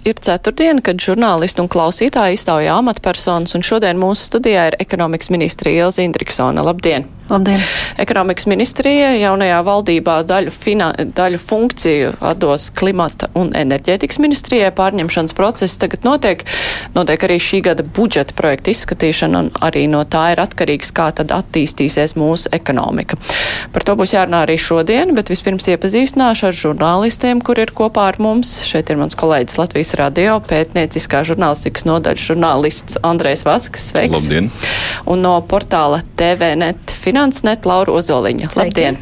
Ir 0.00 0.16
ceturtdiena, 0.16 0.80
kad 0.80 0.96
žurnālisti 1.02 1.60
un 1.60 1.68
klausītāji 1.68 2.38
iztaujā 2.38 2.72
amatpersonas, 2.80 3.52
un 3.56 3.64
šodien 3.66 4.00
mūsu 4.00 4.30
studijā 4.30 4.70
ir 4.70 4.76
ekonomikas 4.80 5.28
ministrija 5.28 5.90
Ilza 5.90 6.00
Indriksona. 6.06 6.64
Labdien! 6.64 7.04
Labdien! 7.28 7.60
Ekonomikas 8.00 8.48
ministrija 8.48 9.10
jaunajā 9.14 9.58
valdībā 9.66 10.14
daļu, 10.26 10.50
fina, 10.50 10.88
daļu 10.96 11.38
funkciju 11.42 12.14
atdos 12.30 12.70
klimata 12.80 13.28
un 13.38 13.52
enerģētikas 13.54 14.18
ministrijai. 14.24 14.70
Pārņemšanas 14.74 15.36
process 15.36 15.76
tagad 15.78 16.08
notiek. 16.08 16.46
Notiek 16.96 17.28
arī 17.28 17.36
šī 17.36 17.60
gada 17.68 17.84
budžeta 17.84 18.34
projekta 18.38 18.72
izskatīšana, 18.72 19.44
un 19.44 19.52
arī 19.68 19.84
no 19.92 20.00
tā 20.08 20.30
ir 20.32 20.42
atkarīgs, 20.42 20.94
kā 20.96 21.10
tad 21.20 21.36
attīstīsies 21.36 22.16
mūsu 22.16 22.50
ekonomika. 22.56 23.20
Par 23.76 23.84
to 23.84 23.98
būs 24.00 24.16
jārunā 24.16 24.46
arī 24.48 24.56
šodien, 24.56 25.12
bet 25.14 25.30
vispirms 25.30 25.68
iepazīstināšu 25.76 26.48
ar 26.48 26.58
žurnālistiem, 26.64 27.44
kur 27.44 27.60
ir 27.60 27.76
kopā 27.76 28.08
ar 28.14 28.18
mums. 28.22 28.62
Šeit 28.66 28.90
ir 28.90 28.98
mans 29.04 29.18
kolēģis 29.20 29.60
Latvijas 29.60 29.89
radio 29.98 30.38
pētnieciskā 30.44 31.22
žurnālistikas 31.28 31.86
nodaļas 31.88 32.26
žurnālists 32.30 33.00
Andrēs 33.06 33.44
Vasks. 33.46 33.90
Sveiks! 33.90 34.16
Labdien! 34.16 34.50
Un 35.10 35.24
no 35.24 35.34
portāla 35.50 36.02
TVNet 36.20 36.94
Finansnet 37.02 37.68
Laura 37.68 37.96
Ozoliņa. 37.98 38.52
Labdien! 38.58 39.00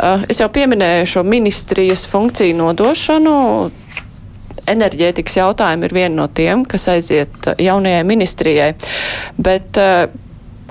Uh, 0.00 0.24
es 0.32 0.40
jau 0.40 0.48
pieminēju 0.52 1.08
šo 1.14 1.24
ministrijas 1.26 2.06
funkciju 2.10 2.56
nodošanu. 2.56 3.36
Enerģētikas 4.70 5.40
jautājumi 5.40 5.88
ir 5.88 5.94
viena 5.96 6.14
no 6.22 6.26
tiem, 6.32 6.64
kas 6.68 6.86
aiziet 6.92 7.50
jaunajai 7.58 8.02
ministrijai. 8.06 8.72
Bet 9.36 9.80
uh, 9.80 10.06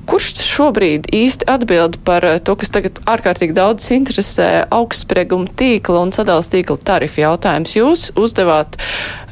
kurš 0.09 0.31
šobrīd 0.41 1.09
īsti 1.13 1.45
atbild 1.49 1.99
par 2.07 2.25
to, 2.45 2.55
kas 2.59 2.73
tagad 2.73 2.97
ārkārtīgi 3.09 3.55
daudz 3.57 3.91
interesē 3.93 4.49
augstsprieguma 4.73 5.51
tīkla 5.59 6.01
un 6.07 6.13
sadals 6.15 6.49
tīkla 6.49 6.79
tarifu 6.89 7.21
jautājums? 7.21 7.75
Jūs 7.77 8.09
uzdevāt 8.19 8.79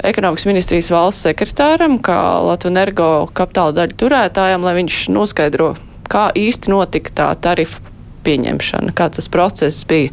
ekonomikas 0.06 0.48
ministrijas 0.50 0.92
valsts 0.94 1.26
sekretāram, 1.26 1.98
kā 2.04 2.18
Latvijas 2.46 2.74
energo 2.74 3.12
kapitāla 3.38 3.76
daļu 3.82 3.98
turētājam, 4.02 4.66
lai 4.66 4.78
viņš 4.82 5.04
noskaidro 5.16 5.74
kā 6.12 6.28
īsti 6.36 6.72
notika 6.72 7.14
tā 7.16 7.30
tarifa 7.42 7.82
pieņemšana, 8.28 8.94
kāds 8.98 9.22
tas 9.22 9.30
process 9.32 9.88
bija. 9.88 10.12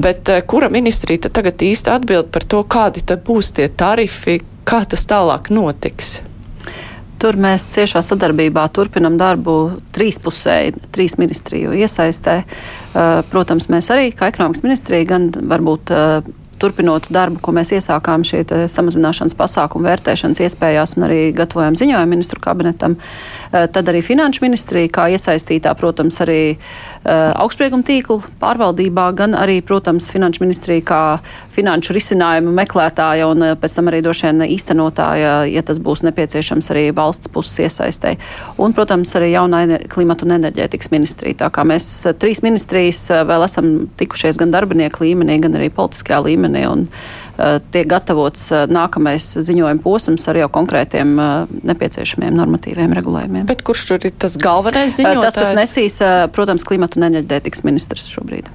Bet 0.00 0.28
uh, 0.32 0.40
kura 0.48 0.70
ministrija 0.72 1.28
tagad 1.28 1.62
īsti 1.62 1.92
atbild 1.92 2.32
par 2.32 2.46
to, 2.48 2.64
kādi 2.64 3.04
būs 3.26 3.52
tie 3.56 3.68
tarifi, 3.68 4.40
kā 4.68 4.84
tas 4.88 5.06
tālāk 5.08 5.52
notiks? 5.52 6.20
Tur 7.22 7.36
mēs 7.38 7.68
ciešā 7.70 8.00
sadarbībā 8.02 8.64
turpinam 8.74 9.14
darbu 9.20 9.56
trīspusēji, 9.94 10.88
trīs 10.90 11.14
ministriju 11.20 11.70
iesaistē. 11.78 12.40
Uh, 12.42 13.20
protams, 13.30 13.68
mēs 13.70 13.92
arī, 13.94 14.08
kā 14.16 14.32
ekonomikas 14.32 14.64
ministrija, 14.66 15.06
gan 15.12 15.28
varbūt 15.30 15.92
uh, 15.94 16.32
turpinot 16.62 17.08
darbu, 17.12 17.40
ko 17.42 17.54
mēs 17.56 17.72
iesākām 17.76 18.24
šī 18.26 18.44
samazināšanas 18.70 19.34
pasākumu 19.38 19.88
vērtēšanas 19.88 20.42
iespējās 20.46 20.96
un 20.96 21.06
arī 21.08 21.20
gatavojam 21.36 21.76
ziņojumu 21.78 22.12
ministru 22.12 22.42
kabinetam, 22.42 22.96
eh, 23.50 23.66
tad 23.74 23.90
arī 23.90 24.02
finanšu 24.06 24.44
ministrija, 24.44 24.90
kā 24.92 25.08
iesaistītā, 25.16 25.74
protams, 25.78 26.20
arī 26.24 26.40
eh, 26.52 27.32
augstsprieguma 27.42 27.86
tīklu 27.88 28.20
pārvaldībā, 28.42 29.08
gan 29.18 29.34
arī, 29.38 29.58
protams, 29.66 30.10
finanšu 30.14 30.44
ministrija 30.44 30.86
kā 30.92 31.02
finanšu 31.52 31.96
risinājumu 31.96 32.52
meklētāja 32.56 33.28
un 33.30 33.46
eh, 33.46 33.54
pēc 33.60 33.76
tam 33.78 33.90
arī 33.90 34.02
droši 34.04 34.28
vien 34.28 34.44
īstenotāja, 34.48 35.32
ja 35.50 35.64
tas 35.66 35.80
būs 35.82 36.04
nepieciešams 36.08 36.70
arī 36.74 36.84
valsts 36.96 37.30
puses 37.32 37.66
iesaistē. 37.66 38.16
Un, 38.62 38.74
protams, 38.76 39.14
arī 39.18 39.32
jaunā 39.34 39.64
klimata 39.92 40.26
un 40.26 40.36
enerģētikas 40.38 40.92
ministrija. 40.94 41.42
Tā 41.44 41.50
kā 41.54 41.66
mēs 41.68 41.88
trīs 42.22 42.42
ministrijas 42.44 43.04
vēl 43.28 43.46
esam 43.46 43.72
tikušies 44.00 44.40
gan 44.40 44.54
darbinieku 44.54 45.04
līmenī, 45.06 45.40
gan 45.42 45.58
arī 45.58 45.72
politiskajā 45.74 46.22
līmenī. 46.28 46.64
Un, 46.70 46.88
tiek 47.72 47.86
gatavots 47.88 48.50
nākamais 48.70 49.24
ziņojuma 49.40 49.80
posms 49.82 50.26
ar 50.28 50.36
jau 50.42 50.48
konkrētiem 50.52 51.14
nepieciešamiem 51.64 52.36
normatīviem 52.36 52.92
regulējumiem. 52.98 53.46
Bet 53.48 53.64
kurš 53.66 53.86
tur 53.88 54.04
ir 54.06 54.12
tas 54.20 54.36
galvenais 54.40 54.98
ziņotājs? 54.98 55.38
Tas, 55.38 55.38
kas 55.40 55.56
nesīs, 55.56 55.96
protams, 56.36 56.66
klimata 56.68 57.00
un 57.00 57.08
enerģētikas 57.08 57.64
ministrs 57.66 58.10
šobrīd. 58.12 58.52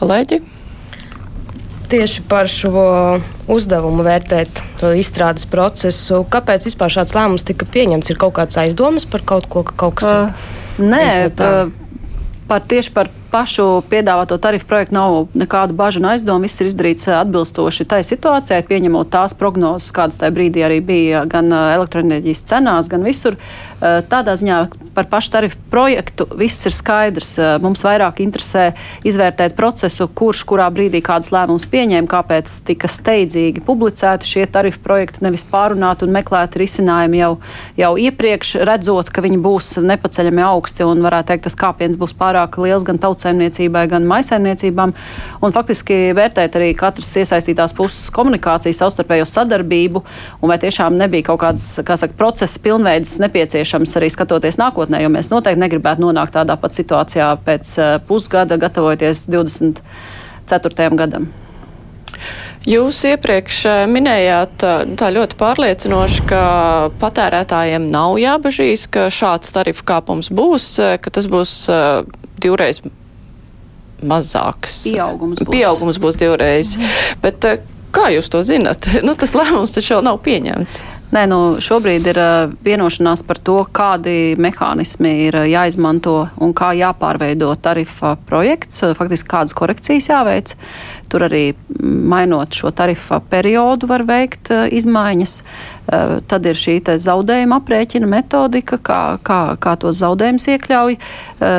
Kolēģi? 0.00 0.40
Tieši 1.88 2.22
par 2.28 2.50
šo 2.52 2.82
uzdevumu 3.48 4.04
vērtēt 4.04 4.60
izstrādes 5.00 5.46
procesu. 5.48 6.20
Kāpēc 6.28 6.66
vispār 6.68 6.92
šāds 6.92 7.14
lēmums 7.16 7.46
tika 7.48 7.64
pieņemts? 7.64 8.12
Ir 8.12 8.20
kaut 8.20 8.34
kāds 8.36 8.60
aizdomas 8.60 9.08
par 9.08 9.24
kaut 9.24 9.48
ko, 9.48 9.64
ka 9.64 9.76
kaut 9.86 9.96
kas 10.02 10.10
uh, 10.12 10.50
nē, 10.78 11.30
par 12.48 12.68
tieši 12.68 12.92
par 12.92 13.08
pašu 13.30 13.82
piedāvāto 13.90 14.38
tarifu 14.40 14.66
projektu 14.68 14.96
nav 14.96 15.16
nekādu 15.36 15.76
bažu 15.76 16.00
un 16.00 16.10
aizdomu. 16.12 16.46
Viss 16.48 16.60
ir 16.62 16.70
izdarīts 16.70 17.08
eh, 17.08 17.16
atbilstoši 17.18 17.86
tai 17.88 18.00
situācijai, 18.06 18.64
pieņemot 18.68 19.10
tās 19.12 19.36
prognozes, 19.38 19.92
kādas 19.94 20.20
tajā 20.20 20.34
brīdī 20.34 20.64
arī 20.66 20.80
bija 20.84 21.24
gan 21.28 21.52
eh, 21.52 21.74
elektroenerģijas 21.76 22.44
cenās, 22.48 22.90
gan 22.90 23.04
visur. 23.06 23.36
Eh, 23.36 24.00
tādā 24.10 24.34
ziņā 24.38 24.58
par 24.96 25.06
pašu 25.12 25.30
tarifu 25.36 25.60
projektu 25.70 26.26
viss 26.38 26.66
ir 26.66 26.74
skaidrs. 26.74 27.36
Mums 27.62 27.84
vairāk 27.86 28.18
interesē 28.24 28.72
izvērtēt 29.06 29.54
procesu, 29.58 30.08
kurš 30.10 30.42
kurā 30.48 30.66
brīdī 30.74 30.98
kādas 31.04 31.30
lēmumus 31.34 31.68
pieņēma, 31.70 32.10
kāpēc 32.10 32.50
tika 32.66 32.90
steidzīgi 32.90 33.62
publicēti 33.66 34.26
šie 34.26 34.48
tarifu 34.50 34.82
projekti, 34.82 35.22
nevis 35.22 35.46
pārunāti 35.46 36.08
un 36.08 36.16
meklēti 36.16 36.64
risinājumi 36.64 37.22
jau, 37.22 37.30
jau 37.78 37.92
iepriekš, 38.08 38.56
redzot, 38.66 39.12
ka 39.14 39.22
viņi 39.22 39.38
būs 39.44 39.76
nepaceļami 39.86 40.44
augsti 40.48 40.88
un 40.88 41.06
varētu 41.06 41.30
teikt, 41.30 41.46
tas 41.46 41.58
kāpiens 41.62 42.00
būs 42.00 42.16
pārāk 42.18 42.58
liels 42.58 42.86
gan 42.88 42.98
tautas 42.98 43.17
tautsēmniecībai, 43.18 43.86
gan 43.90 44.06
maisaimniecībām. 44.08 44.94
Un 45.42 45.54
faktiski 45.54 46.12
vērtēt 46.16 46.56
arī 46.58 46.72
katras 46.78 47.10
iesaistītās 47.18 47.74
puses 47.76 48.10
komunikāciju, 48.14 48.76
savstarpējo 48.76 49.26
sadarbību, 49.28 50.04
un 50.42 50.52
vai 50.52 50.58
tiešām 50.62 50.96
nebija 50.98 51.28
kaut 51.30 51.42
kādas, 51.42 51.66
kā 51.84 51.98
saka, 51.98 52.16
procesa 52.18 52.62
pilnveids 52.62 53.18
nepieciešams 53.22 53.96
arī 53.98 54.10
skatoties 54.14 54.60
nākotnē, 54.60 55.02
jo 55.02 55.12
mēs 55.12 55.32
noteikti 55.32 55.64
negribētu 55.64 56.06
nonākt 56.06 56.36
tādā 56.38 56.58
pat 56.60 56.76
situācijā 56.78 57.34
pēc 57.44 57.74
eh, 57.78 57.98
pusgada, 58.08 58.58
gatavojoties 58.60 59.26
24. 59.28 60.88
gadam. 60.98 61.28
Jūs 62.68 62.98
iepriekš 63.12 63.62
eh, 63.70 63.80
minējāt 63.90 64.66
eh, 64.66 64.84
tā 64.98 65.10
ļoti 65.14 65.38
pārliecinoši, 65.40 66.26
ka 66.28 66.42
patērētājiem 67.00 67.90
nav 67.92 68.18
jābažīs, 68.20 68.88
ka 68.92 69.08
šāds 69.14 69.54
tarifu 69.54 69.86
kāpums 69.88 70.32
būs, 70.34 70.74
ka 71.02 71.14
tas 71.14 71.30
būs 71.30 71.54
divreiz 72.38 72.82
mazāks. 74.02 74.84
Pieaugums 74.88 75.42
būs, 75.42 75.54
Pieaugums 75.54 75.98
būs 76.02 76.20
divreiz. 76.20 76.76
Mhm. 76.76 77.18
Bet, 77.24 77.44
eh, 77.44 77.58
Kā 77.88 78.10
jūs 78.12 78.28
to 78.28 78.42
zinat? 78.44 78.84
Nu, 79.06 79.16
tas 79.16 79.34
lēmums 79.36 79.72
taču 79.72 79.96
vēl 79.96 80.08
nav 80.10 80.22
pieņemts. 80.26 80.80
Nē, 81.08 81.22
nu, 81.30 81.38
šobrīd 81.64 82.04
ir 82.10 82.18
uh, 82.20 82.50
vienošanās 82.60 83.22
par 83.24 83.38
to, 83.40 83.56
kādi 83.72 84.36
mehānismi 84.36 85.12
ir 85.24 85.38
uh, 85.40 85.46
jāizmanto 85.48 86.18
un 86.44 86.52
kā 86.52 86.74
jāpārveido 86.76 87.48
tarifa 87.64 88.12
projekts, 88.28 88.82
faktiski 88.98 89.30
kādas 89.32 89.56
korekcijas 89.56 90.10
jāveic. 90.10 90.52
Tur 91.08 91.24
arī 91.30 91.42
mainot 91.80 92.52
šo 92.52 92.74
tarifa 92.76 93.22
periodu 93.32 93.88
var 93.88 94.04
veikt 94.04 94.52
izmaiņas. 94.52 95.38
Tad 96.28 96.48
ir 96.50 96.58
šī 96.60 96.82
zaudējuma 96.84 97.62
aprēķina 97.62 98.10
metodika, 98.10 98.76
kā, 98.76 99.00
kā, 99.24 99.40
kā 99.56 99.72
tos 99.80 99.96
zaudējumus 100.02 100.50
iekļauj. 100.52 100.98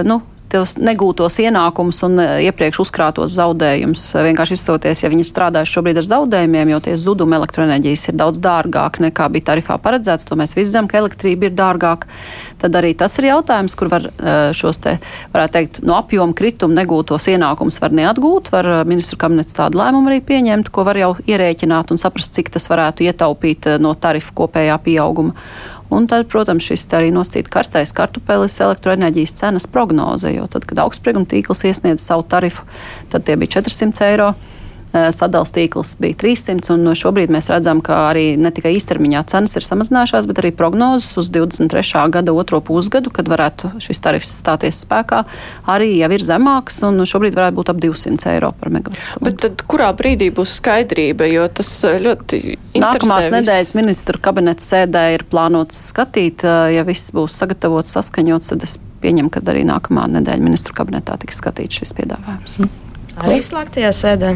Nu, 0.06 0.20
tos 0.50 0.76
negūtos 0.82 1.38
ienākumus 1.44 2.02
un 2.08 2.20
e, 2.22 2.28
iepriekš 2.48 2.82
uzkrātos 2.84 3.34
zaudējumus. 3.38 4.04
Vienkārši 4.26 4.58
izsoties, 4.58 5.04
ja 5.04 5.12
viņi 5.12 5.28
strādājuši 5.28 5.76
šobrīd 5.78 6.00
ar 6.02 6.08
zaudējumiem, 6.10 6.74
jo 6.74 6.80
tie 6.88 6.96
zudumi 7.00 7.38
elektroenerģijas 7.38 8.08
ir 8.10 8.18
daudz 8.20 8.42
dārgāk 8.44 9.00
nekā 9.06 9.30
bija 9.36 9.52
tarifā 9.52 9.78
paredzēts, 9.82 10.28
to 10.28 10.38
mēs 10.40 10.56
visi 10.58 10.74
zinām, 10.74 10.90
ka 10.90 11.00
elektrība 11.02 11.50
ir 11.50 11.56
dārgāka. 11.58 12.10
Tad 12.60 12.76
arī 12.76 12.96
tas 12.98 13.16
ir 13.22 13.30
jautājums, 13.30 13.78
kur 13.80 13.92
var 13.94 14.10
e, 14.10 14.36
šos 14.58 14.82
te, 14.84 14.98
varētu 15.36 15.58
teikt, 15.58 15.82
no 15.88 15.98
apjoma 16.00 16.36
kritumu 16.38 16.76
negūtos 16.78 17.30
ienākumus 17.32 17.80
var 17.84 17.96
neatgūt. 18.02 18.54
Var 18.56 18.74
e, 18.74 18.78
ministru 18.90 19.22
kabinets 19.22 19.58
tādu 19.58 19.82
lēmumu 19.82 20.12
arī 20.12 20.22
pieņemt, 20.26 20.74
ko 20.74 20.88
var 20.90 21.00
jau 21.00 21.14
ierēķināt 21.24 21.94
un 21.94 22.02
saprast, 22.02 22.34
cik 22.38 22.52
tas 22.58 22.70
varētu 22.72 23.06
ietaupīt 23.08 23.76
no 23.80 23.94
tarifu 23.96 24.36
kopējā 24.44 24.82
pieauguma. 24.86 25.38
Un 25.90 26.06
tad, 26.08 26.28
protams, 26.30 26.68
šis 26.70 26.86
arī 26.94 27.10
nosacīta 27.14 27.50
karstais 27.50 27.94
kartupelis 27.98 28.60
elektroenerģijas 28.62 29.34
cenas 29.40 29.66
prognoze, 29.70 30.30
jo 30.36 30.46
tad, 30.52 30.68
kad 30.70 30.84
augstsprieguma 30.84 31.26
tīkls 31.30 31.66
iesniedz 31.66 32.04
savu 32.06 32.28
tarifu, 32.30 32.68
tad 33.10 33.26
tie 33.26 33.38
bija 33.40 33.58
400 33.58 34.06
eiro. 34.12 34.34
Eh, 34.90 35.12
sadals 35.14 35.52
tīkls 35.54 35.92
bija 36.02 36.18
300, 36.18 36.72
un 36.74 36.90
šobrīd 36.98 37.30
mēs 37.30 37.52
redzam, 37.52 37.78
ka 37.86 38.08
arī 38.08 38.34
ne 38.42 38.50
tikai 38.50 38.72
īstermiņā 38.74 39.22
cenas 39.30 39.54
ir 39.60 39.66
samazinājušās, 39.68 40.26
bet 40.26 40.40
arī 40.42 40.50
prognozes 40.50 41.14
uz 41.22 41.28
23. 41.30 42.08
gada 42.10 42.34
otro 42.34 42.58
pusgadu, 42.66 43.12
kad 43.14 43.30
varētu 43.30 43.76
šis 43.86 44.02
tarifs 44.02 44.32
stāties 44.42 44.80
spēkā, 44.82 45.20
arī 45.70 45.92
jau 46.00 46.10
ir 46.16 46.24
zemāks, 46.26 46.80
un 46.88 47.04
šobrīd 47.06 47.38
varētu 47.38 47.60
būt 47.60 47.70
ap 47.70 47.84
200 47.84 48.32
eiro 48.34 48.50
par 48.58 48.74
megawattstundu. 48.74 49.28
Bet 49.28 49.38
tad 49.44 49.62
kurā 49.70 49.92
brīdī 49.94 50.32
būs 50.34 50.56
skaidrība, 50.58 51.28
jo 51.30 51.46
tas 51.54 51.70
eh, 51.86 52.00
ļoti 52.08 52.40
Nākamās 52.80 53.30
nedēļas 53.30 53.74
ministra 53.78 54.18
kabineta 54.26 54.66
sēdē 54.66 55.04
ir 55.20 55.26
plānots 55.30 55.84
skatīt, 55.92 56.48
eh, 56.48 56.72
ja 56.80 56.86
viss 56.88 57.14
būs 57.14 57.36
sagatavots, 57.44 57.94
saskaņots, 57.94 58.56
tad 58.56 58.66
es 58.66 58.80
pieņem, 59.06 59.30
ka 59.30 59.46
arī 59.54 59.62
nākamā 59.70 60.08
nedēļa 60.18 60.48
ministru 60.50 60.74
kabinetā 60.74 61.20
tiks 61.22 61.38
skatīts 61.44 61.84
šis 61.84 61.94
piedāvājums. 62.00 62.58
Arī 63.20 63.38
slēgtajā 63.46 63.94
sēdē. 63.94 64.34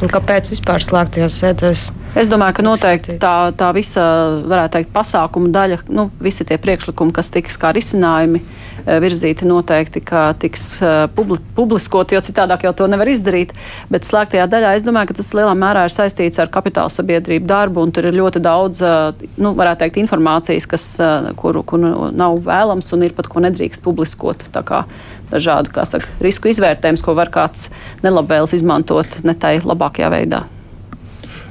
Un 0.00 0.08
kāpēc 0.08 0.48
vispār 0.48 0.80
slēgtajās 0.84 1.34
sēdēs? 1.42 1.88
Es 2.18 2.26
domāju, 2.26 2.56
ka 2.58 2.62
noteikti 2.66 3.14
tā, 3.22 3.34
tā 3.54 3.68
visa, 3.70 4.02
varētu 4.50 4.74
teikt, 4.74 4.88
pasākuma 4.90 5.52
daļa, 5.54 5.76
nu, 5.94 6.08
visi 6.18 6.42
tie 6.46 6.56
priekšlikumi, 6.58 7.14
kas 7.14 7.30
tiks 7.30 7.54
kā 7.60 7.70
risinājumi 7.76 8.40
eh, 8.40 8.98
virzīti, 9.04 9.46
noteikti, 9.46 10.02
tiks 10.42 10.66
eh, 10.82 11.04
publi 11.14 11.38
publiskot, 11.54 12.10
jo 12.10 12.22
citādāk 12.26 12.66
jau 12.66 12.74
to 12.74 12.90
nevar 12.90 13.06
izdarīt. 13.12 13.54
Bet 13.94 14.08
slēgtajā 14.08 14.48
daļā 14.50 14.74
es 14.74 14.86
domāju, 14.86 15.12
ka 15.12 15.18
tas 15.20 15.30
lielā 15.38 15.54
mērā 15.54 15.86
ir 15.86 15.94
saistīts 15.94 16.42
ar 16.42 16.50
kapitāla 16.50 16.90
sabiedrību 16.90 17.46
darbu, 17.46 17.86
un 17.86 17.94
tur 17.94 18.10
ir 18.10 18.18
ļoti 18.18 18.42
daudz, 18.42 18.82
eh, 18.82 19.26
nu, 19.38 19.54
varētu 19.54 19.84
teikt, 19.84 20.02
informācijas, 20.02 20.66
kas, 20.66 20.90
kuru, 21.38 21.62
kuru 21.62 22.10
nav 22.10 22.42
vēlams 22.42 22.90
un 22.96 23.06
ir 23.06 23.14
pat 23.14 23.30
ko 23.30 23.46
nedrīkst 23.46 23.86
publiskot. 23.86 24.48
Tā 24.50 24.66
kā 24.66 24.82
dažādu 25.30 25.86
saka, 25.86 26.10
risku 26.18 26.50
izvērtējumus, 26.50 27.06
ko 27.06 27.14
var 27.14 27.30
kāds 27.30 27.68
nelabvēls 28.02 28.58
izmantot 28.58 29.22
ne 29.22 29.38
tai 29.38 29.60
labākajā 29.62 30.10
veidā. 30.10 30.48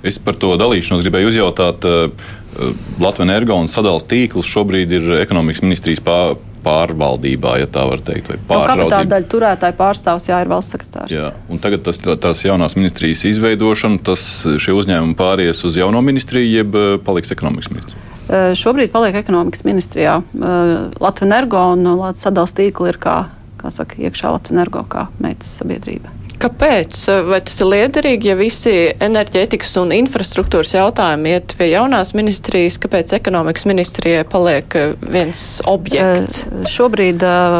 Es 0.04 0.20
par 0.22 0.38
to 0.40 0.54
dalīšanos 0.60 1.04
gribēju 1.06 1.32
uzjautāt. 1.34 1.86
Eh, 1.86 2.30
Latvijas 3.00 3.28
energo 3.28 3.58
un 3.60 3.70
sadalījuma 3.72 4.10
tīkls 4.10 4.50
šobrīd 4.50 4.94
ir 4.98 5.10
ekonomikas 5.20 5.62
ministrijas 5.64 6.02
pārvaldībā, 6.64 7.54
ja 7.62 7.68
tā 7.72 7.86
var 7.88 8.02
teikt, 8.04 8.32
vai 8.32 8.38
nu, 8.40 8.46
pāraudzībā. 8.50 8.90
Tā 8.92 9.02
daļa 9.14 9.30
turētāja 9.32 9.76
pārstāvs, 9.78 10.28
jā, 10.28 10.42
ir 10.44 10.52
valsts 10.52 10.76
sekretārs. 10.76 11.14
Jā, 11.14 11.30
un 11.48 11.62
tagad 11.64 11.86
tas, 11.88 12.02
tās 12.02 12.44
jaunās 12.44 12.76
ministrijas 12.76 13.24
izveidošana, 13.30 14.02
tas 14.04 14.24
šie 14.60 14.76
uzņēmumi 14.76 15.16
pāries 15.20 15.64
uz 15.68 15.80
jauno 15.80 16.04
ministriju, 16.04 16.52
jeb 16.60 16.80
eh, 16.80 16.94
paliks 17.06 17.32
ekonomikas 17.36 17.72
ministrija? 17.72 18.06
Eh, 18.30 18.52
šobrīd 18.60 18.92
paliek 18.94 19.16
ekonomikas 19.22 19.64
ministrijā. 19.66 20.20
Latvijas 20.36 21.28
energo 21.30 21.64
un 21.74 21.86
Latvijas 21.94 22.28
sadalījuma 22.28 22.58
tīkla 22.60 22.94
ir 22.94 23.04
kā 23.08 23.18
kā 23.60 23.72
saka, 23.74 24.00
iekšā 24.00 24.32
Latvijas 24.34 24.56
energo 24.56 24.84
kā 24.90 25.08
meitas 25.24 25.52
sabiedrība. 25.60 26.12
Kāpēc? 26.40 26.96
Vai 27.28 27.42
tas 27.44 27.58
ir 27.60 27.68
liederīgi, 27.68 28.30
ja 28.32 28.36
visi 28.40 28.72
enerģētikas 29.04 29.74
un 29.82 29.92
infrastruktūras 29.92 30.72
jautājumi 30.72 31.34
iet 31.36 31.56
pie 31.60 31.68
jaunās 31.74 32.14
ministrijas? 32.16 32.78
Kāpēc 32.80 33.12
ekonomikas 33.18 33.68
ministrijai 33.68 34.24
paliek 34.30 34.78
eh, 34.80 34.94
viens 35.04 35.44
objekts? 35.68 36.46
Uh, 36.48 36.64
šobrīd 36.72 37.26
uh, 37.28 37.60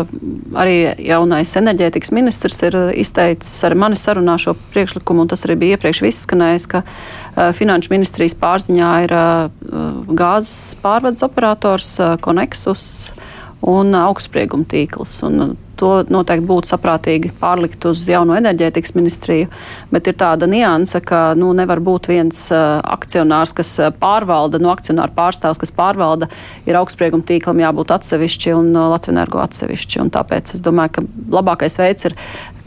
arī 0.64 0.78
jaunais 1.10 1.52
enerģētikas 1.60 2.14
ministrs 2.16 2.62
ir 2.70 2.80
izteicis 3.04 3.60
ar 3.68 3.76
mani 3.76 4.00
sarunā 4.00 4.38
šo 4.40 4.56
priekšlikumu, 4.72 5.26
un 5.26 5.34
tas 5.34 5.44
arī 5.48 5.60
bija 5.60 5.76
iepriekš 5.76 6.06
izskanējis, 6.14 6.72
ka 6.72 6.84
finanšu 7.60 7.92
ministrijas 7.92 8.36
pārziņā 8.40 8.94
ir 9.06 9.14
gāzes 10.18 10.80
pārvades 10.82 11.24
operators 11.28 11.98
Konexus 12.24 13.10
un 13.68 13.96
augstsprieguma 13.98 14.68
tīkls. 14.70 15.18
Un 15.28 15.58
to 15.80 15.92
noteikti 16.12 16.48
būtu 16.48 16.74
saprātīgi 16.74 17.32
pārlikt 17.40 17.86
uz 17.88 18.02
jauno 18.10 18.36
enerģētikas 18.36 18.94
ministriju, 18.98 19.48
bet 19.94 20.10
ir 20.12 20.18
tāda 20.20 20.48
nianse, 20.50 21.00
ka 21.06 21.34
nu, 21.40 21.52
nevar 21.56 21.80
būt 21.84 22.10
viens 22.12 22.42
uh, 22.52 22.82
akcionārs, 22.84 23.54
kas 23.56 23.72
pārvalda, 24.02 24.60
no 24.62 24.74
akcionāra 24.74 25.14
pārstāvs, 25.16 25.62
kas 25.62 25.74
pārvalda, 25.76 26.30
ir 26.68 26.80
augstsprieguma 26.80 27.26
tīklam 27.28 27.64
jābūt 27.64 27.96
atsevišķi 27.96 28.56
un 28.58 28.72
uh, 28.76 28.90
Latvijas 28.94 29.16
energo 29.16 29.42
atsevišķi. 29.44 30.04
Un 30.04 30.14
tāpēc 30.16 30.56
es 30.58 30.64
domāju, 30.66 30.98
ka 31.00 31.06
labākais 31.40 31.80
veids 31.80 32.12
ir, 32.12 32.18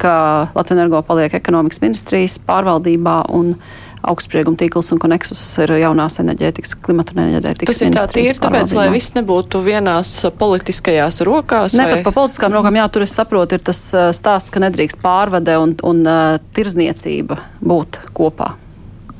ka 0.01 0.15
Latvijas 0.57 0.79
energo 0.79 1.05
paliek 1.07 1.37
ekonomikas 1.37 1.85
ministrijas 1.85 2.41
pārvaldībā 2.49 3.23
un 3.37 3.57
augstsprieguma 4.03 4.59
tīkls 4.59 4.91
un 4.95 5.01
koneksus 5.03 5.41
ir 5.63 5.75
jaunās 5.81 6.19
enerģētikas, 6.23 6.75
klimata 6.83 7.15
un 7.17 7.23
enerģētikas. 7.25 7.79
Tas 7.79 7.85
ir 7.87 7.95
tā 7.95 8.07
tīri, 8.11 8.37
tāpēc, 8.43 8.75
lai 8.79 8.87
viss 8.95 9.15
nebūtu 9.17 9.63
vienās 9.65 10.15
politiskajās 10.39 11.23
rokās. 11.29 11.77
Ne 11.79 11.87
vai? 11.87 11.99
pat 11.99 12.09
pa 12.09 12.15
politiskām 12.21 12.57
rokām, 12.57 12.79
jā, 12.81 12.87
tur 12.93 13.07
es 13.07 13.15
saprotu, 13.19 13.59
ir 13.59 13.67
tas 13.67 13.83
stāsts, 14.17 14.53
ka 14.53 14.63
nedrīkst 14.65 15.03
pārvade 15.05 15.59
un, 15.63 15.77
un 15.87 16.03
uh, 16.07 16.41
tirzniecība 16.57 17.39
būt 17.63 18.03
kopā. 18.17 18.55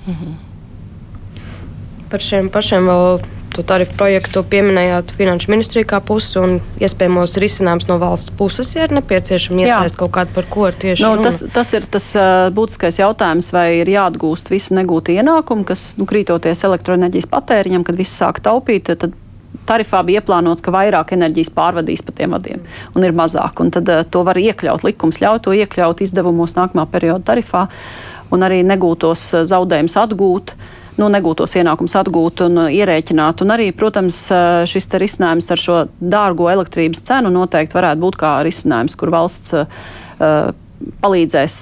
Mhm. 0.07 0.35
Par 2.13 2.21
šiem 2.21 2.51
pašiem 2.53 2.91
vēl 2.91 3.23
to 3.57 3.63
tarifu 3.67 3.95
projektu 3.99 4.43
pieminējāt 4.49 5.13
Finanšu 5.17 5.51
ministriju 5.53 5.87
kā 5.91 6.01
pusi 6.05 6.39
un 6.41 6.59
iespējamos 6.83 7.37
risinājums 7.43 7.89
no 7.91 7.99
valsts 8.01 8.33
puses, 8.39 8.71
ja 8.77 8.87
ir 8.87 8.95
nepieciešama 8.97 9.67
iesaist 9.67 9.99
kaut 10.01 10.15
kādu, 10.17 10.33
par 10.37 10.49
ko 10.53 10.67
ir 10.71 10.79
tieši 10.81 11.05
nu, 11.05 11.17
runa. 11.19 11.31
tas, 11.31 11.43
tas 11.55 11.73
ir 11.77 11.87
tas 11.93 12.07
būtiskais 12.57 13.01
jautājums, 13.03 13.53
vai 13.55 13.67
ir 13.83 13.93
jāatgūst 13.93 14.53
visi 14.53 14.77
negūti 14.79 15.19
ienākumi, 15.21 15.67
kas 15.69 15.93
nu, 16.01 16.09
krītoties 16.09 16.65
elektroenerģijas 16.69 17.29
patēriņam, 17.33 17.87
kad 17.89 18.01
viss 18.01 18.19
sāk 18.23 18.41
taupīt, 18.45 18.93
tad 18.93 19.17
tarifā 19.69 20.01
bija 20.07 20.23
ieplānots, 20.23 20.65
ka 20.65 20.73
vairāk 20.75 21.13
enerģijas 21.15 21.53
pārvadīs 21.55 22.03
pa 22.07 22.15
tiem 22.17 22.33
vadiem 22.35 22.63
un 22.97 23.05
ir 23.05 23.15
mazāk. 23.17 23.61
Un 23.63 23.73
tad 23.75 23.89
uh, 23.93 24.03
to 24.09 24.25
var 24.27 24.41
iekļaut, 24.41 24.87
likums 24.89 25.21
ļauj 25.23 25.45
to 25.45 25.57
iekļaut 25.61 26.03
izdevumos 26.03 26.57
nākamā 26.59 26.89
perioda 26.91 27.33
tarifā 27.33 27.67
un 28.33 28.47
arī 28.47 28.63
negūtos 28.65 29.29
zaudējumus 29.51 29.99
atgūt. 30.03 30.57
Uh, 30.57 30.79
nu, 30.99 31.09
negūtos 31.13 31.57
ienākumus 31.61 31.97
atgūt 32.01 32.45
un 32.47 32.65
ierēķināt. 32.69 33.45
Un 33.45 33.55
arī, 33.55 33.71
protams, 33.77 34.25
uh, 34.33 34.63
šis 34.69 34.91
risinājums 35.03 35.51
ar 35.53 35.63
šo 35.63 35.79
dārgo 36.01 36.51
elektrības 36.53 37.05
cenu 37.09 37.33
noteikti 37.33 37.79
varētu 37.79 38.05
būt 38.05 38.21
kā 38.21 38.35
risinājums, 38.47 38.97
kur 38.99 39.13
valsts 39.15 39.57
uh, 39.57 40.53
palīdzēs 41.03 41.57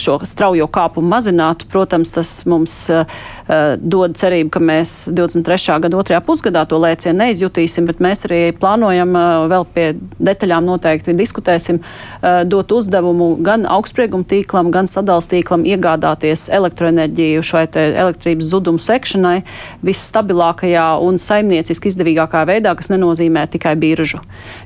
šo 0.00 0.18
straujo 0.28 0.66
kāpumu 0.70 1.10
mazināt. 1.12 1.66
Protams, 1.70 2.12
tas 2.14 2.32
mums 2.50 2.74
dod 3.80 4.16
cerību, 4.18 4.50
ka 4.54 4.62
mēs 4.62 4.94
23. 5.10 5.78
gada 5.84 5.98
otrajā 5.98 6.20
pusgadā 6.26 6.62
to 6.70 6.78
lēcienu 6.80 7.24
neizjutīsim, 7.24 7.88
bet 7.88 8.02
mēs 8.02 8.24
arī 8.28 8.40
plānojam 8.56 9.16
vēl 9.50 9.66
pie 9.74 9.86
detaļām 10.22 10.68
noteikti 10.68 11.16
diskutēsim, 11.18 11.80
dot 12.50 12.72
uzdevumu 12.74 13.32
gan 13.44 13.66
augstsprieguma 13.70 14.26
tīklam, 14.30 14.70
gan 14.74 14.88
sadals 14.90 15.26
tīklam 15.30 15.66
iegādāties 15.68 16.48
elektroenerģiju 16.54 17.42
šai 17.46 17.64
elektrības 17.74 18.50
zudumu 18.52 18.82
sekšanai 18.82 19.40
visstabilākajā 19.86 20.86
un 21.02 21.18
saimnieciski 21.20 21.90
izdevīgākā 21.90 22.44
veidā, 22.48 22.74
kas 22.78 22.90
nenozīmē 22.92 23.46
tikai 23.50 23.74
biržu. 23.80 24.22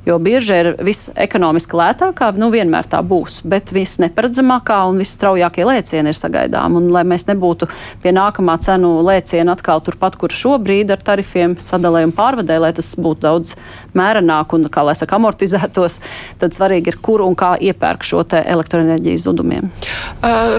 Jo 0.07 0.19
birža 0.23 0.61
ir 0.61 0.71
visekonomiski 0.85 1.81
lētākā, 1.81 2.33
nu 2.41 2.51
vienmēr 2.53 2.89
tā 2.91 3.01
būs, 3.05 3.41
bet 3.49 3.73
visneparedzamākā 3.95 4.81
un 4.91 4.99
visstraujākie 5.03 5.65
lēcieni 5.67 6.11
ir 6.11 6.19
sagaidām. 6.19 6.79
Un 6.79 6.91
lai 6.93 7.05
mēs 7.07 7.27
nebūtu 7.29 7.69
pie 8.03 8.13
nākamā 8.15 8.59
cenu 8.65 8.99
lēcienu 9.07 9.55
atkal 9.55 9.83
turpat, 9.85 10.19
kur 10.21 10.35
šobrīd 10.35 10.93
ar 10.95 11.03
tarifiem 11.05 11.57
sadalē 11.63 12.05
un 12.09 12.15
pārvadē, 12.17 12.59
lai 12.63 12.73
tas 12.77 12.93
būtu 12.99 13.25
daudz 13.25 13.55
mērenāk 13.95 14.55
un, 14.57 14.67
kā 14.73 14.85
lai 14.87 14.97
saka, 14.99 15.19
amortizētos, 15.19 16.01
tad 16.41 16.57
svarīgi 16.57 16.93
ir, 16.93 16.99
kur 17.05 17.23
un 17.25 17.37
kā 17.39 17.55
iepērk 17.63 18.07
šo 18.07 18.25
elektroenerģijas 18.25 19.27
zudumiem. 19.27 19.69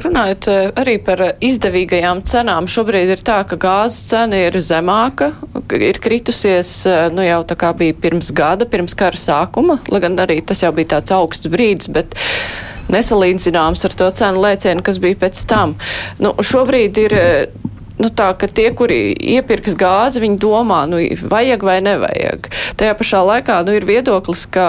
Runājot 0.05 0.47
arī 0.77 0.95
par 1.03 1.23
izdevīgajām 1.43 2.21
cenām, 2.29 2.69
šobrīd 2.71 3.15
ir 3.15 3.23
tā, 3.25 3.41
ka 3.49 3.57
gāzes 3.59 4.05
cena 4.11 4.39
ir 4.47 4.55
zemāka, 4.63 5.31
ir 5.75 5.99
kritusies, 6.03 6.71
nu 7.15 7.25
jau 7.25 7.41
tā 7.47 7.57
kā 7.59 7.73
bija 7.77 7.97
pirms 8.05 8.31
gada, 8.35 8.69
pirms 8.69 8.95
kara 8.97 9.19
sākuma, 9.19 9.79
lai 9.91 10.03
gan 10.03 10.15
arī 10.21 10.39
tas 10.45 10.61
jau 10.63 10.71
bija 10.75 10.95
tāds 10.95 11.15
augsts 11.15 11.51
brīdis, 11.51 11.91
bet 11.91 12.15
nesalīdzināms 12.93 13.85
ar 13.87 13.99
to 13.99 14.09
cenu 14.21 14.43
lēcienu, 14.45 14.83
kas 14.85 14.99
bija 15.03 15.21
pēc 15.25 15.45
tam. 15.49 15.77
Nu, 16.21 16.35
šobrīd 16.45 17.01
ir 17.05 17.17
nu, 18.01 18.09
tā, 18.11 18.29
ka 18.37 18.47
tie, 18.51 18.67
kuri 18.75 19.15
iepirks 19.35 19.75
gāzi, 19.79 20.21
viņi 20.23 20.39
domā, 20.41 20.83
nu, 20.89 20.99
vajag 21.31 21.65
vai 21.65 21.77
nevajag. 21.85 22.49
Tajā 22.79 22.95
pašā 22.99 23.21
laikā 23.29 23.59
nu, 23.67 23.75
ir 23.77 23.87
viedoklis, 23.87 24.45
ka 24.51 24.67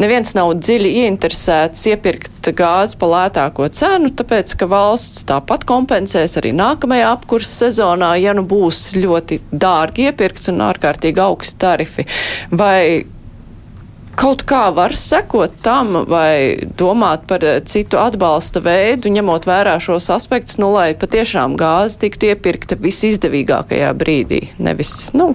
neviens 0.00 0.34
nav 0.36 0.54
dziļi 0.60 0.92
ieinteresēts 1.02 1.86
iepirkt 1.92 2.50
gāzi 2.58 2.98
pa 3.00 3.10
lētāko 3.12 3.68
cenu, 3.72 4.12
tāpēc, 4.16 4.54
ka 4.60 4.68
valsts 4.70 5.26
tāpat 5.28 5.66
kompensēs 5.68 6.38
arī 6.40 6.54
nākamajā 6.56 7.12
apkurses 7.16 7.56
sezonā, 7.64 8.14
ja 8.20 8.34
nu 8.36 8.44
būs 8.48 8.90
ļoti 8.98 9.42
dārgi 9.52 10.08
iepirkts 10.08 10.52
un 10.52 10.64
ārkārtīgi 10.68 11.24
augsti 11.24 11.60
tarifi. 11.64 12.08
Vai 12.52 13.04
kaut 14.18 14.42
kā 14.48 14.68
var 14.74 14.94
sekot 14.98 15.60
tam 15.64 16.02
vai 16.10 16.68
domāt 16.78 17.26
par 17.30 17.44
eh, 17.46 17.60
citu 17.66 18.00
atbalsta 18.02 18.62
veidu, 18.64 19.12
ņemot 19.14 19.46
vērā 19.48 19.76
šos 19.82 20.10
aspektus, 20.14 20.58
nu, 20.62 20.72
lai 20.74 20.90
patiešām 20.98 21.56
gāze 21.60 22.00
tiktu 22.02 22.32
iepirkta 22.32 22.78
visizdevīgākajā 22.82 23.92
brīdī, 23.98 24.42
nevis, 24.62 25.12
nu, 25.16 25.32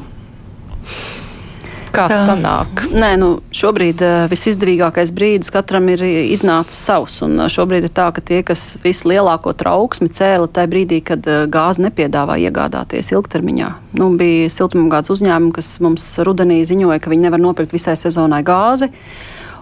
Kā 1.93 2.07
sanāk? 2.09 2.87
Nē, 2.89 3.11
nu, 3.21 3.27
šobrīd 3.53 4.01
uh, 4.01 4.13
visizdevīgākais 4.31 5.11
brīdis 5.13 5.53
katram 5.53 5.91
ir 5.93 6.01
iznācis 6.03 6.79
savs. 6.87 7.19
Uh, 7.21 7.45
šobrīd 7.53 7.85
ir 7.85 7.93
tā, 7.93 8.07
ka 8.15 8.23
tie, 8.25 8.39
kas 8.45 8.79
vislielāko 8.81 9.53
trauksmi 9.57 10.09
cēla 10.13 10.49
tajā 10.49 10.71
brīdī, 10.71 11.03
kad 11.05 11.27
uh, 11.29 11.43
gāzi 11.53 11.85
nepiedāvā 11.85 12.39
iegādāties 12.47 13.13
ilgtermiņā. 13.13 13.69
Nu, 14.01 14.09
bija 14.17 14.49
siltumgādes 14.53 15.13
uzņēmumi, 15.13 15.53
kas 15.53 15.75
mums 15.85 16.07
rudenī 16.25 16.63
ziņoja, 16.65 16.97
ka 17.03 17.13
viņi 17.13 17.27
nevar 17.27 17.43
nopirkt 17.43 17.75
visai 17.77 17.95
sezonai 17.99 18.41
gāzi. 18.47 18.89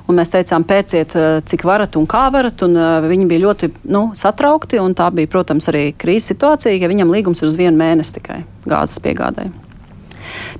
Un 0.10 0.18
mēs 0.18 0.32
teicām, 0.34 0.64
pēciet, 0.68 1.14
cik 1.48 1.64
varat 1.68 1.96
un 2.00 2.08
kā 2.10 2.26
varat. 2.34 2.64
Un, 2.66 2.76
viņi 3.06 3.28
bija 3.30 3.46
ļoti 3.46 3.70
nu, 3.94 4.08
satraukti. 4.18 4.82
Tā 4.98 5.12
bija, 5.16 5.30
protams, 5.32 5.70
arī 5.72 5.92
krīzes 5.94 6.34
situācija, 6.34 6.80
ka 6.82 6.90
viņam 6.92 7.14
līgums 7.14 7.44
ir 7.44 7.52
uz 7.52 7.60
vienu 7.60 7.78
mēnesi 7.80 8.18
tikai 8.18 8.42
gāzes 8.66 9.00
piegādājai. 9.06 9.61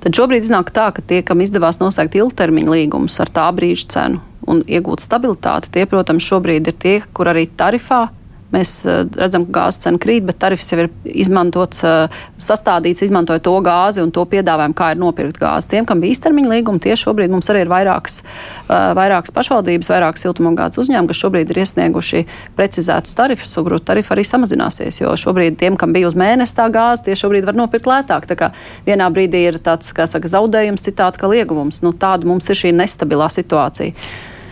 Tad 0.02 0.16
šobrīd 0.18 0.46
iznāk 0.46 0.72
tā, 0.74 0.90
ka 0.94 1.04
tie, 1.04 1.22
kam 1.26 1.42
izdevās 1.44 1.80
noslēgt 1.82 2.16
ilgtermiņa 2.18 2.74
līgumus 2.74 3.20
ar 3.22 3.32
tā 3.32 3.46
brīža 3.54 3.88
cenu, 3.94 4.22
un 4.48 4.64
iegūt 4.66 5.04
stabilitāti, 5.04 5.72
tie, 5.74 5.86
protams, 5.90 6.26
šobrīd 6.26 6.72
ir 6.72 6.78
tie, 6.78 6.96
kur 7.14 7.30
arī 7.32 7.46
tarifā 7.46 8.08
Mēs 8.52 8.74
uh, 8.84 9.02
redzam, 9.18 9.46
ka 9.48 9.62
gāzes 9.62 9.82
cena 9.84 10.00
krīt, 10.02 10.26
bet 10.28 10.38
tarifs 10.42 10.68
jau 10.72 10.82
ir 10.82 10.90
izmantots, 11.08 11.82
uh, 11.86 12.12
sastādīts, 12.40 13.04
izmantojot 13.06 13.44
to 13.46 13.54
gāzi 13.64 14.02
un 14.04 14.12
to 14.14 14.24
piedāvājumu, 14.28 14.76
kā 14.76 14.92
ir 14.92 15.00
nopirkt 15.00 15.40
gāzi. 15.40 15.70
Tiem, 15.72 15.88
kam 15.88 16.02
bija 16.02 16.16
īstermiņa 16.16 16.52
līguma, 16.52 16.82
tie 16.82 16.96
šobrīd 16.98 17.32
mums 17.32 17.48
arī 17.52 17.64
ir 17.64 17.72
vairākas, 17.72 18.20
uh, 18.22 18.92
vairākas 18.98 19.32
pašvaldības, 19.34 19.92
vairākas 19.92 20.26
siltumogādes 20.26 20.80
uzņēmumi, 20.82 21.10
kas 21.12 21.22
šobrid 21.22 21.52
ir 21.52 21.62
iesnieguši 21.64 22.24
precizētus 22.58 23.16
tarifus. 23.18 23.54
Sugrūta 23.56 23.92
tarifa 23.92 24.16
arī 24.16 24.26
samazināsies, 24.28 25.00
jo 25.02 25.14
šobrīd 25.18 25.56
tiem, 25.60 25.78
kam 25.80 25.94
bija 25.96 26.10
uz 26.10 26.18
mēnesi 26.18 26.56
tā 26.58 26.68
gāze, 26.72 27.06
tie 27.06 27.16
šobrīd 27.18 27.48
var 27.48 27.58
nopirkt 27.58 27.88
lētāk. 27.88 28.28
Tā 28.28 28.38
kā 28.38 28.52
vienā 28.86 29.08
brīdī 29.12 29.46
ir 29.48 29.60
tāds, 29.64 29.92
kā 29.96 30.06
saka, 30.08 30.30
zaudējums, 30.32 30.84
citādi, 30.88 31.20
ka 31.22 31.32
liegums. 31.32 31.82
Nu, 31.84 31.94
tāda 31.96 32.28
mums 32.28 32.48
ir 32.52 32.58
šī 32.58 32.76
nestabilā 32.76 33.30
situācija. 33.32 33.96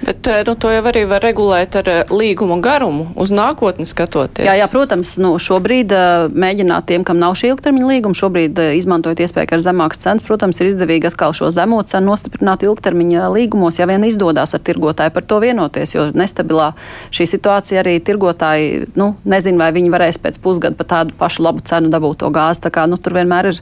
Bet 0.01 0.27
eh, 0.27 0.43
nu, 0.47 0.55
to 0.57 0.71
jau 0.73 0.81
arī 0.89 1.03
var 1.09 1.21
regulēt 1.25 1.77
ar 1.77 1.89
eh, 1.93 2.01
līgumu 2.09 2.57
garumu, 2.65 3.11
uz 3.21 3.33
nākotni 3.35 3.85
skatoties. 3.89 4.47
Jā, 4.49 4.55
jā 4.57 4.69
protams, 4.73 5.13
nu, 5.21 5.35
šobrīd 5.41 5.93
uh, 5.93 6.31
mēģināt 6.33 6.89
tiem, 6.89 7.05
kam 7.07 7.21
nav 7.21 7.37
šī 7.37 7.53
ilgtermiņa 7.53 7.91
līguma, 7.91 8.17
šobrīd 8.17 8.61
izmantojot 8.79 9.21
iespēju, 9.21 9.51
ar 9.57 9.65
zemākas 9.65 10.01
cenas, 10.01 10.25
protams, 10.25 10.61
ir 10.63 10.71
izdevīgi 10.71 11.11
atkal 11.11 11.37
šo 11.37 11.51
zemo 11.53 11.83
cenu 11.85 12.15
nostiprināt 12.15 12.65
ilgtermiņa 12.65 13.29
līgumos, 13.35 13.81
ja 13.81 13.89
vien 13.91 14.07
izdodas 14.09 14.57
ar 14.57 14.65
tirgotāju 14.65 15.13
par 15.15 15.29
to 15.29 15.41
vienoties, 15.45 15.95
jo 15.95 16.09
nestabilā 16.17 16.73
šī 17.13 17.29
situācija 17.35 17.85
arī 17.85 17.99
tirgotāji, 18.05 18.91
nu, 19.01 19.13
nezin, 19.29 19.61
vai 19.61 19.69
viņi 19.77 19.93
varēs 19.93 20.21
pēc 20.23 20.41
pusgada 20.41 20.81
par 20.81 20.89
tādu 20.95 21.17
pašu 21.21 21.45
labu 21.45 21.65
cenu 21.69 21.93
dabūt 21.93 22.23
to 22.25 22.33
gāzi. 22.33 22.65
Tā 22.65 22.73
kā, 22.73 22.89
nu, 22.89 22.97
tur 22.97 23.21
vienmēr 23.21 23.53
ir 23.53 23.61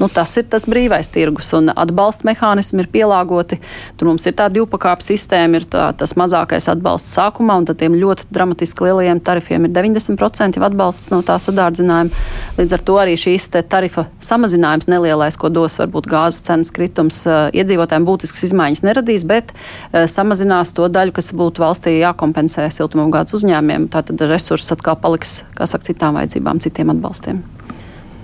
Nu, 0.00 0.08
tas 0.08 0.32
ir 0.40 0.46
tas 0.48 0.64
brīvais 0.66 1.10
tirgus, 1.12 1.50
un 1.54 1.68
atbalsta 1.68 2.24
mehānismi 2.24 2.80
ir 2.80 2.88
pielāgoti. 2.94 3.58
Tur 4.00 4.08
mums 4.08 4.24
ir 4.26 4.32
tā 4.38 4.48
divpakāpju 4.50 5.12
sistēma, 5.12 5.60
ir 5.60 5.66
tā, 5.68 5.90
tas 6.00 6.14
mazākais 6.18 6.66
atbalsts 6.72 7.12
sākumā, 7.12 7.58
un 7.60 7.68
tad 7.68 7.78
tiem 7.82 7.94
ļoti 8.00 8.30
dramatiski 8.32 8.88
lielajiem 8.88 9.20
tarifiem 9.22 9.68
ir 9.68 9.74
90% 9.76 10.58
atbalsts 10.64 11.12
no 11.12 11.20
tā 11.26 11.36
sadārdzinājuma. 11.44 12.24
Līdz 12.56 12.76
ar 12.78 12.84
to 12.88 12.98
arī 13.04 13.18
šīs 13.20 13.50
tarifa 13.52 14.06
samazinājums 14.24 14.88
nelielais, 14.88 15.36
ko 15.36 15.52
dos 15.52 15.76
varbūt 15.82 16.08
gāzes 16.10 16.42
cenas 16.48 16.72
kritums, 16.74 17.22
iedzīvotājiem 17.52 18.08
būtisks 18.08 18.48
izmaiņas 18.48 18.84
neradīs, 18.88 19.28
bet 19.28 19.52
samazinās 19.92 20.72
to 20.72 20.88
daļu, 20.88 21.18
kas 21.20 21.34
būtu 21.36 21.62
valstī 21.62 21.98
jākompensē 22.00 22.66
siltumogādes 22.72 23.36
uzņēmiem. 23.38 23.90
Tātad 23.92 24.24
resursi 24.32 24.72
atkal 24.72 24.96
paliks, 25.04 25.42
kā 25.58 25.68
saka, 25.68 25.92
citām 25.92 26.16
vajadzībām, 26.16 26.64
citiem 26.64 26.96
atbalstiem. 26.96 27.44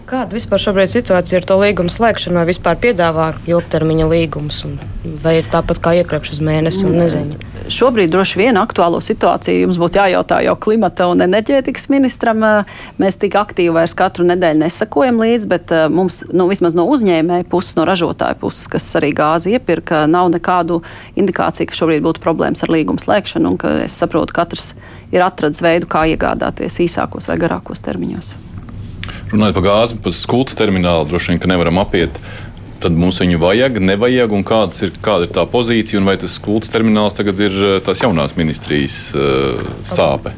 Kāda 0.09 0.33
vispār 0.33 0.63
šobrīd 0.63 0.89
situācija 0.89 1.43
ar 1.43 1.45
to 1.45 1.57
līgumu 1.61 1.93
slēgšanu, 1.93 2.39
vai 2.41 2.47
vispār 2.49 2.79
piedāvā 2.81 3.27
ilgtermiņa 3.45 4.07
līgumus, 4.09 4.63
vai 5.21 5.35
ir 5.43 5.51
tāpat 5.53 5.83
kā 5.85 5.93
iepriekš 5.99 6.39
uz 6.39 6.41
mēnesi 6.47 6.87
un 6.89 6.97
nezinu? 6.97 7.37
Šobrīd 7.69 8.09
droši 8.15 8.41
vien 8.41 8.57
aktuālo 8.57 9.03
situāciju 9.05 9.67
jums 9.67 9.77
būtu 9.77 10.01
jājautā 10.01 10.39
jau 10.47 10.55
klimata 10.65 11.11
un 11.13 11.21
enerģētikas 11.27 11.91
ministram. 11.93 12.41
Mēs 12.97 13.21
tik 13.21 13.37
aktīvi 13.37 13.77
vairs 13.77 13.93
katru 13.99 14.25
nedēļu 14.33 14.63
nesakojam 14.63 15.21
līdzi, 15.21 15.53
bet 15.53 15.77
mums 15.93 16.23
nu, 16.33 16.49
vismaz 16.49 16.73
no 16.79 16.89
uzņēmēja 16.89 17.45
puses, 17.53 17.77
no 17.77 17.85
ražotāja 17.85 18.41
puses, 18.41 18.65
kas 18.73 18.89
arī 18.97 19.13
gāzi 19.13 19.59
iepirka, 19.59 20.07
nav 20.09 20.33
nekādu 20.33 20.81
indikāciju, 21.21 21.69
ka 21.69 21.83
šobrīd 21.83 22.09
būtu 22.09 22.25
problēmas 22.25 22.65
ar 22.65 22.73
līgumu 22.73 23.05
slēgšanu 23.05 23.53
un 23.53 23.61
ka 23.61 23.77
es 23.85 24.01
saprotu, 24.01 24.41
katrs 24.41 24.73
ir 25.13 25.29
atradis 25.29 25.61
veidu, 25.61 25.93
kā 25.93 26.09
iegādāties 26.17 26.81
īsākos 26.89 27.29
vai 27.29 27.43
garākos 27.45 27.85
termiņos. 27.85 28.39
Runājot 29.29 29.59
par 29.59 29.65
gāzi, 29.67 29.97
par 30.01 30.15
skultas 30.17 30.57
terminālu, 30.57 31.05
droši 31.09 31.35
vien, 31.35 31.43
nevaram 31.51 31.83
apiet. 31.83 32.17
Tad 32.81 32.95
mums 32.97 33.19
viņu 33.21 33.41
vajag, 33.43 33.81
nevajag, 33.83 34.33
un 34.33 34.45
ir, 34.47 34.93
kāda 35.03 35.27
ir 35.27 35.33
tā 35.35 35.45
pozīcija, 35.51 35.99
un 36.01 36.07
vai 36.09 36.15
tas 36.17 36.37
skultas 36.39 36.71
termināls 36.73 37.17
tagad 37.19 37.41
ir 37.43 37.53
eh, 37.53 37.79
tās 37.85 38.01
jaunās 38.05 38.37
ministrijas 38.39 38.97
uh, 39.19 39.59
sāpe? 39.85 40.33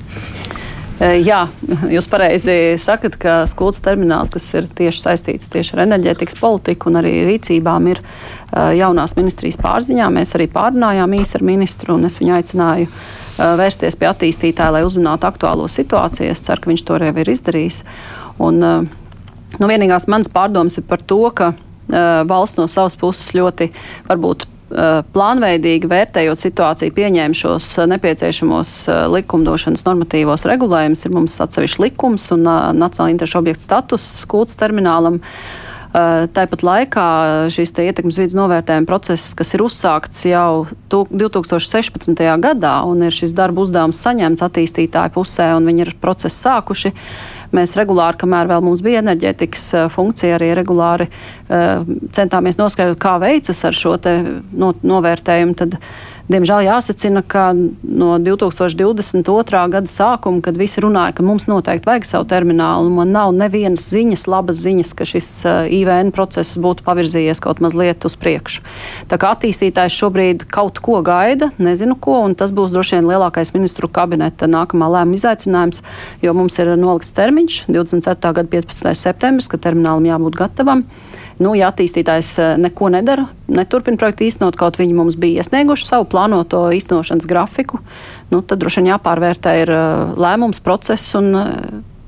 Eh, 0.99 1.20
jā, 1.20 1.44
jūs 1.94 2.09
pareizi 2.11 2.56
sakat, 2.80 3.14
ka 3.20 3.35
skultas 3.50 3.85
termināls, 3.85 4.32
kas 4.32 4.49
ir 4.59 4.66
tieši 4.66 5.04
saistīts 5.04 5.52
tieši 5.52 5.76
ar 5.76 5.85
enerģētikas 5.85 6.40
politiku 6.40 6.90
un 6.90 6.99
arī 7.02 7.12
rīcībām, 7.28 7.90
ir 7.92 8.00
jaunās 8.75 9.14
ministrijas 9.14 9.61
pārziņā. 9.62 10.09
Mēs 10.11 10.35
arī 10.35 10.49
pārunājām 10.50 11.12
īsi 11.20 11.37
ar 11.38 11.44
ministru, 11.47 11.94
un 11.94 12.09
es 12.09 12.18
viņu 12.18 12.35
aicināju 12.40 12.88
vērsties 13.38 13.94
pie 14.00 14.09
attīstītāja, 14.11 14.75
lai 14.75 14.82
uzzinātu 14.82 15.28
aktuālo 15.28 15.68
situāciju. 15.70 16.32
Es 16.32 16.42
ceru, 16.49 16.64
ka 16.64 16.73
viņš 16.73 16.82
to 16.88 16.97
arī 16.97 17.12
ir 17.14 17.30
izdarījis. 17.37 17.85
Un, 18.40 18.62
eh, 18.64 18.80
nu, 19.59 19.68
vienīgās 19.68 20.09
manas 20.11 20.30
pārdomas 20.32 20.78
ir 20.80 20.87
par 20.88 21.02
to, 21.02 21.23
ka 21.37 21.52
uh, 21.52 22.23
valsts 22.28 22.59
no 22.61 22.66
savas 22.70 22.97
puses 22.99 23.35
ļoti 23.37 23.70
varbūt 24.09 24.44
uh, 24.47 25.00
plānveidīgi 25.14 25.90
vērtējot 25.90 26.44
situāciju, 26.44 26.94
pieņēma 26.97 27.37
šos 27.37 27.73
nepieciešamos 27.90 28.75
likumdošanas 29.14 29.87
normatīvos 29.88 30.47
regulējumus. 30.49 31.06
Ir 31.06 31.16
mums 31.16 31.40
atsevišķi 31.42 31.88
likums 31.88 32.30
un 32.37 32.47
Nacionāla 32.47 33.16
interešu 33.16 33.40
objekta 33.42 33.66
status 33.66 34.06
skūts 34.23 34.59
terminālam. 34.61 35.20
Tāpat 35.90 36.61
laikā 36.62 37.04
šīs 37.50 37.73
ietekmes 37.82 38.20
vidas 38.20 38.37
novērtējuma 38.38 38.87
process, 38.87 39.32
kas 39.35 39.50
ir 39.56 39.64
uzsākts 39.64 40.23
jau 40.28 40.68
2016. 40.87 42.14
gadā, 42.38 42.76
un 42.87 43.02
ir 43.09 43.16
šis 43.16 43.35
darba 43.35 43.64
uzdevums 43.64 43.99
saņemts 43.99 44.44
attīstītāju 44.47 45.11
pusē, 45.16 45.49
un 45.59 45.66
viņi 45.66 45.82
ir 45.88 45.90
procesu 45.99 46.44
sākuši. 46.44 46.94
Mēs 47.57 47.75
regulāri, 47.78 48.21
kamēr 48.21 48.50
vēl 48.50 48.62
mums 48.62 48.83
bija 48.87 49.02
enerģētikas 49.02 49.66
eh, 49.75 49.88
funkcija, 49.90 50.37
arī 50.37 50.52
regulāri 50.59 51.09
uh, 51.11 51.83
centāmies 52.14 52.61
noskaidrot, 52.61 53.00
kā 53.02 53.16
veicas 53.23 53.64
ar 53.66 53.76
šo 53.76 53.97
no, 54.54 54.73
novērtējumu. 54.87 55.57
Tad, 55.59 55.78
Diemžēl 56.31 56.63
jāsacina, 56.69 57.25
ka 57.27 57.49
no 57.57 58.13
2022. 58.23 59.63
gada 59.73 59.91
sākuma, 59.91 60.39
kad 60.45 60.55
visi 60.55 60.79
runāja, 60.83 61.17
ka 61.19 61.25
mums 61.27 61.49
noteikti 61.51 61.89
vajag 61.89 62.07
savu 62.07 62.29
terminālu, 62.31 62.93
man 62.95 63.11
nav 63.11 63.33
nevienas 63.35 63.89
ziņas, 63.91 64.29
labas 64.31 64.61
ziņas, 64.63 64.93
ka 64.95 65.09
šis 65.11 65.31
uh, 65.43 65.67
IVN 65.67 66.13
process 66.15 66.61
būtu 66.63 66.87
pavirzījies 66.87 67.43
kaut 67.43 67.59
mazliet 67.65 68.07
uz 68.07 68.15
priekšu. 68.21 68.63
Tā 69.11 69.19
kā 69.19 69.33
attīstītājs 69.35 69.97
šobrīd 69.99 70.47
kaut 70.55 70.79
ko 70.79 71.01
gaida, 71.03 71.51
nezinu 71.59 71.99
ko, 71.99 72.21
un 72.29 72.39
tas 72.39 72.55
būs 72.55 72.77
droši 72.77 73.01
vien 73.01 73.11
lielākais 73.11 73.51
ministru 73.57 73.91
kabineta 73.91 74.47
nākamā 74.47 74.87
lēmuma 75.01 75.19
izaicinājums, 75.19 75.83
jo 76.23 76.37
mums 76.39 76.63
ir 76.63 76.77
nolikts 76.79 77.11
termiņš 77.19 77.65
27. 77.67 78.37
gada 78.39 78.47
15. 78.55 78.95
septembris, 79.03 79.51
ka 79.51 79.59
terminālam 79.59 80.07
jābūt 80.13 80.39
gatavam. 80.45 80.87
Nu, 81.40 81.54
ja 81.56 81.70
attīstītājs 81.73 82.30
eh, 82.40 82.50
neko 82.61 82.90
nedara, 82.92 83.25
neturpina 83.49 83.97
projektu 84.00 84.26
īstenot, 84.26 84.59
kaut 84.61 84.76
viņi 84.76 84.97
mums 84.97 85.16
bija 85.20 85.40
iesnieguši 85.40 85.88
savu 85.88 86.04
plānoto 86.12 86.66
īstenošanas 86.76 87.28
grafiku, 87.28 87.80
nu, 88.28 88.42
tad 88.42 88.61
droši 88.61 88.82
vien 88.82 88.90
jāpārvērtē 88.92 89.54
ir 89.62 89.73
eh, 89.73 90.12
lēmums, 90.20 90.61
process 90.64 91.16
un 91.16 91.32
eh, 91.40 91.49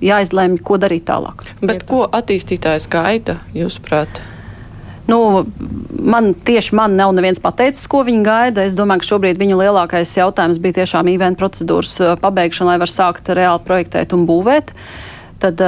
jāizlemj, 0.04 0.60
ko 0.66 0.76
darīt 0.82 1.06
tālāk. 1.08 1.46
Bet 1.64 1.86
ko 1.88 2.04
attīstītājs 2.12 2.90
gaida, 2.92 3.38
jūsuprāt? 3.56 4.20
Nu, 5.08 5.42
man 5.96 6.34
tieši 6.44 6.76
man 6.76 6.94
nav 7.00 7.16
neviens 7.16 7.40
pateicis, 7.42 7.88
ko 7.90 8.04
viņi 8.06 8.22
gaida. 8.26 8.68
Es 8.68 8.76
domāju, 8.76 9.02
ka 9.02 9.10
šobrīd 9.14 9.40
viņu 9.40 9.58
lielākais 9.58 10.12
jautājums 10.20 10.60
bija 10.62 10.82
tiešām 10.82 11.08
īvēna 11.10 11.40
procedūras 11.40 11.96
pabeigšana, 12.22 12.70
lai 12.70 12.78
var 12.84 12.92
sākt 12.92 13.32
reāli 13.34 13.64
projektēt 13.66 14.14
un 14.14 14.28
būvēt. 14.28 14.70
Tad 15.42 15.58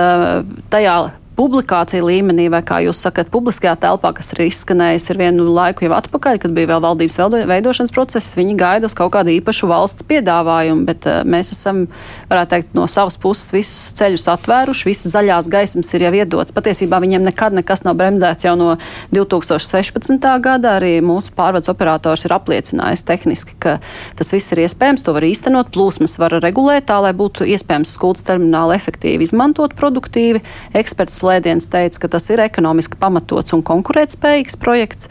tajā 0.71 0.97
publikācija 1.35 2.05
līmenī, 2.05 2.47
vai 2.53 2.61
kā 2.67 2.79
jūs 2.85 3.01
sakat, 3.05 3.31
publiskajā 3.33 3.75
telpā, 3.83 4.13
kas 4.15 4.31
ir 4.35 4.45
izskanējis 4.47 5.09
ir 5.11 5.19
vienu 5.19 5.47
laiku 5.51 5.87
jau 5.87 5.95
atpakaļ, 5.97 6.39
kad 6.43 6.55
bija 6.55 6.71
vēl 6.71 6.83
valdības 6.85 7.19
veidošanas 7.51 7.95
process, 7.95 8.37
viņi 8.39 8.55
gaida 8.61 8.89
uz 8.91 8.95
kaut 8.97 9.13
kādu 9.17 9.33
īpašu 9.35 9.69
valsts 9.71 10.07
piedāvājumu, 10.07 10.87
bet 10.87 11.09
uh, 11.11 11.23
mēs 11.27 11.51
esam, 11.57 11.85
varētu 12.31 12.53
teikt, 12.55 12.75
no 12.79 12.87
savas 12.91 13.19
puses 13.21 13.51
visus 13.55 13.95
ceļus 13.99 14.29
atvēruši, 14.35 14.89
visas 14.91 15.15
zaļās 15.17 15.51
gaismas 15.51 15.91
ir 15.97 16.07
jau 16.07 16.13
iedots. 16.21 16.55
Patiesībā 16.55 17.01
viņiem 17.03 17.27
nekad 17.27 17.57
nekas 17.59 17.83
nav 17.87 17.99
bremzēts 17.99 18.47
jau 18.47 18.55
no 18.59 18.75
2016. 19.15 20.31
gada. 20.45 20.77
Arī 20.79 20.97
mūsu 21.05 21.35
pārvades 21.37 21.71
operators 21.71 22.25
ir 22.27 22.35
apliecinājis 22.35 23.05
tehniski, 23.07 23.59
ka 23.63 23.77
tas 24.19 24.33
viss 24.35 24.55
ir 24.55 24.65
iespējams, 24.65 25.05
to 25.07 25.15
var 25.17 25.27
īstenot, 25.27 25.71
plūsmas 25.75 26.17
var 26.23 26.39
regulēt 26.43 26.89
tā, 26.91 27.01
lai 27.03 27.13
būtu 27.17 27.47
iespējams 27.55 27.95
skuldas 27.99 28.27
terminālu 28.27 28.75
efektīvi 28.77 29.27
izmantot 29.29 29.75
produktīvi. 29.79 30.43
Eksperts 30.79 31.21
Slēdiens 31.25 31.71
teica, 31.73 32.03
ka 32.03 32.09
tas 32.13 32.27
ir 32.29 32.43
ekonomiski 32.45 32.99
pamatots 33.01 33.57
un 33.57 33.63
konkurētspējīgs 33.65 34.59
projekts. 34.61 35.09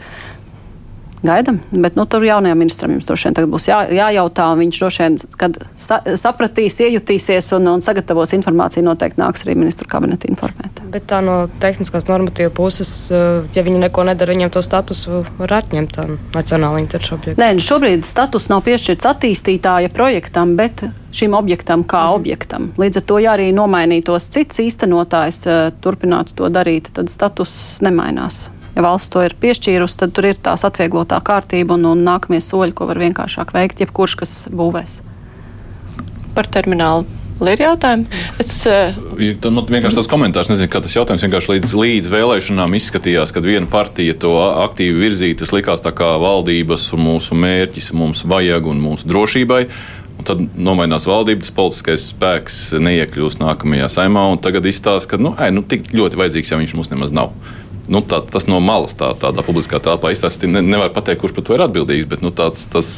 Gaidām, 1.24 1.58
bet 1.72 1.96
nu, 1.96 2.04
tur 2.04 2.24
jaunajam 2.26 2.58
ministram 2.60 2.92
jums 2.92 3.06
droši 3.08 3.30
vien 3.30 3.48
būs 3.48 3.68
jā, 3.70 3.78
jājautā. 3.96 4.50
Viņš 4.58 4.80
droši 4.80 5.02
vien, 5.02 5.14
kad 5.40 5.56
sa, 5.72 6.00
sapratīs, 6.20 6.76
iejutīsies 6.84 7.48
un, 7.56 7.70
un 7.72 7.84
sagatavos 7.84 8.34
informāciju, 8.36 8.84
noteikti 8.84 9.22
nāks 9.22 9.46
arī 9.46 9.54
ministru 9.56 9.88
kabineta 9.88 10.28
informēt. 10.28 10.82
Bet 10.92 11.06
tā 11.08 11.22
no 11.24 11.38
tehniskās 11.62 12.04
normatīva 12.10 12.52
puses, 12.54 12.90
eh, 13.08 13.40
ja 13.56 13.64
viņi 13.64 13.80
neko 13.86 14.04
nedara, 14.10 14.34
viņiem 14.36 14.52
to 14.52 14.60
statusu 14.64 15.22
var 15.38 15.56
atņemt 15.62 15.96
nacionāla 16.34 16.82
interešu 16.84 17.16
objektam. 17.16 17.40
Nē, 17.40 17.56
nu, 17.56 17.64
šobrīd 17.64 18.04
status 18.04 18.50
nav 18.52 18.60
piešķirts 18.68 19.08
attīstītāja 19.14 19.92
projektam, 19.96 20.58
bet 20.60 20.84
šim 21.14 21.36
objektam 21.38 21.86
kā 21.88 22.02
mm. 22.04 22.18
objektam. 22.18 22.68
Līdz 22.80 23.00
ar 23.00 23.06
to, 23.08 23.20
ja 23.22 23.32
arī 23.38 23.48
nomainītos 23.56 24.28
cits 24.34 24.60
īstenotājs, 24.66 25.40
eh, 25.48 25.70
turpinātu 25.80 26.36
to 26.36 26.52
darīt, 26.52 26.92
tad 26.92 27.08
status 27.12 27.80
nemainās. 27.84 28.48
Ja 28.74 28.84
valsts 28.84 29.12
to 29.14 29.24
ir 29.24 29.36
piešķīrusi, 29.40 29.98
tad 30.02 30.14
tur 30.16 30.30
ir 30.30 30.38
tās 30.42 30.66
atvieglotā 30.66 31.20
kārtība 31.24 31.78
un, 31.78 31.88
un 31.94 32.06
nākamie 32.06 32.42
soļi, 32.44 32.76
ko 32.76 32.90
var 32.90 33.02
vienkāršāk 33.02 33.54
veikt, 33.56 33.84
jebkurš, 33.84 34.16
kas 34.22 34.38
būvēs. 34.50 35.00
Par 36.34 36.50
terminālu 36.50 37.06
Ir 37.42 37.58
jautājumi? 37.58 38.06
Es, 38.38 38.50
uh... 38.70 38.94
Tad 39.42 39.50
man 39.52 39.66
vienkārši 39.66 39.98
tāds 39.98 40.10
komentārs, 40.10 40.50
nezinu, 40.52 40.70
kā 40.70 40.78
tas 40.84 40.94
jautājums 40.94 41.24
vienkārši 41.26 41.50
līdz, 41.50 41.72
līdz 41.80 42.12
vēlēšanām 42.12 42.76
izskatījās, 42.78 43.34
kad 43.34 43.46
viena 43.46 43.66
partija 43.70 44.14
to 44.22 44.36
aktīvi 44.62 45.02
virzīja. 45.02 45.40
Tas 45.42 45.50
likās 45.54 45.82
tā 45.82 45.90
kā 45.96 46.12
valdības 46.22 46.86
un 46.94 47.02
mūsu 47.08 47.34
mērķis 47.38 47.90
mums 47.98 48.22
vajag 48.30 48.70
un 48.70 48.80
mūsu 48.84 49.10
drošībai. 49.10 49.64
Un 50.14 50.28
tad 50.28 50.44
nomainās 50.54 51.08
valdība, 51.10 51.42
tas 51.42 51.54
politiskais 51.56 52.06
spēks 52.12 52.60
neiekļūst 52.78 53.42
nākamajā 53.42 53.90
saimā. 53.96 54.28
Tagad 54.44 54.70
izstāsta, 54.70 55.16
ka 55.16 55.20
nu, 55.20 55.34
ai, 55.34 55.50
nu, 55.50 55.66
tik 55.66 55.90
ļoti 55.90 56.20
vajadzīgs, 56.22 56.54
ja 56.54 56.60
viņš 56.62 56.78
mums 56.78 56.94
nemaz 56.94 57.10
nav 57.18 57.34
nu, 57.88 58.00
tā, 58.08 58.20
tas 58.30 58.46
no 58.50 58.60
malas 58.64 58.96
tā, 58.98 59.10
tādā 59.20 59.44
publiskā 59.46 59.80
telpā 59.82 60.12
izstāstīt. 60.14 60.50
Ne, 60.52 60.62
nevar 60.64 60.92
pateikt, 60.94 61.22
kurš 61.22 61.36
par 61.36 61.46
to 61.46 61.56
ir 61.56 61.64
atbildīgs, 61.66 62.08
bet 62.10 62.24
nu, 62.24 62.32
tāds, 62.34 62.66
tas, 62.72 62.92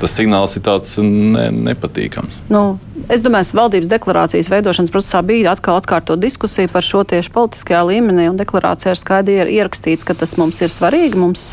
tas 0.00 0.16
signāls 0.16 0.56
ir 0.58 0.64
tāds 0.66 0.96
ne, 1.02 1.48
nepatīkams. 1.70 2.42
Nu, 2.52 2.64
es 3.10 3.22
domāju, 3.24 3.54
valdības 3.56 3.88
deklarācijas 3.90 4.48
veidošanas 4.52 4.92
procesā 4.92 5.22
bija 5.26 5.52
atkal 5.52 5.78
atkārtot 5.80 6.20
diskusija 6.20 6.70
par 6.70 6.84
šo 6.86 7.02
tieši 7.08 7.32
politiskajā 7.34 7.80
līmenī, 7.88 8.28
un 8.30 8.38
deklarācijā 8.40 8.94
ir 8.94 9.00
skaidri 9.00 9.56
ierakstīts, 9.56 10.06
ka 10.06 10.14
tas 10.18 10.36
mums 10.40 10.60
ir 10.62 10.72
svarīgi. 10.72 11.18
Mums, 11.18 11.44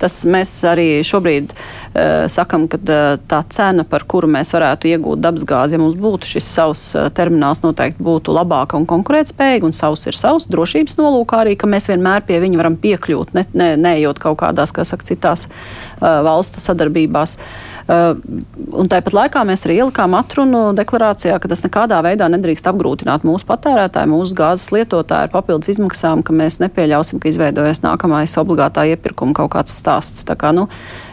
tas 0.00 0.18
mēs 0.28 0.52
arī 0.68 0.88
šobrīd 1.06 1.54
uh, 1.54 2.26
sakam, 2.32 2.66
ka 2.72 2.80
uh, 2.80 3.20
tā 3.30 3.42
cena, 3.54 3.86
par 3.88 4.06
kuru 4.10 4.30
mēs 4.32 4.52
varētu 4.56 4.90
iegūt 4.92 5.22
dabasgāzi, 5.24 5.76
ja 5.76 5.82
mums 5.82 5.98
būtu 6.00 6.32
šis 6.34 6.50
savs 6.58 6.84
termināls, 7.16 7.62
noteikti 7.64 8.04
būtu 8.04 8.34
labāka 8.34 8.78
un 8.78 8.88
konkurētspējīga, 8.88 9.68
un 9.68 9.76
savs 9.76 10.06
ir 10.10 10.18
savs 10.18 10.48
drošības 10.52 10.98
nolūkā 11.00 11.44
arī, 11.44 11.56
ka 11.58 11.70
mēs 11.70 11.90
vienmēr 11.92 12.26
pie 12.28 12.42
viņa 12.42 12.60
varam 12.60 12.78
piekļūt, 12.80 13.34
ne, 13.38 13.46
ne, 13.54 13.72
neejot 13.88 14.22
kaut 14.22 14.40
kādās, 14.42 14.74
kā 14.74 14.86
saka, 14.88 15.10
citās 15.12 15.48
uh, 15.48 16.20
valstu 16.26 16.64
sadarbībās. 16.64 17.38
Uh, 17.38 17.77
un 17.88 18.88
tāpat 18.90 19.14
laikā 19.16 19.42
mēs 19.48 19.62
arī 19.64 19.78
ielikām 19.80 20.12
atrunu 20.18 20.74
deklarācijā, 20.76 21.38
ka 21.40 21.48
tas 21.48 21.62
nekādā 21.64 22.02
veidā 22.04 22.26
nedrīkst 22.28 22.68
apgrūtināt 22.68 23.24
mūsu 23.24 23.48
patērētāju, 23.48 24.10
mūsu 24.12 24.36
gāzes 24.36 24.68
lietotāju 24.74 25.28
ar 25.28 25.32
papildus 25.32 25.72
izmaksām, 25.72 26.20
ka 26.26 26.36
mēs 26.36 26.60
nepieļausim, 26.60 27.22
ka 27.22 27.30
izveidojas 27.32 27.80
nākamais 27.86 28.36
obligātā 28.42 28.84
iepirkuma 28.92 29.32
kaut 29.38 29.54
kāds 29.56 29.78
stāsts. 29.80 30.26
Tā 30.28 30.36
kā, 30.36 30.52
nu, 30.52 30.66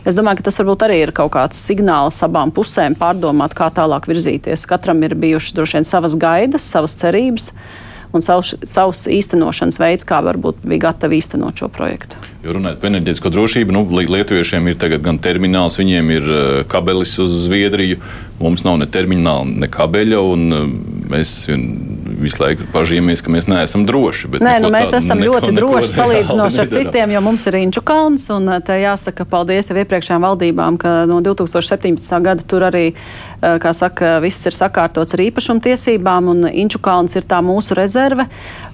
es 0.03 0.19
domāju, 0.19 0.41
ka 0.41 0.49
tas 0.49 0.59
varbūt 0.59 0.83
arī 0.89 0.99
ir 1.05 1.15
kaut 1.15 1.31
kāds 1.37 1.63
signāls 1.63 2.19
abām 2.27 2.51
pusēm 2.55 2.99
pārdomāt, 2.99 3.55
kā 3.55 3.71
tālāk 3.71 4.09
virzīties. 4.11 4.67
Katram 4.67 4.99
ir 5.07 5.15
bijušas 5.15 5.55
droši 5.55 5.79
vien 5.79 5.87
savas 5.87 6.19
gaidas, 6.19 6.67
savas 6.75 6.97
cerības 6.99 7.53
un 8.15 8.23
savs, 8.25 8.55
savs 8.65 9.05
īstenošanas 9.11 9.79
veids, 9.81 10.07
kā 10.07 10.21
varbūt 10.25 10.63
bija 10.65 10.87
gatavi 10.89 11.19
īstenot 11.19 11.59
šo 11.59 11.69
projektu. 11.73 12.19
Jo 12.45 12.53
runājot 12.59 12.81
par 12.81 12.91
enerģētisko 12.91 13.31
drošību, 13.33 13.73
nu, 13.73 13.83
Lietuviešiem 14.05 14.67
ir 14.69 14.77
gan 15.01 15.17
termināls, 15.17 15.79
viņiem 15.81 16.11
ir 16.13 16.27
uh, 16.29 16.41
kabelis 16.69 17.15
uz 17.23 17.33
Zviedriju. 17.47 17.97
Mums 18.37 18.65
nav 18.67 18.77
ne 18.81 18.85
termināla, 18.91 19.47
ne 19.63 19.69
kabeļa, 19.71 20.19
un 20.29 20.45
uh, 20.53 20.65
mēs 21.09 21.31
visu 22.21 22.41
laiku 22.41 22.67
pažīmies, 22.73 23.23
ka 23.25 23.33
mēs 23.33 23.47
neesam 23.49 23.85
droši. 23.87 24.29
Nē, 24.43 24.57
nu, 24.63 24.69
mēs 24.73 24.93
esam 24.97 25.21
neko, 25.21 25.39
ļoti 25.39 25.51
neko, 25.55 25.57
droši 25.61 25.91
salīdzinoši 25.99 26.61
ar 26.61 26.71
citiem, 26.75 27.15
jo 27.15 27.23
mums 27.25 27.45
ir 27.49 27.57
Inču 27.63 27.81
kalns, 27.85 28.27
un 28.35 28.49
uh, 28.51 28.59
te 28.65 28.77
jāsaka 28.81 29.25
paldies 29.29 29.71
jau 29.71 29.79
iepriekšējām 29.81 30.27
valdībām, 30.27 30.77
ka 30.81 30.93
no 31.09 31.21
2017. 31.25 32.13
gada 32.25 32.45
tur 32.45 32.67
arī, 32.69 32.85
kā 33.61 33.71
saka, 33.75 34.17
viss 34.23 34.45
ir 34.47 34.55
sakārtots 34.55 35.15
ar 35.15 35.23
īpašumtiesībām, 35.25 36.29
un 36.31 36.47
Inču 36.49 36.79
kalns 36.83 37.15
ir 37.17 37.25
tā 37.27 37.41
mūsu 37.45 37.77
rezerve. 37.77 38.27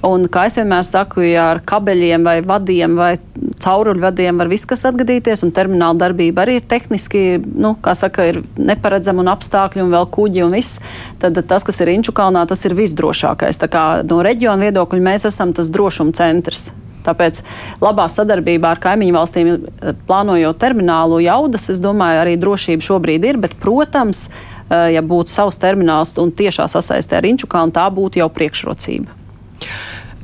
Un, 0.08 0.26
kā 0.32 0.48
es 0.50 0.58
vienmēr 0.60 0.86
saku, 0.88 1.24
ja 1.26 1.52
ar 1.56 1.62
kabeļiem 1.68 2.26
vai 2.26 2.38
vadiem 2.46 2.98
vai 2.98 3.14
cauruļvadiem 3.62 4.42
var 4.42 4.52
viss 4.52 4.70
kas 4.70 4.86
atgadīties, 4.90 5.44
un 5.46 5.54
termināla 5.56 6.00
darbība 6.06 6.46
arī 6.46 6.60
ir 6.60 6.68
tehniski, 6.70 7.26
nu, 7.42 7.76
kā 7.84 7.96
saka, 7.98 8.30
ir 8.32 8.42
neparedzama 8.58 9.24
un 9.24 9.32
apstākļi 9.34 9.86
un 9.86 9.92
vēl 9.94 10.08
kuģi 10.14 10.46
un 10.48 10.56
viss, 10.58 10.82
tad 11.22 11.38
tas, 11.48 11.66
kas 11.68 11.82
ir 11.84 11.94
Inču 11.94 12.16
kalnā, 12.16 12.46
tas 12.50 12.64
ir 12.66 12.78
visdrošākais. 12.78 13.60
Tā 13.62 13.70
kā 13.72 13.88
no 14.08 14.22
reģiona 14.26 14.70
viedokļa 14.70 15.10
mēs 15.12 15.28
esam 15.30 15.54
tas 15.58 15.74
drošuma 15.74 16.16
centrs. 16.18 16.72
Tāpēc 17.06 17.42
labā 17.82 18.08
sadarbībā 18.12 18.76
ar 18.76 18.82
kaimiņu 18.82 19.16
valstīm 19.16 19.52
eh, 19.52 19.94
plānojot 20.08 20.60
terminālu 20.62 21.22
jaudas, 21.26 21.70
es 21.74 21.82
domāju, 21.84 22.22
arī 22.24 22.38
drošība 22.42 22.86
šobrīd 22.86 23.28
ir, 23.28 23.42
bet, 23.42 23.58
protams, 23.62 24.28
eh, 24.30 24.51
ja 24.72 25.02
būtu 25.04 25.34
savs 25.34 25.60
termināls 25.62 26.16
un 26.22 26.32
tiešā 26.32 26.68
sasaistē 26.72 27.20
ar 27.20 27.28
Inču 27.28 27.50
kalnu, 27.52 27.76
tā 27.76 27.88
būtu 27.92 28.22
jau 28.22 28.30
priekšrocība. 28.32 29.20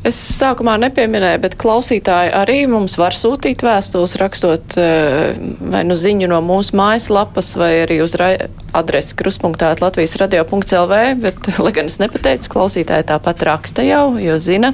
Es 0.06 0.18
sākumā 0.38 0.78
nepieminēju, 0.80 1.40
bet 1.44 1.56
klausītāji 1.60 2.30
arī 2.38 2.58
mums 2.70 2.96
var 3.00 3.16
sūtīt 3.18 3.64
vēstules, 3.66 4.14
rakstot 4.22 4.78
eh, 4.80 5.34
vai 5.74 5.82
nu 5.88 5.98
ziņu 5.98 6.30
no 6.32 6.38
mūsu 6.46 6.78
mājaslapas, 6.78 7.50
vai 7.60 7.72
arī 7.82 7.98
uz 8.06 8.14
adresi 8.18 9.18
kruspunktā 9.20 9.74
Latvijas 9.82 10.16
radio.lv, 10.22 11.02
bet, 11.24 11.50
lai 11.66 11.74
gan 11.76 11.92
es 11.92 12.00
nepateicu, 12.00 12.54
klausītāji 12.54 13.10
tāpat 13.10 13.44
raksta 13.50 13.84
jau, 13.88 14.06
jo 14.22 14.38
zina. 14.40 14.72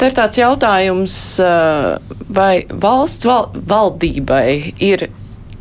Te 0.00 0.08
ir 0.10 0.16
tāds 0.16 0.40
jautājums, 0.40 1.18
eh, 1.44 2.16
vai 2.26 2.54
valsts 2.70 3.28
val 3.28 3.52
valdībai 3.54 4.74
ir 4.82 5.10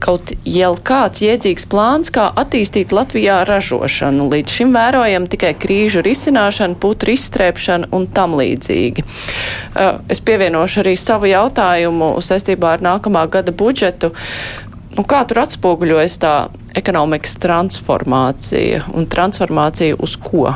kaut 0.04 0.34
jau 0.48 0.72
kāds 0.86 1.24
jēdzīgs 1.24 1.68
plāns, 1.72 2.12
kā 2.14 2.28
attīstīt 2.40 2.94
Latvijā 2.96 3.42
ražošanu. 3.48 4.28
Līdz 4.34 4.58
šim 4.58 4.74
vērojam 4.76 5.28
tikai 5.32 5.54
krīžu 5.60 6.04
risināšanu, 6.06 6.78
putru 6.84 7.16
izstrēpšanu 7.16 7.92
un 7.96 8.08
tam 8.12 8.36
līdzīgi. 8.40 9.06
Uh, 9.06 10.02
es 10.12 10.22
pievienošu 10.24 10.84
arī 10.84 10.98
savu 11.00 11.32
jautājumu 11.32 12.16
saistībā 12.24 12.76
ar 12.78 12.84
nākamā 12.86 13.26
gada 13.32 13.56
budžetu. 13.56 14.12
Nu, 14.94 15.06
kā 15.10 15.24
tur 15.26 15.42
atspoguļojas 15.42 16.20
tā 16.22 16.34
ekonomikas 16.78 17.40
transformācija 17.42 18.84
un 18.94 19.08
transformācija 19.10 19.98
uz 20.04 20.18
ko? 20.22 20.52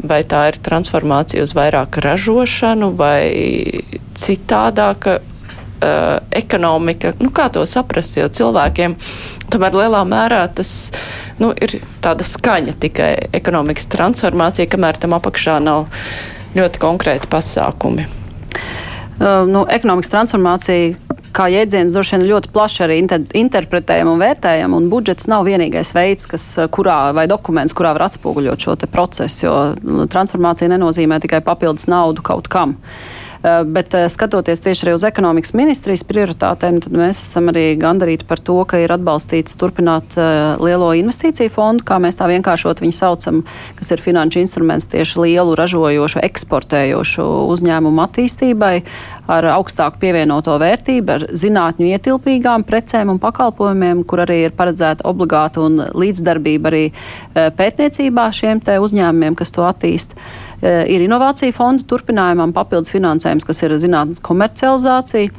Vai 0.00 0.22
tā 0.24 0.46
ir 0.48 0.56
transformācija 0.64 1.44
uz 1.44 1.52
vairāk 1.52 1.98
ražošanu 2.00 2.88
vai 2.96 3.82
citādāka 4.16 5.18
uh, 5.80 6.20
ekonomika, 6.30 7.12
nu, 7.20 7.30
kā 7.34 7.48
to 7.52 7.64
saprast, 7.68 8.18
jo 8.18 8.28
cilvēkiem 8.28 8.96
tomēr 9.52 9.76
lielā 9.82 10.02
mērā 10.08 10.44
tas 10.54 10.90
nu, 11.40 11.52
ir 11.56 11.80
tāda 12.04 12.26
skaņa 12.26 12.76
tikai 12.80 13.12
ekonomikas 13.36 13.88
transformācija, 13.92 14.70
kamēr 14.70 15.00
tam 15.00 15.16
apakšā 15.18 15.58
nav 15.64 15.88
ļoti 16.56 16.82
konkrēti 16.82 17.30
pasākumi. 17.30 18.08
Uh, 19.20 19.46
nu, 19.48 19.66
ekonomikas 19.68 20.12
transformācija 20.12 20.96
kā 21.36 21.46
jēdziens 21.52 21.94
droši 21.94 22.16
vien 22.16 22.26
ļoti 22.32 22.50
plaši 22.50 22.82
arī 22.86 22.96
inter 23.04 23.22
interpretējam 23.38 24.08
un 24.10 24.18
vērtējam, 24.18 24.74
un 24.74 24.88
budžets 24.90 25.28
nav 25.30 25.44
vienīgais 25.46 25.92
veids, 25.94 26.26
kas, 26.26 26.46
kurā, 26.74 27.12
vai 27.14 27.28
dokuments, 27.30 27.74
kurā 27.76 27.92
var 27.94 28.08
atspoguļot 28.08 28.66
šo 28.66 28.74
procesu, 28.90 29.44
jo 29.46 29.56
nu, 29.84 30.08
transformācija 30.10 30.72
nenozīmē 30.72 31.20
tikai 31.22 31.42
papildus 31.46 31.86
naudu 31.92 32.24
kaut 32.26 32.50
kam. 32.50 32.74
Uh, 32.80 32.80
Eh, 32.80 33.19
bet 33.64 33.94
eh, 33.94 34.08
skatoties 34.12 34.60
tieši 34.60 34.84
arī 34.84 34.94
uz 34.96 35.04
ekonomikas 35.08 35.54
ministrijas 35.56 36.02
prioritātēm, 36.04 36.80
tad 36.84 36.96
mēs 36.96 37.22
esam 37.22 37.48
arī 37.52 37.72
gandarīti 37.80 38.26
par 38.28 38.42
to, 38.44 38.58
ka 38.68 38.82
ir 38.82 38.92
atbalstīts 38.92 39.56
turpināt 39.60 40.16
eh, 40.20 40.60
lielo 40.60 40.90
investīciju 40.98 41.52
fondu, 41.54 41.86
kā 41.88 41.96
mēs 42.02 42.20
tā 42.20 42.28
vienkāršot 42.28 42.82
viņu 42.84 42.96
saucam, 42.96 43.40
kas 43.78 43.94
ir 43.94 44.02
finanšu 44.04 44.42
instruments 44.42 44.90
tieši 44.92 45.22
lielu 45.24 45.56
ražojošu, 45.56 46.20
eksportējošu 46.26 47.24
uzņēmumu 47.54 48.04
attīstībai 48.04 48.74
ar 49.30 49.46
augstāku 49.54 50.02
pievienoto 50.02 50.58
vērtību, 50.60 51.16
ar 51.16 51.26
zinātņu 51.32 51.88
ietilpīgām 51.94 52.66
precēm 52.68 53.14
un 53.14 53.22
pakalpojumiem, 53.22 54.04
kur 54.04 54.24
arī 54.26 54.42
ir 54.48 54.54
paredzēta 54.58 55.06
obligāta 55.08 55.62
un 55.64 55.84
līdzdarbība 55.94 56.72
arī 56.72 56.84
pētniecībā 57.34 58.26
šiem 58.34 58.60
te 58.66 58.80
uzņēmumiem, 58.82 59.38
kas 59.38 59.54
to 59.54 59.64
attīst. 59.68 60.18
Eh, 60.18 60.49
ir 60.60 61.04
inovācija 61.06 61.54
fonda 61.56 61.86
turpinājumam 61.88 62.52
papildus 62.52 62.92
finansējums, 62.92 63.46
kas 63.48 63.62
ir 63.64 63.76
zinātnes 63.80 64.20
komercializācija, 64.24 65.32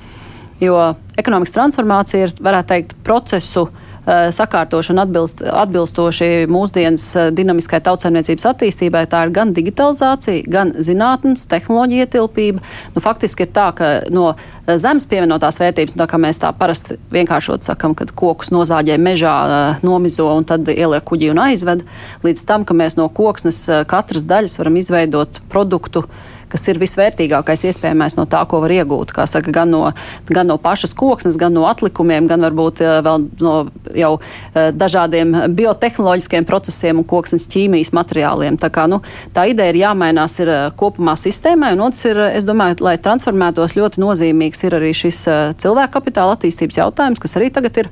jo 0.61 0.79
ekonomikas 1.21 1.53
transformācija 1.53 2.25
ir, 2.25 2.35
varētu 2.41 2.73
teikt, 2.73 2.95
procesu 3.05 3.67
uh, 3.67 3.90
Eh, 3.90 3.90
sakārtošana 4.07 5.05
atbilst, 5.05 5.43
atbilstoši 5.45 6.47
mūsdienas 6.51 7.03
eh, 7.15 7.29
dinamiskai 7.37 7.81
tautsaimniecības 7.85 8.47
attīstībai. 8.49 9.03
Tā 9.11 9.25
ir 9.27 9.33
gan 9.35 9.53
digitalizācija, 9.53 10.47
gan 10.49 10.73
zinātnes, 10.81 11.45
tehnoloģija 11.51 12.07
ietilpība. 12.07 12.63
Nu, 12.95 13.03
faktiski 13.03 13.45
ir 13.45 13.53
tā, 13.53 13.67
ka 13.77 13.91
no 14.13 14.31
eh, 14.33 14.75
zemes 14.81 15.05
pievienotās 15.11 15.61
vērtības, 15.61 15.97
tā 16.01 16.09
kā 16.09 16.21
mēs 16.21 16.41
tā 16.41 16.49
parasti 16.57 16.97
vienkāršot 17.13 17.67
sakam, 17.67 17.95
kad 17.97 18.13
kokus 18.17 18.49
nozāģē 18.53 18.97
mežā, 19.01 19.37
nomizo 19.85 20.31
un 20.33 20.45
tad 20.49 20.69
ieliek 20.73 21.05
kuģī 21.05 21.31
un 21.33 21.45
aizved, 21.45 21.85
līdz 22.25 22.45
tam, 22.49 22.65
ka 22.65 22.77
mēs 22.77 22.97
no 22.97 23.07
koksnes 23.13 23.63
katras 23.89 24.25
daļas 24.29 24.57
varam 24.61 24.81
izveidot 24.81 25.41
produktu, 25.51 26.07
kas 26.51 26.67
ir 26.71 26.79
visvērtīgākais 26.81 27.65
iespējamais 27.69 28.17
no 28.19 28.27
tā, 28.29 28.43
ko 28.49 28.61
var 28.63 28.73
iegūt. 28.75 29.13
Kā 29.15 29.25
saka, 29.29 29.53
gan 29.55 29.71
no, 29.73 29.83
gan 30.29 30.49
no 30.51 30.57
pašas 30.61 30.93
koksnes, 30.97 31.39
gan 31.39 31.55
no 31.55 31.65
atlikumiem, 31.69 32.27
gan 32.29 32.43
varbūt 32.45 32.83
vēl 33.05 33.25
no 33.43 33.55
jau 33.97 34.11
dažādiem 34.53 35.33
biotehnoloģiskiem 35.57 36.47
procesiem 36.49 37.01
un 37.01 37.07
koksnes 37.07 37.47
ķīmijas 37.51 37.93
materiāliem. 37.95 38.59
Tā, 38.61 38.71
kā, 38.73 38.87
nu, 38.91 39.01
tā 39.35 39.47
ideja 39.51 39.73
ir 39.73 39.81
jāmainās 39.83 40.37
ir 40.43 40.53
kopumā 40.79 41.15
sistēmai, 41.19 41.73
un 41.77 41.87
otrs 41.87 42.05
ir, 42.09 42.21
es 42.31 42.47
domāju, 42.47 42.81
lai 42.85 42.97
transformētos 43.01 43.77
ļoti 43.79 44.03
nozīmīgs 44.03 44.65
ir 44.67 44.79
arī 44.79 44.93
šis 44.97 45.23
cilvēku 45.61 45.97
kapitāla 45.97 46.37
attīstības 46.37 46.81
jautājums, 46.83 47.21
kas 47.21 47.37
arī 47.39 47.51
tagad 47.53 47.83
ir 47.83 47.91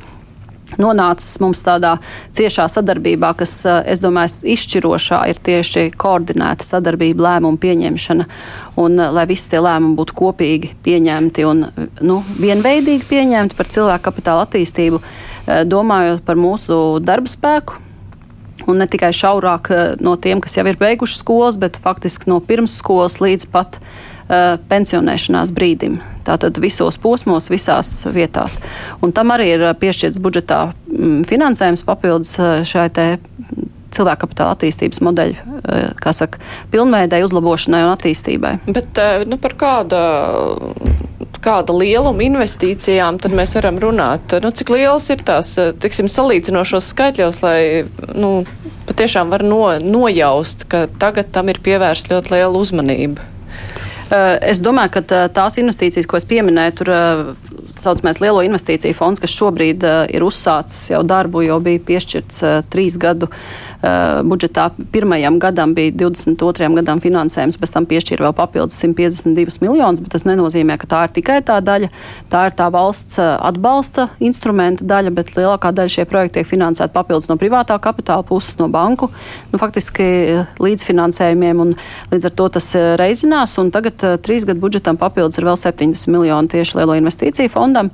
nonācis 0.80 1.40
mums 1.44 1.62
tādā 1.66 1.96
ciešā 2.36 2.68
sadarbībā, 2.72 3.34
kas, 3.38 3.54
eh, 3.66 3.82
es 3.94 4.02
domāju, 4.04 4.44
izšķirošā 4.56 5.22
ir 5.30 5.42
tieši 5.44 5.90
koordinēta 6.00 6.66
sadarbība, 6.66 7.26
lēmumu 7.28 7.60
pieņemšana, 7.62 8.28
un 8.78 9.00
eh, 9.00 9.12
lai 9.12 9.26
visi 9.30 9.52
tie 9.52 9.62
lēmumi 9.64 9.98
būtu 10.00 10.16
kopīgi 10.22 10.74
pieņemti 10.86 11.48
un 11.50 11.68
nu, 12.02 12.22
vienveidīgi 12.40 13.08
pieņemti 13.10 13.60
par 13.60 13.68
cilvēku 13.68 14.10
kapitāla 14.10 14.48
attīstību, 14.48 15.02
eh, 15.02 15.64
domājot 15.66 16.26
par 16.26 16.40
mūsu 16.40 17.00
darba 17.04 17.28
spēku. 17.28 17.86
Un 18.68 18.78
ne 18.78 18.86
tikai 18.92 19.14
šaurāk 19.16 19.70
no 20.04 20.18
tiem, 20.20 20.42
kas 20.44 20.58
jau 20.58 20.66
ir 20.68 20.76
beiguši 20.76 21.16
skolas, 21.22 21.56
bet 21.58 21.80
faktiski 21.80 22.28
no 22.28 22.42
pirmsskolas 22.44 23.18
līdz 23.24 23.48
pat 23.50 23.80
pensionēšanās 24.70 25.54
brīdim. 25.58 25.98
Tātad 26.28 26.60
visos 26.62 27.00
posmos, 27.02 27.50
visās 27.50 27.90
vietās. 28.14 28.60
Un 29.02 29.14
tam 29.16 29.34
arī 29.34 29.54
ir 29.56 29.66
uh, 29.66 29.74
piešķirts 29.74 30.22
budžetā 30.22 30.62
mm, 30.70 31.24
finansējums 31.30 31.86
papildus 31.88 32.36
uh, 32.38 32.60
šai 32.68 32.90
te 32.94 33.08
cilvēka 33.96 34.24
kapitāla 34.26 34.54
attīstības 34.54 35.02
modeļu, 35.02 35.60
kā 35.98 36.14
saka, 36.16 36.38
pilnveidai, 36.74 37.24
uzlabošanai 37.26 37.84
un 37.88 37.94
attīstībai. 37.96 38.52
Bet 38.70 39.00
nu, 39.30 39.40
par 39.42 39.56
kāda, 39.60 40.02
kāda 41.44 41.76
lieluma 41.76 42.26
investīcijām 42.28 43.20
tad 43.22 43.36
mēs 43.38 43.56
varam 43.58 43.80
runāt? 43.82 44.38
Nu, 44.44 44.54
cik 44.56 44.72
liels 44.76 45.10
ir 45.14 45.24
tās, 45.26 45.56
tiksim, 45.82 46.10
salīdzinošos 46.12 46.92
skaitļos, 46.94 47.42
lai, 47.46 47.60
nu, 48.14 48.44
patiešām 48.90 49.34
var 49.34 49.46
no, 49.48 49.64
nojaust, 49.82 50.68
ka 50.70 50.86
tagad 51.02 51.34
tam 51.34 51.52
ir 51.52 51.62
pievērsta 51.66 52.14
ļoti 52.16 52.38
liela 52.38 52.54
uzmanība? 52.62 53.26
Eh, 54.10 54.36
es 54.50 54.58
domāju, 54.58 54.96
ka 54.98 55.02
eh, 55.06 55.28
tās 55.34 55.60
investīcijas, 55.62 56.08
ko 56.10 56.18
es 56.18 56.26
pieminēju, 56.26 56.76
tur 56.80 56.90
eh, 56.94 57.24
saucamais 57.78 58.18
lielo 58.24 58.42
investīciju 58.42 58.98
fonds, 58.98 59.22
kas 59.22 59.36
šobrīd 59.36 59.86
ir 60.16 60.26
uzsācis 60.26 60.90
jau 60.96 61.04
darbu, 61.06 61.44
jau 61.46 61.60
bija 61.64 61.84
piešķirts 61.92 62.42
trīs 62.74 62.98
gadu 63.00 63.30
Uh, 63.30 63.69
budžetā 63.80 64.70
pirmajam 64.92 65.40
gadam 65.40 65.74
bija 65.74 65.94
22. 65.96 66.68
gadam 66.76 67.00
finansējums, 67.00 67.56
pēc 67.60 67.74
tam 67.76 67.86
piešķīra 67.88 68.26
vēl 68.28 68.36
papildus 68.36 68.76
152 68.82 69.62
miljonus, 69.64 70.02
bet 70.04 70.12
tas 70.16 70.26
nenozīmē, 70.28 70.76
ka 70.82 70.90
tā 70.90 71.04
ir 71.08 71.16
tikai 71.16 71.40
tā 71.48 71.60
daļa. 71.64 71.88
Tā 72.30 72.42
ir 72.50 72.58
tā 72.60 72.68
valsts 72.74 73.20
uh, 73.22 73.38
atbalsta 73.48 74.10
instrumenta 74.20 74.84
daļa, 74.88 75.14
bet 75.16 75.32
lielākā 75.38 75.72
daļa 75.76 75.94
šie 75.96 76.08
projekti 76.10 76.40
tiek 76.40 76.50
finansēti 76.50 76.96
papildus 76.96 77.30
no 77.32 77.40
privātā 77.40 77.80
kapitāla 77.82 78.26
puses, 78.28 78.58
no 78.60 78.68
banku, 78.74 79.10
nu, 79.54 79.62
faktiski 79.62 80.10
uh, 80.36 80.60
līdzfinansējumiem, 80.60 81.64
un 81.64 81.74
līdz 82.12 82.30
ar 82.30 82.36
to 82.36 82.50
tas 82.60 82.72
reizinās, 83.00 83.56
tagad 83.74 84.04
trīs 84.26 84.46
gadu 84.48 84.60
budžetam 84.60 85.00
papildus 85.00 85.40
ir 85.40 85.48
vēl 85.48 85.60
70 85.60 86.12
miljoni 86.12 86.52
tieši 86.52 86.82
lielo 86.82 87.00
investīciju 87.00 87.52
fondam, 87.54 87.94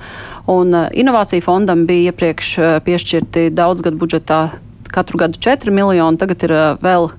un 0.52 0.74
inovāciju 0.74 1.46
fondam 1.46 1.86
bija 1.90 2.12
iepriekš 2.12 2.56
piešķirti 2.86 3.50
daudz 3.56 3.86
gadu 3.86 4.02
budžetā 4.02 4.42
katru 4.96 5.20
gadu 5.20 5.42
4 5.44 5.76
miljoni, 5.76 6.22
tagad 6.22 6.48
ir 6.48 6.56
vēl 6.84 7.12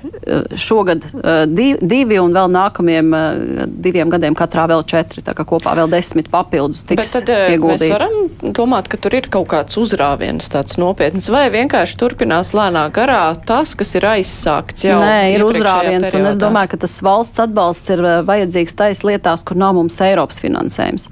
Eh, 0.00 0.08
šogad 0.56 1.04
eh, 1.04 1.76
divi 1.80 2.18
un 2.20 2.34
vēl 2.36 2.50
nākamajiem 2.52 3.14
eh, 3.16 3.62
diviem 3.80 4.10
gadiem 4.12 4.36
katrā 4.36 4.66
vēl 4.70 4.84
četri, 4.88 5.22
tā 5.24 5.32
kā 5.36 5.46
kopā 5.48 5.72
vēl 5.78 5.88
desmit 5.92 6.28
papildus 6.32 6.84
tiks 6.88 7.00
Bet 7.00 7.26
tad 7.26 7.32
ieguldīt. 7.54 7.86
mēs 7.86 7.94
varam 7.94 8.52
domāt, 8.56 8.90
ka 8.92 9.00
tur 9.00 9.16
ir 9.16 9.30
kaut 9.32 9.48
kāds 9.52 9.78
uzrāviens 9.80 10.50
tāds 10.52 10.76
nopietns, 10.80 11.30
vai 11.32 11.46
vienkārši 11.52 11.96
turpinās 12.00 12.52
lēnā 12.56 12.86
garā 12.94 13.22
tas, 13.48 13.72
kas 13.78 13.94
ir 13.96 14.06
aizsākts 14.12 14.84
jau 14.84 14.98
Nē, 15.00 15.32
ir 15.38 15.46
uzrāviens, 15.46 16.04
periodā. 16.04 16.20
un 16.20 16.30
es 16.34 16.40
domāju, 16.40 16.72
ka 16.74 16.82
tas 16.84 16.98
valsts 17.04 17.44
atbalsts 17.46 17.94
ir 17.96 18.04
vajadzīgs 18.28 18.76
tais 18.76 19.02
lietās, 19.06 19.44
kur 19.46 19.56
nav 19.60 19.78
mums 19.78 20.00
Eiropas 20.04 20.40
finansējums. 20.42 21.08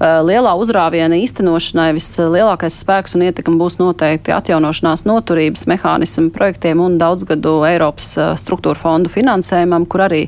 Lielā 0.00 0.52
uzrāviena 0.56 1.16
īstenošanai 1.20 1.90
vislielākais 1.96 2.78
spēks 2.80 3.16
un 3.16 3.26
ietekme 3.26 3.58
būs 3.60 3.76
noteikti 3.80 4.32
atjaunošanās 4.32 5.04
noturības 5.04 5.66
mehānismu 5.68 6.30
projektiem 6.32 6.80
un 6.80 6.96
daudzgadu 7.00 7.58
Eiropas 7.68 8.14
struktūra 8.40 8.49
fondu 8.80 9.10
finansējumam, 9.12 9.86
kur 9.86 10.04
arī 10.06 10.20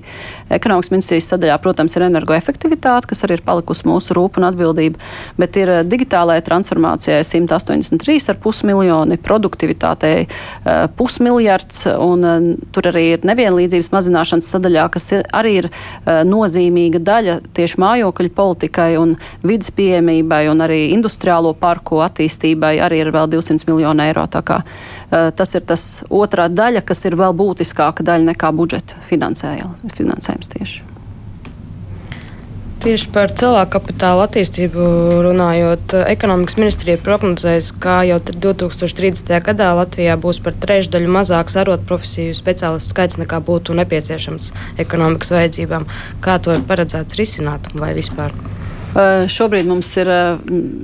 ekonomikas 0.52 0.90
ministrijas 0.92 1.30
sadaļā, 1.32 1.58
protams, 1.62 1.96
ir 1.96 2.06
energoefektivitāte, 2.06 3.08
kas 3.10 3.24
arī 3.24 3.38
ir 3.38 3.44
palikusi 3.46 3.86
mūsu 3.88 4.16
rūpa 4.16 4.40
un 4.40 4.48
atbildība, 4.50 5.00
bet 5.40 5.56
ir 5.60 5.72
eh, 5.72 5.82
digitālajai 5.86 6.44
transformācijai 6.46 7.20
183,5 7.26 8.66
miljoni, 8.68 9.18
produktivitātei 9.18 10.14
eh, 10.26 10.86
pusmiljards, 10.96 11.86
un 11.96 12.24
eh, 12.28 12.48
tur 12.74 12.90
arī 12.92 13.04
ir 13.16 13.26
nevienlīdzības 13.28 13.92
mazināšanas 13.92 14.50
sadaļā, 14.52 14.88
kas 14.92 15.10
arī 15.32 15.52
ir 15.62 15.68
nozīmīga 16.26 17.00
daļa 17.02 17.36
tieši 17.56 17.80
mājokļu 17.82 18.32
politikai 18.36 18.90
un 19.00 19.14
vidas 19.46 19.72
pieejamībai 19.74 20.44
un 20.52 20.64
arī 20.64 20.80
industriālo 20.94 21.54
parku 21.58 22.02
attīstībai 22.04 22.76
arī 22.84 23.02
ir 23.04 23.12
vēl 23.14 23.30
200 23.32 23.68
miljonu 23.68 24.04
eiro. 24.06 24.26
Tā 24.30 24.42
kā 24.46 24.62
tas 25.12 25.54
ir 25.58 25.66
tas 25.68 25.82
otrā 26.08 26.48
daļa, 26.48 26.84
kas 26.88 27.04
ir 27.08 27.18
vēl 27.20 27.36
būtiskāka 27.36 28.06
daļa 28.06 28.32
nekā 28.32 28.52
budžeta 28.56 29.02
finansējums 29.10 30.50
tieši. 30.56 30.88
Tieši 32.82 33.12
par 33.14 33.30
cilvēku 33.30 33.76
kapitāla 33.76 34.24
attīstību 34.26 34.84
runājot, 35.22 35.92
ekonomikas 36.10 36.56
ministrija 36.58 36.98
prognozēs, 36.98 37.68
ka 37.78 38.00
jau 38.08 38.16
2030. 38.26 39.30
gadā 39.46 39.68
Latvijā 39.78 40.16
būs 40.18 40.40
par 40.42 40.56
trešdaļu 40.64 41.12
mazāks 41.14 41.54
arotprofesiju 41.62 42.34
speciālistu 42.34 42.90
skaits 42.96 43.20
nekā 43.22 43.38
būtu 43.46 43.76
nepieciešams 43.78 44.50
ekonomikas 44.82 45.30
vajadzībām. 45.36 45.86
Kā 46.26 46.40
to 46.42 46.56
ir 46.56 46.66
paredzēts 46.66 47.20
risināt 47.22 47.70
vai 47.78 47.92
vispār? 47.94 48.34
Uh, 48.92 49.24
šobrīd 49.32 49.64
mums 49.64 49.88
ir, 49.96 50.10
uh, 50.12 50.42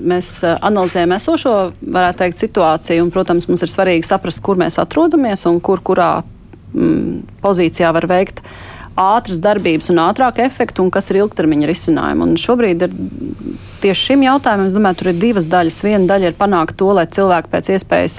mēs 0.08 0.30
analizējam 0.46 1.12
esošo, 1.18 1.54
varētu 1.84 2.22
teikt, 2.22 2.38
situāciju, 2.40 3.04
un, 3.04 3.12
protams, 3.12 3.48
mums 3.50 3.64
ir 3.66 3.72
svarīgi 3.72 4.08
saprast, 4.08 4.40
kur 4.44 4.56
mēs 4.60 4.80
atrodamies 4.80 5.44
un 5.50 5.60
kur, 5.60 5.82
kurā 5.84 6.22
mm, 6.72 7.40
pozīcijā 7.44 7.92
var 7.92 8.08
veikt 8.08 8.40
ātras 8.98 9.38
darbības 9.42 9.92
un 9.92 10.00
ātrāku 10.02 10.42
efektu, 10.42 10.82
un 10.82 10.90
kas 10.94 11.10
ir 11.10 11.20
ilgtermiņa 11.20 11.68
risinājumi. 11.70 12.24
Un 12.24 12.40
šobrīd 12.40 12.82
ir 12.86 12.96
tieši 13.82 14.10
šim 14.10 14.24
jautājumam, 14.26 14.70
es 14.70 14.74
domāju, 14.74 15.00
tur 15.00 15.12
ir 15.12 15.20
divas 15.22 15.46
daļas. 15.50 15.82
Viena 15.86 16.08
daļa 16.10 16.32
ir 16.32 16.38
panākt 16.38 16.78
to, 16.80 16.90
lai 16.96 17.06
cilvēki 17.14 17.52
pēc 17.52 17.70
iespējas 17.76 18.18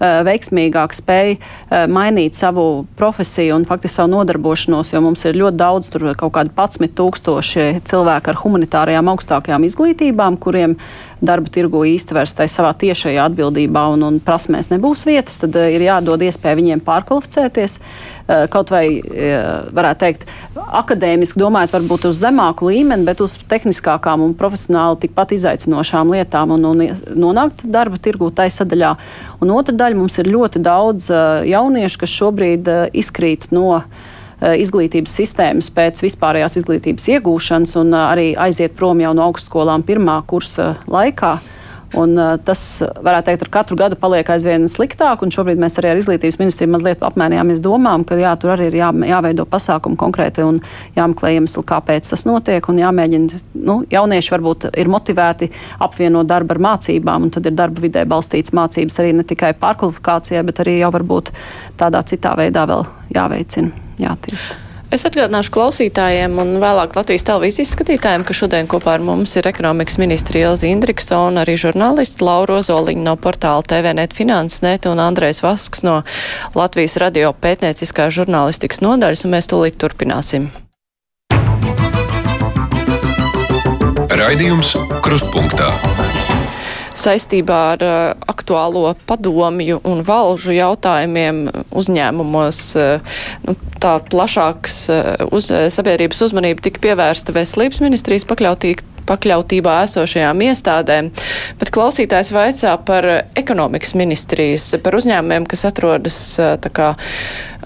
veiksmīgāk 0.00 0.94
spēj 0.96 1.34
uh, 1.36 1.84
mainīt 1.92 2.38
savu 2.38 2.86
profesiju 2.96 3.58
un 3.58 3.66
faktiski 3.68 3.98
savu 3.98 4.14
nodarbošanos, 4.14 4.94
jo 4.94 5.02
mums 5.04 5.24
ir 5.28 5.38
ļoti 5.40 5.60
daudz, 5.60 5.90
tur 5.92 6.08
kaut 6.18 6.34
kādi 6.36 6.54
11 6.56 6.96
tūkstoši 6.96 7.68
cilvēku 7.88 8.32
ar 8.32 8.40
humanitārajām 8.40 9.12
augstākajām 9.12 9.68
izglītībām, 9.68 10.40
kuriem 10.40 10.78
darba 11.20 11.52
tirgu 11.52 11.82
īsti 11.84 12.16
vairs 12.16 12.32
tai 12.32 12.46
savā 12.48 12.72
tiešajā 12.80 13.26
atbildībā 13.28 13.82
un, 13.92 14.06
un 14.08 14.20
prasmēs 14.24 14.72
nebūs 14.72 15.04
vietas, 15.08 15.42
tad 15.42 15.58
uh, 15.60 15.68
ir 15.68 15.84
jādod 15.84 16.24
iespēja 16.24 16.60
viņiem 16.62 16.86
pārkvalificēties. 16.86 17.80
Kaut 18.46 18.68
vai, 18.70 19.00
varētu 19.74 19.98
teikt, 20.04 20.28
akadēmiski 20.54 21.40
domājot, 21.40 21.72
varbūt 21.74 22.04
uz 22.12 22.20
zemāku 22.22 22.68
līmeni, 22.68 23.02
bet 23.08 23.18
uz 23.24 23.32
tehniskākām 23.50 24.22
un 24.22 24.36
profesionāli 24.38 25.00
tikpat 25.02 25.34
izaicinošām 25.34 26.12
lietām 26.14 26.52
un, 26.54 26.68
un 26.68 26.84
nonākt 27.18 27.64
darba 27.66 27.98
tirgu 27.98 28.30
tai 28.30 28.46
sadaļā. 28.54 28.92
Un 29.42 29.50
otra 29.50 29.74
daļa 29.74 29.89
mums 29.98 30.18
ir 30.22 30.30
ļoti 30.30 30.62
daudz 30.62 31.10
jauniešu, 31.48 32.00
kas 32.04 32.16
šobrīd 32.20 32.68
izkrīt 32.98 33.48
no 33.54 33.80
Eh, 34.40 34.56
izglītības 34.62 35.12
sistēmas 35.18 35.66
pēc 35.76 35.98
vispārējās 36.00 36.54
izglītības 36.62 37.10
iegūšanas 37.12 37.74
un 37.76 37.92
eh, 37.92 38.04
arī 38.08 38.28
aiziet 38.40 38.72
prom 38.72 39.02
jau 39.02 39.12
no 39.12 39.26
augstskolām 39.28 39.84
pirmā 39.84 40.14
kursa 40.30 40.78
laikā. 40.88 41.34
Un, 41.98 42.12
uh, 42.14 42.36
tas, 42.46 42.60
varētu 43.02 43.26
teikt, 43.26 43.44
ar 43.46 43.50
katru 43.56 43.76
gadu 43.78 43.96
paliek 43.98 44.28
aizvien 44.30 44.68
sliktāk. 44.70 45.24
Šobrīd 45.34 45.58
mēs 45.58 45.74
arī 45.80 45.90
ar 45.90 45.98
izglītības 45.98 46.38
ministriju 46.38 46.70
mazliet 46.76 47.02
apmainījāmies 47.06 47.58
domām, 47.64 48.04
ka 48.06 48.18
jā, 48.20 48.36
tur 48.38 48.54
arī 48.54 48.68
ir 48.70 48.78
jā, 48.78 48.92
jāveido 49.10 49.46
pasākumi 49.50 49.98
konkrēti 49.98 50.46
un 50.46 50.62
jāmeklē 50.98 51.34
iemesli, 51.36 51.66
kāpēc 51.66 52.12
tas 52.12 52.24
notiek. 52.28 52.70
Jāmēģina, 52.80 53.42
nu, 53.66 53.80
jaunieši 53.90 54.34
varbūt 54.36 54.70
ir 54.70 54.92
motivēti 54.92 55.50
apvienot 55.82 56.30
darbu 56.30 56.56
ar 56.56 56.64
mācībām, 56.70 57.26
un 57.26 57.34
tad 57.34 57.50
ir 57.50 57.58
darba 57.58 57.82
vidē 57.82 58.06
balstīts 58.08 58.54
mācības 58.54 59.02
arī 59.02 59.12
ne 59.18 59.26
tikai 59.26 59.52
pārkvalifikācijā, 59.58 60.46
bet 60.46 60.62
arī 60.62 60.78
jau 60.80 60.94
varbūt 60.94 61.34
tādā 61.80 62.06
citā 62.06 62.38
veidā 62.38 62.68
vēl 62.70 62.86
jāveicina 63.18 63.88
jātīst. 63.98 64.69
Es 64.90 65.04
atgādināšu 65.06 65.52
klausītājiem 65.54 66.32
un 66.42 66.56
vēlāk 66.58 66.96
Latvijas 66.98 67.22
televīzijas 67.28 67.76
skatītājiem, 67.76 68.24
ka 68.26 68.34
šodien 68.34 68.66
kopā 68.70 68.96
ar 68.96 69.04
mums 69.06 69.36
ir 69.38 69.46
ekonomikas 69.46 70.00
ministri 70.02 70.42
Ilzi 70.42 70.72
Indriksa 70.74 71.20
un 71.28 71.38
arī 71.38 71.54
žurnālisti 71.62 72.26
Laura 72.26 72.56
Ozoliņa 72.58 73.04
no 73.06 73.14
portāla 73.14 73.62
TVNet 73.62 74.16
Finansnet 74.18 74.90
un 74.90 74.98
Andrejs 74.98 75.44
Vasks 75.46 75.86
no 75.86 76.00
Latvijas 76.58 76.98
radio 76.98 77.30
pētnieciskā 77.30 78.08
žurnālistikas 78.10 78.82
nodaļas, 78.82 79.22
un 79.28 79.36
mēs 79.36 79.46
tūlīt 79.54 79.78
turpināsim. 79.78 80.50
Raidījums 84.10 84.74
Krustpunktā 85.06 85.70
saistībā 86.96 87.58
ar 87.74 87.84
uh, 87.84 87.96
aktuālo 88.30 88.94
padomju 89.08 89.80
un 89.86 90.02
valžu 90.06 90.54
jautājumiem 90.56 91.42
uzņēmumos 91.70 92.60
uh, 92.80 93.16
nu, 93.46 93.56
tā 93.82 93.96
plašāks 94.10 94.78
uh, 94.92 95.26
uz, 95.30 95.50
sabiedrības 95.50 96.22
uzmanība 96.28 96.66
tika 96.66 96.82
pievērsta 96.88 97.34
veselības 97.36 97.82
ministrijas 97.84 98.26
pakļautībā 99.10 99.74
esošajām 99.86 100.44
iestādēm, 100.46 101.10
bet 101.58 101.72
klausītājs 101.74 102.32
vaicā 102.34 102.76
par 102.86 103.08
ekonomikas 103.38 103.96
ministrijas, 103.98 104.68
par 104.84 104.98
uzņēmumiem, 105.00 105.48
kas 105.50 105.66
atrodas 105.66 106.20
kā 106.70 106.92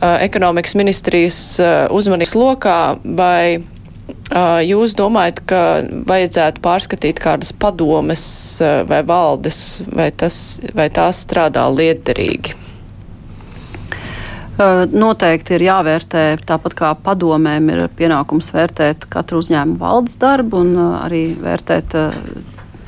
ekonomikas 0.00 0.76
ministrijas 0.78 1.38
uzmanības 1.92 2.34
lokā 2.38 2.78
vai 3.18 3.60
Jūs 4.64 4.92
domājat, 4.98 5.38
ka 5.48 5.60
vajadzētu 6.08 6.60
pārskatīt 6.64 7.20
kādas 7.22 7.54
padomes 7.56 8.24
vai 8.88 9.00
valdes, 9.06 9.58
vai, 9.88 10.10
tas, 10.12 10.60
vai 10.76 10.90
tās 10.92 11.22
strādā 11.24 11.64
liederīgi? 11.72 12.56
Noteikti 14.94 15.56
ir 15.56 15.64
jāvērtē, 15.66 16.24
tāpat 16.46 16.76
kā 16.78 16.90
padomēm 17.06 17.72
ir 17.74 17.86
pienākums 17.98 18.52
vērtēt 18.54 19.08
katru 19.10 19.40
uzņēmumu 19.42 19.80
valdes 19.80 20.18
darbu 20.20 20.60
un 20.62 20.76
arī 21.00 21.24
vērtēt 21.40 21.96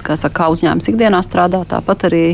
kā, 0.07 0.15
saka, 0.15 0.35
kā 0.43 0.51
uzņēmums 0.55 0.89
ikdienā 0.93 1.21
strādā. 1.27 1.63
Tāpat 1.67 2.07
arī 2.11 2.25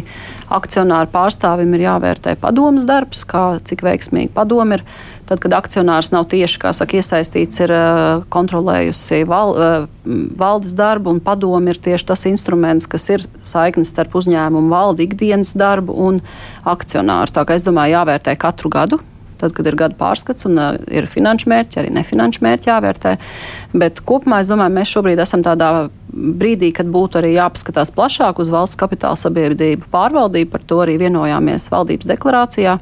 akcionāru 0.52 1.08
pārstāvim 1.14 1.72
ir 1.76 1.86
jāvērtē 1.86 2.36
padomas 2.42 2.84
darbs, 2.88 3.24
kā, 3.28 3.46
cik 3.64 3.84
veiksmīgi 3.86 4.32
padomi 4.36 4.78
ir. 4.78 4.86
Tad, 5.28 5.38
kad 5.38 5.54
akcionārs 5.54 6.10
nav 6.12 6.26
tieši 6.32 6.72
saka, 6.74 6.98
iesaistīts, 6.98 7.60
ir 7.62 7.72
kontrolējusi 8.32 9.22
val, 9.30 9.54
valdes 10.38 10.74
darbu, 10.78 11.14
un 11.14 11.22
padomi 11.22 11.72
ir 11.72 11.78
tieši 11.78 12.08
tas 12.10 12.26
instruments, 12.28 12.88
kas 12.90 13.06
ir 13.14 13.24
saiknis 13.46 13.94
starp 13.94 14.18
uzņēmumu, 14.18 14.72
valdi, 14.72 15.06
ikdienas 15.06 15.54
darbu 15.58 15.94
un 16.08 16.20
akcionāru. 16.68 17.32
Tā 17.32 17.46
kā 17.46 17.56
es 17.56 17.64
domāju, 17.66 18.00
jāvērtē 18.00 18.36
katru 18.40 18.72
gadu 18.72 19.00
tad, 19.42 19.54
kad 19.56 19.66
ir 19.66 19.76
gada 19.78 19.98
pārskats 19.98 20.46
un 20.48 20.58
uh, 20.60 20.76
ir 20.86 21.08
finanšu 21.10 21.50
mērķi, 21.50 21.80
arī 21.82 21.92
nefinanšu 21.96 22.44
mērķi 22.44 22.70
jāvērtē. 22.70 23.14
Bet 23.74 24.02
kopumā 24.06 24.42
es 24.42 24.50
domāju, 24.50 24.74
mēs 24.76 24.92
šobrīd 24.94 25.22
esam 25.22 25.42
tādā 25.46 25.88
brīdī, 26.12 26.72
kad 26.76 26.90
būtu 26.92 27.18
arī 27.22 27.34
jāpaskatās 27.34 27.92
plašāk 27.96 28.42
uz 28.42 28.52
valsts 28.52 28.78
kapitāla 28.80 29.18
sabiedrību 29.18 29.88
pārvaldību. 29.92 30.52
Par 30.52 30.66
to 30.68 30.82
arī 30.84 30.98
vienojāmies 31.02 31.70
valdības 31.72 32.10
deklarācijā 32.12 32.76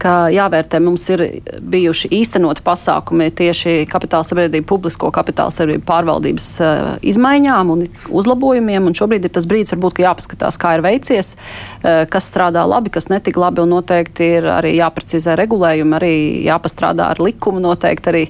ka 0.00 0.14
jāvērtē 0.32 0.80
mums 0.82 1.04
ir 1.12 1.22
bijuši 1.60 2.10
īstenoti 2.20 2.64
pasākumi 2.66 3.28
tieši 3.36 3.84
kapitāla 3.90 4.26
sabiedrību, 4.26 4.66
publisko 4.68 5.10
kapitāla 5.14 5.52
sabiedrību 5.54 5.86
pārvaldības 5.88 6.50
uh, 6.64 6.90
izmaiņām 7.12 7.72
un 7.74 7.84
uzlabojumiem. 8.08 8.88
Un 8.90 8.96
šobrīd 8.96 9.28
ir 9.28 9.34
tas 9.34 9.48
brīdis, 9.50 9.74
varbūt, 9.76 9.98
ka 9.98 10.06
jāpaskatās, 10.08 10.58
kā 10.60 10.74
ir 10.78 10.84
veicies, 10.86 11.34
uh, 11.36 12.04
kas 12.10 12.30
strādā 12.32 12.64
labi, 12.68 12.92
kas 12.94 13.10
netik 13.12 13.38
labi, 13.40 13.64
un 13.64 13.74
noteikti 13.76 14.30
ir 14.38 14.48
arī 14.56 14.74
jāprecizē 14.78 15.36
regulējumi, 15.40 15.96
arī 16.00 16.14
jāpastrādā 16.48 17.10
ar 17.14 17.22
likumu 17.22 17.62
noteikti 17.64 18.12
arī. 18.12 18.24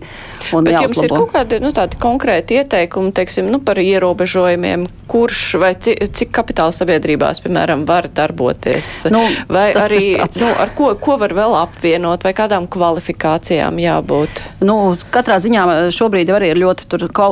Bet 0.51 0.75
jāuzlabo. 0.75 0.83
jums 0.87 1.03
ir 1.05 1.15
kaut 1.15 1.35
kādi 1.35 1.61
nu, 1.63 1.73
konkrēti 2.01 2.61
ieteikumi, 2.61 3.15
teiksim, 3.17 3.51
nu, 3.53 3.61
par 3.65 3.79
ierobežojumiem, 3.83 4.87
kurš 5.11 5.43
vai 5.61 5.73
cik, 5.79 6.03
cik 6.17 6.33
kapitāla 6.35 6.75
sabiedrībās, 6.75 7.43
piemēram, 7.45 7.85
var 7.89 8.09
darboties? 8.15 8.93
Nu, 9.13 9.23
vai 9.51 9.71
arī, 9.79 10.15
nu, 10.41 10.51
ar 10.63 10.75
ko, 10.77 10.93
ko 11.01 11.19
var 11.21 11.35
vēl 11.37 11.57
apvienot 11.61 12.25
vai 12.27 12.33
kādām 12.37 12.67
kvalifikācijām 12.71 13.79
jābūt? 13.81 14.43
Nu, 14.65 14.77
katrā 15.15 15.39
ziņā 15.43 15.65
šobrīd 15.95 16.31
arī 16.33 16.53
ir 16.53 16.61
ļoti 16.63 16.89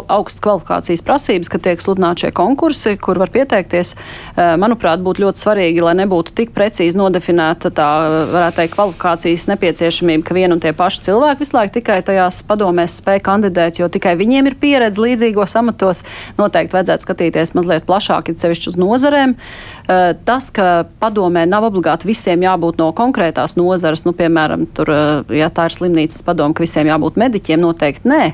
augstas 0.09 0.43
kvalifikācijas 0.45 1.05
prasības, 1.07 1.51
ka 1.53 1.61
tiek 1.62 1.83
sludināti 1.83 2.27
šie 2.27 2.33
konkursi, 2.37 2.97
kur 3.01 3.21
var 3.21 3.33
pieteikties. 3.35 3.95
Eh, 3.95 4.55
manuprāt, 4.61 5.03
būtu 5.05 5.25
ļoti 5.25 5.43
svarīgi, 5.43 5.85
lai 5.85 5.95
nebūtu 6.03 6.35
tik 6.38 6.53
precīzi 6.57 6.99
nodefinēta 6.99 7.73
tā, 7.75 7.88
varētu 8.35 8.61
teikt, 8.61 8.75
kvalifikācijas 8.77 9.49
nepieciešamība, 9.53 10.27
ka 10.29 10.37
vien 10.37 10.55
un 10.55 10.62
tie 10.62 10.75
paši 10.77 11.07
cilvēki 11.09 11.45
visu 11.45 11.57
laiku 11.57 11.79
tikai 11.79 12.01
tajās 12.07 12.43
padomēs 12.49 12.99
spēj 13.03 13.23
kandidēt, 13.27 13.81
jo 13.83 13.88
tikai 13.93 14.17
viņiem 14.21 14.51
ir 14.51 14.59
pieredze 14.61 15.03
līdzīgos 15.03 15.57
amatos. 15.61 16.05
Noteikti 16.38 16.77
vajadzētu 16.77 17.07
skatīties 17.07 17.55
mazliet 17.59 17.88
plašāk, 17.88 18.33
ir 18.33 18.41
sevišķi 18.41 18.73
uz 18.73 18.79
nozarēm. 18.81 19.35
Eh, 19.35 19.78
tas, 19.88 20.51
ka 20.53 20.85
padomē 21.01 21.46
nav 21.48 21.64
obligāti 21.70 22.11
visiem 22.11 22.42
jābūt 22.44 22.81
no 22.81 22.90
konkrētās 22.96 23.57
nozares, 23.57 24.05
nu, 24.05 24.12
piemēram, 24.16 24.66
tur, 24.77 24.90
eh, 24.92 25.38
ja 25.40 25.48
tā 25.48 25.68
ir 25.68 25.77
slimnīcas 25.77 26.24
padoma, 26.27 26.55
ka 26.55 26.64
visiem 26.64 26.90
jābūt 26.90 27.16
mediķiem, 27.16 27.62
noteikti 27.62 28.09
nē. 28.09 28.24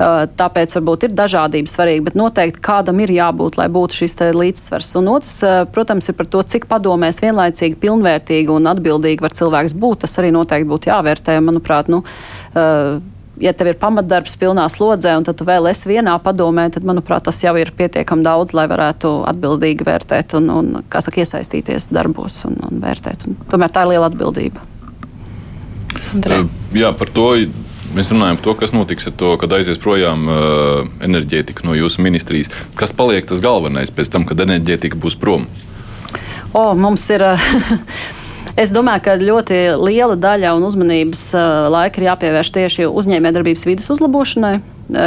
Eh, 0.00 0.26
tāpēc 0.40 0.74
varbūt 0.74 1.04
ir 1.06 1.14
dažādība 1.14 1.70
svarīga, 1.70 2.04
bet 2.08 2.14
noteikti 2.18 2.62
kādam 2.64 3.00
ir 3.04 3.12
jābūt, 3.14 3.58
lai 3.60 3.68
būtu 3.68 4.00
šis 4.00 4.16
līdzsvars. 4.34 4.96
Un 4.96 5.12
otrs, 5.14 5.42
eh, 5.42 5.64
protams, 5.70 6.08
ir 6.08 6.14
par 6.14 6.26
to, 6.26 6.42
cik 6.42 6.66
padomēs 6.66 7.20
vienlaicīgi, 7.20 7.76
pilnvērtīgi 7.76 8.48
un 8.48 8.64
atbildīgi 8.64 9.20
var 9.20 9.30
cilvēks 9.30 9.74
būt. 9.74 10.00
Tas 10.00 10.16
arī 10.16 10.32
noteikti 10.32 10.70
būtu 10.70 10.90
jāvērtē. 10.90 11.38
Manuprāt, 11.38 11.88
nu, 11.88 12.02
ja 13.40 13.52
tev 13.56 13.72
ir 13.72 13.78
pamatdarbs 13.80 14.36
pilnā 14.40 14.66
slodzē, 14.72 15.14
un 15.18 15.26
tad 15.26 15.38
tu 15.40 15.46
vēl 15.48 15.70
esi 15.70 15.88
vienā 15.90 16.16
padomē, 16.22 16.68
tad, 16.74 16.86
manuprāt, 16.88 17.24
tas 17.26 17.40
jau 17.42 17.54
ir 17.60 17.72
pietiekami 17.76 18.24
daudz, 18.26 18.54
lai 18.56 18.66
varētu 18.70 19.12
atbildīgi 19.30 19.86
vērtēt 19.86 20.36
un, 20.38 20.50
un 20.54 20.70
saka, 20.92 21.22
iesaistīties 21.22 21.90
darbos 21.94 22.42
un, 22.48 22.58
un 22.68 22.82
vērtēt. 22.84 23.26
Un, 23.28 23.40
tomēr 23.50 23.72
tā 23.74 23.86
ir 23.86 23.94
liela 23.94 24.10
atbildība. 24.10 24.64
Andrei. 26.14 26.44
Jā, 26.76 26.92
par 26.96 27.10
to 27.14 27.32
mēs 27.96 28.12
runājam 28.12 28.38
par 28.38 28.46
to, 28.46 28.54
kas 28.60 28.74
notiks 28.76 29.08
ar 29.10 29.16
to, 29.18 29.32
kad 29.40 29.56
aizies 29.56 29.80
projām 29.82 30.28
uh, 30.30 30.84
enerģētika 31.02 31.66
no 31.66 31.74
jūsu 31.78 32.04
ministrijas. 32.04 32.52
Kas 32.78 32.94
paliek 32.96 33.26
tas 33.26 33.42
galvenais 33.42 33.90
pēc 33.94 34.12
tam, 34.14 34.28
kad 34.28 34.42
enerģētika 34.46 35.00
būs 35.00 35.18
prom? 35.18 35.48
O, 36.54 36.72
mums 36.78 37.08
ir. 37.14 37.26
Es 38.58 38.72
domāju, 38.74 39.04
ka 39.06 39.16
ļoti 39.20 39.60
liela 39.78 40.16
daļa 40.18 40.54
un 40.56 40.66
uzmanības 40.66 41.22
laika 41.70 42.00
ir 42.00 42.08
jāpievērš 42.10 42.52
tieši 42.56 42.88
uzņēmējdarbības 42.90 43.66
vidas 43.68 43.90
uzlabošanai, 43.94 44.58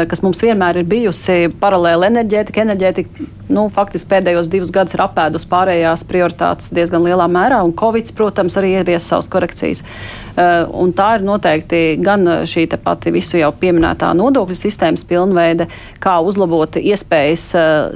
kas 0.09 0.23
mums 0.23 0.41
vienmēr 0.43 0.81
ir 0.81 0.89
bijusi 0.89 1.51
paralēli 1.61 2.09
enerģētika. 2.09 2.65
Enerģētika 2.65 3.29
nu, 3.53 3.67
faktiski 3.73 4.09
pēdējos 4.13 4.49
divus 4.51 4.71
gadus 4.73 4.95
ir 4.95 5.03
apēdus 5.03 5.47
pārējās 5.49 6.05
prioritātes 6.09 6.73
diezgan 6.73 7.05
lielā 7.05 7.27
mērā, 7.31 7.61
un 7.65 7.73
Covid, 7.77 8.11
protams, 8.17 8.57
arī 8.59 8.77
ievies 8.79 9.07
savas 9.07 9.29
korekcijas. 9.31 9.83
Uh, 9.83 10.63
un 10.81 10.89
tā 10.97 11.11
ir 11.19 11.25
noteikti 11.27 11.81
gan 12.01 12.25
šī 12.49 12.65
pati 12.81 13.11
visu 13.13 13.37
jau 13.37 13.51
pieminētā 13.53 14.09
nodokļu 14.17 14.55
sistēmas 14.57 15.03
pilnveide, 15.05 15.67
kā 16.01 16.15
uzlabot 16.25 16.79
iespējas 16.79 17.45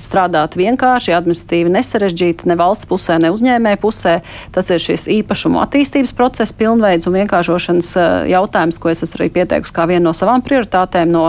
strādāt 0.04 0.58
vienkārši, 0.60 1.16
administratīvi 1.18 1.74
nesarežģīti, 1.74 2.50
ne 2.52 2.58
valsts 2.60 2.90
pusē, 2.90 3.18
ne 3.22 3.32
uzņēmē 3.34 3.74
pusē. 3.82 4.20
Tas 4.54 4.70
ir 4.70 4.84
šis 4.84 5.08
īpašumu 5.18 5.62
attīstības 5.64 6.14
procesa 6.18 6.54
pilnveids 6.58 7.10
un 7.10 7.18
vienkāršošanas 7.18 7.94
jautājums, 8.30 8.78
ko 8.78 8.94
es 8.94 9.06
arī 9.08 9.32
pieteikusi 9.40 9.74
kā 9.74 9.88
vienu 9.90 10.10
no 10.10 10.16
savām 10.18 10.46
prioritātēm. 10.46 11.10
No 11.12 11.26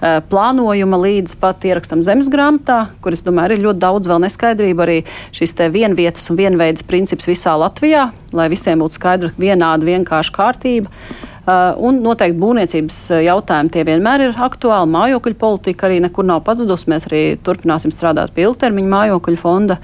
plānojuma 0.00 0.98
līdz 1.00 1.36
pat 1.40 1.64
ierakstam 1.68 2.02
zemes 2.04 2.28
grāmatā, 2.32 2.90
kur 3.04 3.16
es 3.16 3.24
domāju, 3.24 3.56
ir 3.56 3.64
ļoti 3.64 3.82
daudz 3.82 4.10
vēl 4.10 4.20
neskaidrību. 4.26 4.84
Arī 4.84 4.98
šis 5.36 5.56
vienvietas 5.72 6.28
un 6.30 6.40
vienveidas 6.40 6.84
princips 6.86 7.28
visā 7.30 7.56
Latvijā, 7.60 8.10
lai 8.36 8.50
visiem 8.52 8.84
būtu 8.84 9.00
skaidra, 9.00 9.32
vienāda, 9.40 9.88
vienkārša 9.88 10.36
kārtība. 10.36 10.92
Uh, 10.92 11.32
un 11.78 12.00
noteikti 12.02 12.40
būvniecības 12.42 12.98
jautājumi 13.22 13.70
tie 13.74 13.84
vienmēr 13.86 14.24
ir 14.28 14.40
aktuāli. 14.42 14.90
Mājokļu 14.90 15.36
politika 15.38 15.86
arī 15.86 16.00
nekur 16.02 16.26
nav 16.26 16.42
pazudusi. 16.46 16.90
Mēs 16.90 17.06
arī 17.06 17.22
turpināsim 17.46 17.94
strādāt 17.94 18.34
pie 18.34 18.48
ilgtermiņa 18.48 18.92
mājokļu 18.94 19.38
fonda 19.40 19.78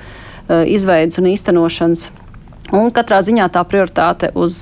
izveidas 0.49 1.21
un 1.23 1.31
īstenošanas. 1.31 2.09
Un 2.75 2.91
katrā 2.95 3.21
ziņā 3.23 3.47
tā 3.53 3.63
prioritāte 3.69 4.33
uz 4.35 4.59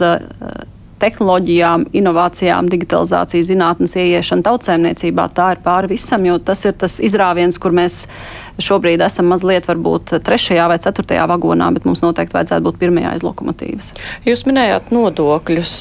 tehnoloģijām, 1.01 1.89
inovācijām, 1.97 2.69
digitalizācijas 2.71 3.49
zinātnes 3.51 3.97
ieiešana 3.99 4.47
tautsēmniecībā, 4.47 5.27
tā 5.37 5.55
ir 5.55 5.63
pāri 5.65 5.95
visam, 5.95 6.27
jo 6.29 6.39
tas 6.39 6.65
ir 6.69 6.77
tas 6.81 6.99
izrāviens, 7.03 7.59
kur 7.61 7.75
mēs 7.77 8.05
šobrīd 8.61 9.01
esam 9.05 9.31
mazliet 9.33 9.69
varbūt 9.71 10.19
trešajā 10.27 10.67
vai 10.71 10.79
ceturtajā 10.83 11.25
vagonā, 11.31 11.71
bet 11.77 11.89
mums 11.89 12.05
noteikti 12.05 12.37
vajadzētu 12.37 12.67
būt 12.67 12.81
pirmajā 12.83 13.15
aiz 13.15 13.25
lokomotīvas. 13.25 13.95
Jūs 14.29 14.45
minējāt 14.49 14.93
nodokļus. 14.95 15.75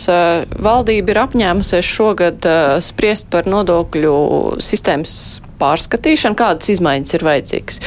Valdība 0.64 1.14
ir 1.14 1.22
apņēmusies 1.26 1.94
šogad 1.98 2.50
spriest 2.86 3.30
par 3.34 3.50
nodokļu 3.52 4.16
sistēmas 4.64 5.20
pārskatīšanu. 5.62 6.38
Kādas 6.40 6.72
izmaiņas 6.76 7.16
ir 7.18 7.26
vajadzīgas? 7.28 7.82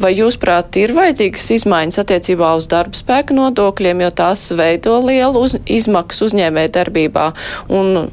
Vai 0.00 0.12
jūs 0.14 0.36
prāt 0.40 0.76
ir 0.78 0.94
vajadzīgas 0.96 1.48
izmaiņas 1.58 2.02
attiecībā 2.04 2.52
uz 2.58 2.68
darba 2.70 2.98
spēka 2.98 3.34
nodokļiem, 3.36 4.04
jo 4.06 4.10
tās 4.22 4.44
veido 4.56 5.00
lielu 5.02 5.42
uz, 5.46 5.56
izmaksu 5.66 6.28
uzņēmē 6.28 6.68
darbībā 6.76 7.32
un 7.74 8.06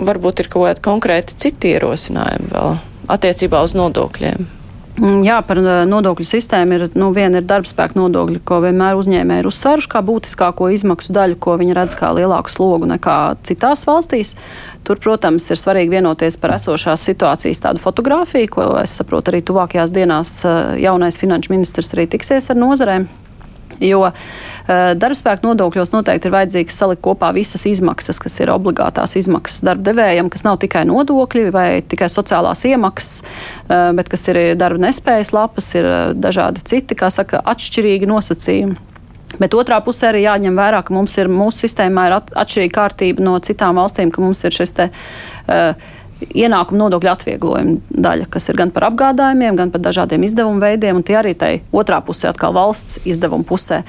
varbūt 0.00 0.44
ir 0.44 0.48
kaut 0.52 0.70
kādi 0.70 0.86
konkrēti 0.86 1.36
citi 1.44 1.74
ierosinājumi 1.74 2.54
vēl 2.54 2.80
attiecībā 3.12 3.60
uz 3.66 3.76
nodokļiem? 3.76 4.59
Mm, 5.00 5.22
jā, 5.24 5.38
par 5.48 5.56
nodokļu 5.88 6.26
sistēmu 6.28 6.76
ir 6.76 6.82
nu, 6.98 7.06
viena 7.16 7.40
ir 7.40 7.46
darbspēka 7.48 7.96
nodokļi, 7.96 8.42
ko 8.44 8.58
vienmēr 8.60 8.98
uzņēmēji 9.00 9.40
ir 9.40 9.48
uzsveruši 9.48 9.88
kā 9.94 10.02
būtiskāko 10.04 10.68
izmaksu 10.74 11.14
daļu, 11.16 11.38
ko 11.40 11.54
viņi 11.60 11.76
redz 11.78 11.94
kā 11.96 12.10
lielāku 12.18 12.52
slogu 12.52 12.90
nekā 12.90 13.16
citās 13.48 13.86
valstīs. 13.88 14.34
Tur, 14.84 15.00
protams, 15.00 15.46
ir 15.48 15.60
svarīgi 15.60 15.94
vienoties 15.94 16.36
par 16.40 16.52
esošās 16.58 17.06
situācijas 17.08 17.64
tādu 17.64 17.80
fotografiju, 17.80 18.52
ko 18.52 18.68
es 18.82 18.92
saprotu 19.00 19.32
arī 19.32 19.40
tuvākajās 19.48 19.96
dienās 19.96 20.34
jaunais 20.80 21.16
finanšu 21.20 21.56
ministrs 21.56 21.94
arī 21.96 22.04
tiksies 22.18 22.52
ar 22.52 22.60
nozarēm. 22.60 23.08
Jo 23.80 24.02
uh, 24.06 24.12
darbspēka 25.00 25.46
nodokļos 25.46 25.94
noteikti 25.94 26.28
ir 26.28 26.34
vajadzīgs 26.34 26.76
salikt 26.82 27.02
kopā 27.04 27.32
visas 27.36 27.64
izmaksas, 27.68 28.20
kas 28.20 28.36
ir 28.42 28.52
obligātās 28.52 29.16
izmaksas 29.16 29.64
darba 29.66 29.88
devējam, 29.90 30.28
kas 30.32 30.44
nav 30.44 30.60
tikai 30.60 30.84
nodokļi 30.90 31.46
vai 31.54 31.68
tikai 31.88 32.10
sociālās 32.12 32.66
iemaksas, 32.68 33.24
uh, 33.24 33.90
bet 33.96 34.12
kas 34.12 34.28
ir 34.32 34.42
darba 34.60 34.84
nespējas 34.86 35.32
lapas, 35.36 35.72
ir 35.78 35.88
uh, 35.88 35.98
dažādi 36.12 36.64
citi, 36.68 36.98
kā 36.98 37.08
saka, 37.12 37.42
atšķirīgi 37.54 38.10
nosacījumi. 38.10 38.78
Bet 39.40 39.54
otrā 39.54 39.78
pusē 39.84 40.10
arī 40.10 40.24
jāņem 40.24 40.58
vērā, 40.58 40.82
ka 40.84 40.94
mums 40.94 41.14
ir 41.20 41.30
mūsu 41.30 41.64
sistēmā 41.64 42.08
ir 42.08 42.16
atšķirīga 42.18 42.74
kārtība 42.74 43.24
no 43.24 43.38
citām 43.44 43.78
valstīm, 43.78 44.10
ka 44.12 44.24
mums 44.24 44.42
ir 44.44 44.56
šis 44.56 44.76
te. 44.76 44.90
Uh, 45.46 45.72
ienākuma 46.28 46.84
nodokļa 46.84 47.12
atvieglojuma 47.16 47.78
daļa, 47.90 48.28
kas 48.32 48.48
ir 48.50 48.58
gan 48.60 48.72
par 48.74 48.86
apgādājumiem, 48.90 49.56
gan 49.58 49.72
par 49.72 49.82
dažādiem 49.84 50.24
izdevumu 50.26 50.62
veidiem, 50.62 51.00
un 51.00 51.06
tie 51.06 51.16
arī 51.20 51.34
tai 51.38 51.52
otrā 51.72 52.00
pusē 52.04 52.30
atkal 52.30 52.54
valsts 52.56 53.00
izdevuma 53.08 53.46
pusē. 53.48 53.82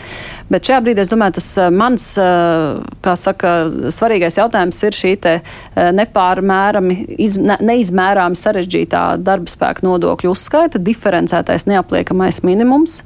Bet 0.52 0.68
šajā 0.68 0.82
brīdī 0.86 1.04
es 1.04 1.12
domāju, 1.12 1.38
tas 1.40 1.50
eh, 1.60 1.72
mans, 1.74 2.08
eh, 2.22 2.82
kā 3.04 3.16
saka, 3.20 3.56
svarīgais 3.94 4.40
jautājums 4.40 4.82
ir 4.88 4.98
šī 4.98 5.14
te 5.24 5.36
eh, 5.40 5.92
nepārmērami, 5.98 6.98
iz, 7.22 7.38
ne, 7.42 7.60
neizmērāmi 7.72 8.40
sarežģītā 8.40 9.06
darba 9.24 9.52
spēka 9.52 9.86
nodokļu 9.88 10.32
uzskaita, 10.36 10.82
diferencētais 10.82 11.68
neapliekamais 11.72 12.44
minimums. 12.48 13.02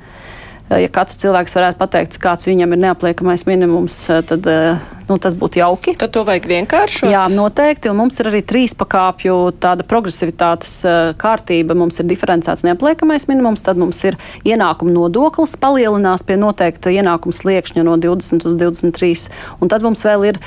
Eh, 0.66 0.82
ja 0.82 0.90
katrs 0.90 1.20
cilvēks 1.22 1.54
varētu 1.54 1.78
pateikt, 1.78 2.16
kāds 2.22 2.48
viņam 2.50 2.74
ir 2.74 2.82
neapliekamais 2.88 3.44
minimums, 3.46 4.00
eh, 4.10 4.24
tad 4.26 4.48
eh, 4.50 4.80
nu, 5.06 5.20
tas 5.22 5.36
būtu 5.38 5.60
jauki. 5.62 5.94
Tad 6.02 6.16
to 6.16 6.24
vajag 6.26 6.48
vienkāršot? 6.50 7.12
Jā, 7.14 7.22
noteikti. 7.30 7.92
Un 7.92 8.00
mums 8.00 8.18
ir 8.18 8.32
arī 8.32 8.42
trīs 8.42 8.74
pakāpju 8.78 9.36
tāda 9.62 9.86
progresivitātes 9.86 10.74
kārtība. 11.22 11.78
Mums 11.78 12.02
ir 12.02 12.10
diferencēts 12.10 12.66
neapliekamais 12.66 13.28
minimums, 13.30 13.62
tad 13.66 13.78
mums 13.78 14.02
ir 14.10 14.18
ienākuma 14.42 14.96
nodoklis 14.96 15.54
palielinās 15.62 16.26
pie 16.26 16.40
noteikta 16.42 16.90
ienākuma 16.90 17.38
sliekšņa 17.38 17.86
no 17.86 18.00
20 18.02 18.50
uz 18.50 18.58
23. 18.58 19.30
Un 19.62 19.70
tad 19.70 19.86
mums 19.86 20.02
vēl 20.08 20.32
ir 20.34 20.42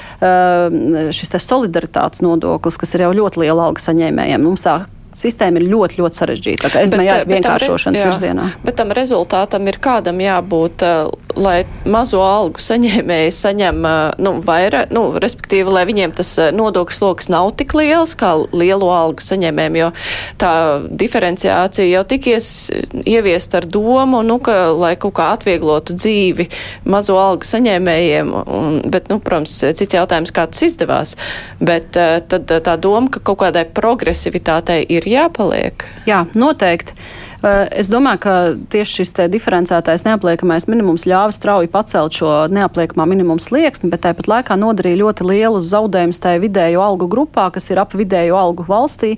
šis 1.14 1.38
solidaritātes 1.46 2.26
nodoklis, 2.26 2.81
kas 2.81 2.98
ir 2.98 3.07
jau 3.07 3.14
ļoti 3.14 3.46
liela 3.46 3.70
alga 3.70 3.87
saņēmējiem. 3.87 4.42
Mums 4.42 4.66
tā 4.66 4.81
sistēma 5.16 5.61
ir 5.61 5.68
ļoti, 5.71 5.99
ļoti 6.03 6.21
sarežģīta. 6.21 6.71
Es 6.81 6.92
domāju, 6.92 7.09
jāiet 7.11 7.31
vienkāršošanas 7.31 8.01
jā, 8.01 8.09
virzienā. 8.11 8.47
Bet 8.64 8.77
tam 8.79 8.92
rezultātam 8.97 9.66
ir 9.71 9.79
kādam 9.83 10.21
jābūt, 10.23 10.85
eh, 10.85 11.11
lai 11.38 11.57
mazo 11.88 12.21
algu 12.25 12.62
saņēmēji 12.62 13.33
saņem, 13.35 13.87
eh, 13.88 14.12
nu, 14.23 14.35
vairāk, 14.44 14.92
nu, 14.94 15.05
respektīvi, 15.18 15.73
lai 15.73 15.85
viņiem 15.88 16.14
tas 16.18 16.31
eh, 16.38 16.51
nodokļu 16.53 16.99
sloks 16.99 17.31
nav 17.33 17.53
tik 17.57 17.75
liels 17.79 18.14
kā 18.18 18.35
lielo 18.53 18.90
algu 18.92 19.25
saņēmējiem, 19.25 19.79
jo 19.81 19.90
tā 20.38 20.53
diferenciācija 20.88 21.88
jau 21.88 22.05
tikies 22.05 22.71
ieviest 23.05 23.55
ar 23.55 23.66
domu, 23.66 24.23
nu, 24.23 24.38
ka, 24.38 24.71
lai 24.77 24.94
kaut 24.97 25.16
kā 25.18 25.33
atvieglotu 25.37 25.97
dzīvi 25.99 26.49
mazo 26.85 27.18
algu 27.18 27.49
saņēmējiem, 27.49 28.33
un, 28.44 28.81
bet, 28.87 29.09
nu, 29.09 29.21
protams, 29.25 29.57
cits 29.75 29.97
jautājums, 29.97 30.35
kā 30.35 30.47
tas 30.51 30.62
izdevās, 30.68 31.16
bet 31.61 31.90
tad 31.92 32.49
tā 32.49 32.77
doma, 32.81 33.09
ka 33.12 33.23
kaut 33.25 33.40
kādai 33.42 33.64
progresivitātei 33.64 34.83
ir 34.88 34.97
jāpaliek? 35.06 35.87
Jā, 36.08 36.24
noteikti. 36.34 36.96
Eh, 37.38 37.68
es 37.78 37.87
domāju, 37.87 38.18
ka 38.24 38.32
tieši 38.72 38.96
šis 38.98 39.12
diferencētais 39.30 40.02
neapliekamais 40.02 40.64
minimums 40.66 41.04
ļāva 41.06 41.30
strauji 41.30 41.70
pacelt 41.70 42.16
šo 42.18 42.32
neapliekamā 42.50 43.06
minimuma 43.06 43.38
slieksni, 43.38 43.92
bet 43.92 44.02
tāpat 44.02 44.26
laikā 44.26 44.56
nodarīja 44.58 44.98
ļoti 45.04 45.26
lielus 45.28 45.68
zaudējumus 45.70 46.18
tajā 46.24 46.40
vidējo 46.42 46.82
algu 46.82 47.06
grupā, 47.06 47.46
kas 47.54 47.70
ir 47.70 47.78
ap 47.78 47.94
vidējo 47.94 48.34
algu 48.34 48.66
valstī, 48.66 49.12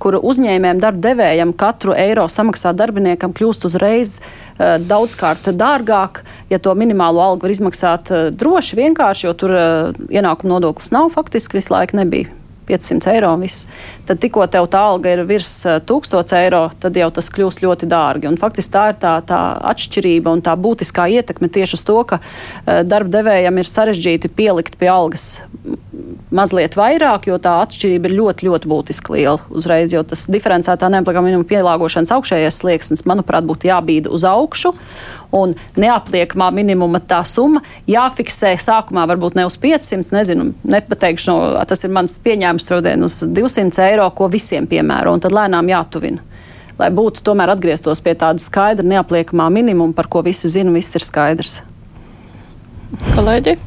kur 0.00 0.16
uzņēmējiem 0.16 0.80
darba 0.80 1.04
devējiem 1.10 1.52
katru 1.60 1.92
eiro 1.92 2.24
samaksāt 2.32 2.80
darbiniekam 2.80 3.36
kļūst 3.36 3.68
uzreiz 3.68 4.16
uh, 4.22 4.80
daudzkārt 4.80 5.52
dārgāk, 5.52 6.24
ja 6.48 6.56
to 6.56 6.72
minimālo 6.72 7.20
algu 7.20 7.44
var 7.44 7.58
izmaksāt 7.58 8.14
uh, 8.14 8.26
droši, 8.32 8.80
vienkārši, 8.80 9.28
jo 9.28 9.36
tur 9.36 9.56
ienākuma 10.08 10.56
nodoklis 10.56 10.88
nav 10.96 11.12
faktiski 11.12 11.60
visu 11.60 11.76
laiku 11.76 12.00
nebija 12.00 12.32
500 12.68 13.12
eiro 13.14 13.32
un 13.34 13.44
viss. 13.44 13.66
Tad 14.08 14.20
tikko 14.22 14.46
tev 14.52 14.68
tā 14.72 14.82
alga 14.90 15.12
ir 15.14 15.24
virs 15.28 15.50
1000 15.88 16.18
eh, 16.20 16.36
eiro, 16.44 16.62
tad 16.80 16.96
jau 16.96 17.10
tas 17.14 17.30
kļūst 17.34 17.64
ļoti 17.64 17.88
dārgi. 17.90 18.30
Un 18.30 18.38
faktiski 18.40 18.74
tā 18.76 18.84
ir 18.92 19.00
tā, 19.02 19.16
tā 19.26 19.40
atšķirība 19.72 20.32
un 20.36 20.44
tā 20.44 20.54
būtiskā 20.58 21.08
ietekme 21.18 21.50
tieši 21.52 21.78
uz 21.78 21.84
to, 21.88 21.98
ka 22.08 22.20
uh, 22.20 22.80
darba 22.86 23.18
devējam 23.18 23.60
ir 23.60 23.68
sarežģīti 23.68 24.32
pielikt 24.36 24.78
pie 24.80 24.90
algas 24.92 25.30
mazliet 26.34 26.76
vairāk, 26.78 27.28
jo 27.30 27.38
tā 27.42 27.54
atšķirība 27.64 28.10
ir 28.10 28.16
ļoti, 28.18 28.48
ļoti 28.48 28.70
būtiski 28.70 29.14
liela 29.16 29.38
uzreiz, 29.54 29.92
jo 29.94 30.02
tas 30.06 30.26
diferencētā 30.30 30.90
neapliekamā 30.92 31.30
minimuma 31.30 31.48
pielāgošanas 31.48 32.12
augšējais 32.18 32.60
slieksnis, 32.62 33.04
manuprāt, 33.08 33.46
būtu 33.48 33.70
jābīda 33.70 34.12
uz 34.14 34.26
augšu 34.28 34.74
un 35.34 35.52
neapliekamā 35.76 36.48
minimuma 36.54 37.00
tā 37.04 37.20
summa 37.28 37.62
jāfiksē 37.90 38.54
sākumā 38.60 39.04
varbūt 39.10 39.36
ne 39.38 39.44
uz 39.48 39.58
500, 39.60 40.12
nezinu, 40.14 40.52
nepateikšu, 40.64 41.28
no, 41.32 41.66
tas 41.68 41.84
ir 41.84 41.92
mans 41.94 42.16
pieņēmums 42.24 42.68
šodien 42.70 43.04
uz 43.04 43.20
200 43.24 43.84
eiro, 43.90 44.08
ko 44.16 44.30
visiem 44.32 44.68
piemēro, 44.70 45.12
un 45.14 45.24
tad 45.24 45.36
lēnām 45.36 45.68
jātuvina. 45.72 46.24
Lai 46.78 46.92
būtu 46.94 47.24
tomēr 47.26 47.50
atgrieztos 47.56 48.00
pie 48.04 48.14
tāda 48.18 48.40
skaidra 48.40 48.86
neapliekamā 48.86 49.48
minimuma, 49.50 49.96
par 49.96 50.06
ko 50.10 50.22
visi 50.22 50.50
zina, 50.50 50.70
viss 50.74 50.94
ir 50.94 51.04
skaidrs. 51.04 51.60
Kolēģi, 53.16 53.58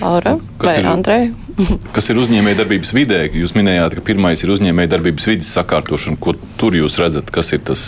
Laura 0.00 0.38
kas 0.58 0.70
vai 0.70 0.78
ir, 0.80 0.88
Andrei? 0.90 1.26
kas 1.94 2.08
ir 2.10 2.18
uzņēmējdarbības 2.22 2.94
vidē? 2.96 3.20
Jūs 3.36 3.54
minējāt, 3.54 3.98
ka 3.98 4.06
pirmais 4.08 4.42
ir 4.42 4.50
uzņēmējdarbības 4.56 5.28
vidas 5.30 5.52
sakārtošana. 5.54 6.18
Ko 6.18 6.34
tur 6.58 6.74
jūs 6.78 6.98
redzat, 6.98 7.30
kas 7.34 7.52
ir 7.54 7.62
tas? 7.68 7.84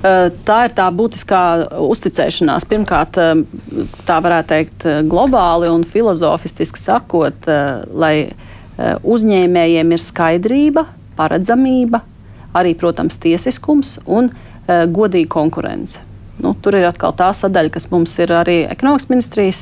Tā 0.00 0.58
ir 0.64 0.72
tā 0.72 0.86
būtiskā 0.96 1.40
uzticēšanās. 1.84 2.64
Pirmkārt, 2.70 3.18
tā 4.08 4.16
varētu 4.24 4.48
teikt 4.48 4.86
globāli 5.10 5.68
un 5.68 5.84
filozofiski 5.84 6.80
sakot, 6.80 7.48
lai 7.92 8.14
uzņēmējiem 8.80 9.92
ir 9.92 10.00
skaidrība, 10.00 10.86
paredzamība, 11.18 12.00
arī, 12.56 12.72
protams, 12.80 13.20
tiesiskums 13.20 13.98
un 14.08 14.32
godīga 14.66 15.28
konkurence. 15.36 16.00
Nu, 16.40 16.54
tur 16.56 16.78
ir 16.78 16.86
atkal 16.88 17.12
tā 17.18 17.28
sadaļa, 17.36 17.74
kas 17.74 17.90
mums 17.92 18.14
ir 18.24 18.32
arī 18.32 18.62
ekonomikas 18.72 19.10
ministrijas 19.12 19.60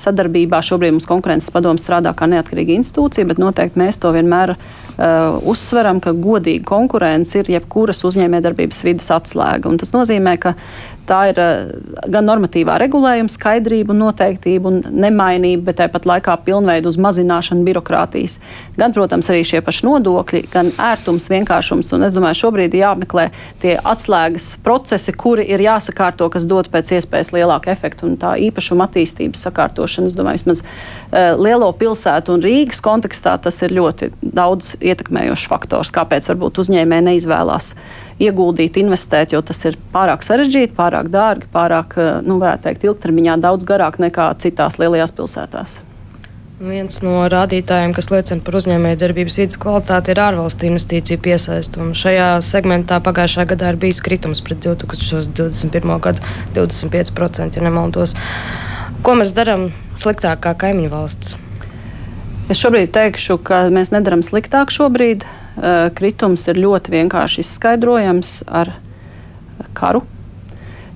sadarbībā. 0.00 0.62
Šobrīd 0.64 0.94
mums 0.96 1.08
konkurences 1.08 1.52
padomu 1.52 1.82
strādā 1.82 2.14
kā 2.16 2.24
neatkarīga 2.30 2.78
institūcija, 2.78 3.28
bet 3.28 3.42
noteikti 3.42 3.82
mēs 3.82 4.00
to 4.00 4.14
vienmēr 4.16 4.54
uzsveram, 5.00 6.00
ka 6.04 6.12
godīga 6.12 6.66
konkurence 6.68 7.40
ir 7.40 7.48
jebkuras 7.54 8.02
uzņēmējdarbības 8.04 8.82
vidas 8.84 9.10
atslēga. 9.14 9.72
Tas 9.80 9.94
nozīmē, 9.94 10.36
ka 10.42 10.54
tā 11.10 11.20
ir 11.30 11.40
uh, 11.40 11.70
gan 12.12 12.26
normatīvā 12.28 12.76
regulējuma 12.82 13.32
skaidrība 13.32 13.94
noteiktība 13.96 14.70
un 14.70 14.80
nemainība, 15.02 15.70
bet 15.70 15.80
tāpat 15.80 16.06
laikā 16.08 16.36
pilnveidu 16.46 16.90
uz 16.90 16.98
mazināšanu 17.02 17.64
birokrātijas. 17.66 18.38
Gan, 18.78 18.94
protams, 18.96 19.30
arī 19.32 19.42
šie 19.46 19.62
paši 19.64 19.86
nodokļi, 19.88 20.42
gan 20.52 20.70
ērtums, 20.90 21.30
vienkāršums. 21.32 21.90
Un 21.96 22.06
es 22.06 22.16
domāju, 22.16 22.42
šobrīd 22.44 22.76
ir 22.76 22.84
jāmeklē 22.84 23.28
tie 23.62 23.76
atslēgas 23.78 24.52
procesi, 24.64 25.14
kuri 25.16 25.46
ir 25.50 25.64
jāsakārto, 25.64 26.30
kas 26.32 26.46
dod 26.48 26.70
pēc 26.72 26.94
iespējas 26.98 27.32
lielāku 27.34 27.72
efektu 27.72 28.06
un 28.10 28.18
tā 28.20 28.36
īpašuma 28.48 28.86
attīstības 28.88 29.48
sakārtošana. 29.48 30.12
Es 30.12 30.18
domāju, 30.18 30.44
vismaz 30.44 30.62
uh, 30.64 31.34
lielo 31.40 31.72
pilsētu 31.80 32.36
un 32.36 32.44
Rīgas 32.44 32.82
kontekstā 32.84 33.36
tas 33.42 33.60
ir 33.66 33.74
ļoti 33.80 34.12
daudz 34.22 34.76
ietekmējošs 34.90 35.48
faktors, 35.50 35.92
kāpēc 35.94 36.28
varbūt 36.32 36.62
uzņēmēji 36.64 37.06
neizvēlās 37.08 37.74
ieguldīt, 38.20 38.80
investēt, 38.82 39.34
jo 39.34 39.42
tas 39.46 39.62
ir 39.68 39.78
pārāk 39.94 40.24
sarežģīti, 40.26 40.76
pārāk 40.76 41.12
dārgi, 41.12 41.48
pārāk, 41.52 41.96
eh, 41.96 42.10
nu, 42.26 42.40
varētu 42.42 42.68
teikt, 42.68 42.88
ilgtermiņā 42.90 43.38
daudz 43.40 43.68
garāk 43.68 44.00
nekā 44.02 44.32
citās 44.42 44.78
lielajās 44.82 45.16
pilsētās. 45.16 45.80
Viens 46.60 46.98
no 47.00 47.22
rādītājiem, 47.32 47.94
kas 47.96 48.10
liecina 48.12 48.44
par 48.44 48.58
uzņēmēju 48.58 48.98
darbības 49.00 49.38
vidas 49.40 49.56
kvalitāti, 49.62 50.12
ir 50.12 50.20
ārvalstu 50.20 50.68
investīciju 50.68 51.22
piesaiste. 51.24 51.86
Šajā 51.96 52.26
segmentā 52.44 52.98
pagājušā 53.00 53.46
gadā 53.48 53.70
ir 53.72 53.80
bijis 53.80 54.02
kritums 54.04 54.44
pret 54.44 54.60
2021. 54.66 55.96
gadu 56.04 56.20
25%, 56.58 57.56
ja 57.56 57.64
nemaldos. 57.64 58.12
Ko 59.00 59.16
mēs 59.16 59.32
darām 59.32 59.70
sliktāk 59.96 60.44
kā 60.44 60.52
kaimiņu 60.66 60.92
valsts? 60.92 61.38
Es 62.50 62.58
šobrīd 62.58 62.90
teikšu, 62.90 63.36
ka 63.46 63.68
mēs 63.70 63.92
nedaram 63.94 64.24
sliktāk 64.26 64.72
šobrīd. 64.74 65.22
Kritums 65.94 66.48
ir 66.50 66.58
ļoti 66.58 66.90
vienkārši 66.96 67.44
izskaidrojams 67.44 68.40
ar 68.50 68.72
karu. 69.78 70.00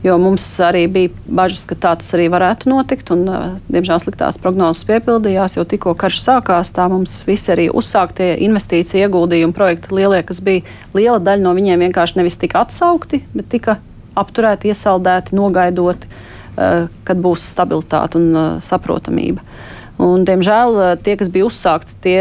Jo 0.05 0.17
mums 0.19 0.43
arī 0.61 0.83
bija 0.91 1.13
bažas, 1.31 1.63
ka 1.69 1.77
tā 1.79 1.93
tas 2.01 2.11
arī 2.17 2.27
varētu 2.33 2.69
notikt, 2.69 3.13
un, 3.15 3.23
diemžēl, 3.71 4.03
sliktās 4.03 4.37
prognozes 4.43 4.83
piepildījās, 4.89 5.55
jo 5.55 5.65
tikko 5.65 5.95
karš 5.97 6.19
sākās, 6.25 6.73
tā 6.75 6.89
mums 6.93 7.15
visi 7.29 7.53
arī 7.55 7.69
uzsāktie 7.71 8.33
investīcija 8.45 9.07
ieguldījumi 9.07 9.55
projekti 9.57 9.95
lielie, 9.95 10.25
kas 10.27 10.43
bija 10.45 10.67
liela 10.93 11.23
daļa 11.23 11.47
no 11.47 11.55
viņiem 11.57 11.87
vienkārši 11.87 12.19
nevis 12.19 12.37
tika 12.43 12.67
atsaukti, 12.67 13.23
bet 13.33 13.49
tika 13.55 13.79
apturēti, 14.19 14.75
iesaldēti, 14.75 15.39
nogaidoti, 15.39 16.11
kad 16.59 17.23
būs 17.25 17.47
stabilitāte 17.55 18.19
un 18.21 18.59
saprotamība. 18.63 19.47
Un, 20.03 20.25
diemžēl 20.27 20.99
tie, 21.05 21.15
kas 21.21 21.31
bija 21.31 21.47
uzsākti, 21.47 21.95
tie 22.03 22.19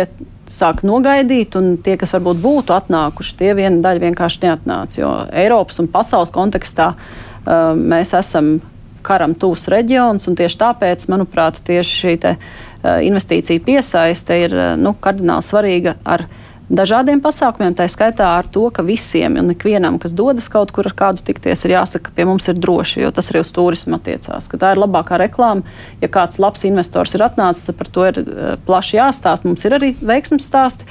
sāk 0.53 0.83
nogaidīt, 0.85 1.55
un 1.57 1.77
tie, 1.83 1.95
kas 1.99 2.13
varbūt 2.13 2.41
būtu 2.43 2.75
atnākuši, 2.75 3.37
tie 3.39 3.53
viena 3.57 3.81
daļa 3.83 4.03
vienkārši 4.03 4.43
neatnāca. 4.45 4.99
Jo 4.99 5.13
Eiropas 5.31 5.81
un 5.81 5.89
pasaules 5.91 6.33
kontekstā 6.33 6.93
uh, 6.93 7.73
mēs 7.77 8.13
esam 8.17 8.57
karam 9.03 9.33
tūs 9.35 9.65
reģions, 9.71 10.27
un 10.29 10.37
tieši 10.39 10.59
tāpēc, 10.61 11.07
manuprāt, 11.11 11.59
tieši 11.67 11.97
šī 12.03 12.13
te, 12.23 12.35
uh, 12.37 12.99
investīcija 13.03 13.65
piesaiste 13.65 14.39
ir 14.45 14.55
uh, 14.55 14.65
nu, 14.79 14.93
kardināli 14.93 15.47
svarīga 15.47 15.97
ar 16.05 16.27
dažādiem 16.69 17.21
pasākumiem, 17.23 17.73
tā 17.77 17.87
skaitā 17.91 18.27
ar 18.37 18.47
to, 18.51 18.67
ka 18.73 18.85
visiem 18.85 19.37
un 19.41 19.51
ikvienam, 19.53 19.97
kas 20.01 20.15
dodas 20.15 20.49
kaut 20.51 20.71
kur 20.75 20.87
ar 20.89 20.95
kādu 20.97 21.23
tikties, 21.25 21.65
ir 21.65 21.75
jāsaka, 21.75 22.09
ka 22.09 22.15
pie 22.15 22.27
mums 22.29 22.47
ir 22.51 22.59
droši, 22.59 23.01
jo 23.03 23.11
tas 23.15 23.31
arī 23.31 23.43
uz 23.43 23.51
turismu 23.55 23.97
attiecās. 23.99 24.49
Tā 24.51 24.73
ir 24.73 24.81
labākā 24.83 25.19
reklāma. 25.21 25.65
Ja 26.03 26.11
kāds 26.11 26.39
labs 26.41 26.63
investors 26.67 27.15
ir 27.15 27.25
atnācis, 27.25 27.67
tad 27.67 27.79
par 27.79 27.91
to 27.91 28.07
ir 28.09 28.21
eh, 28.21 28.55
plaši 28.67 28.99
jāstāsta. 28.99 29.49
Mums 29.49 29.65
ir 29.67 29.77
arī 29.79 29.93
veiksmes 29.99 30.47
stāsti. 30.47 30.87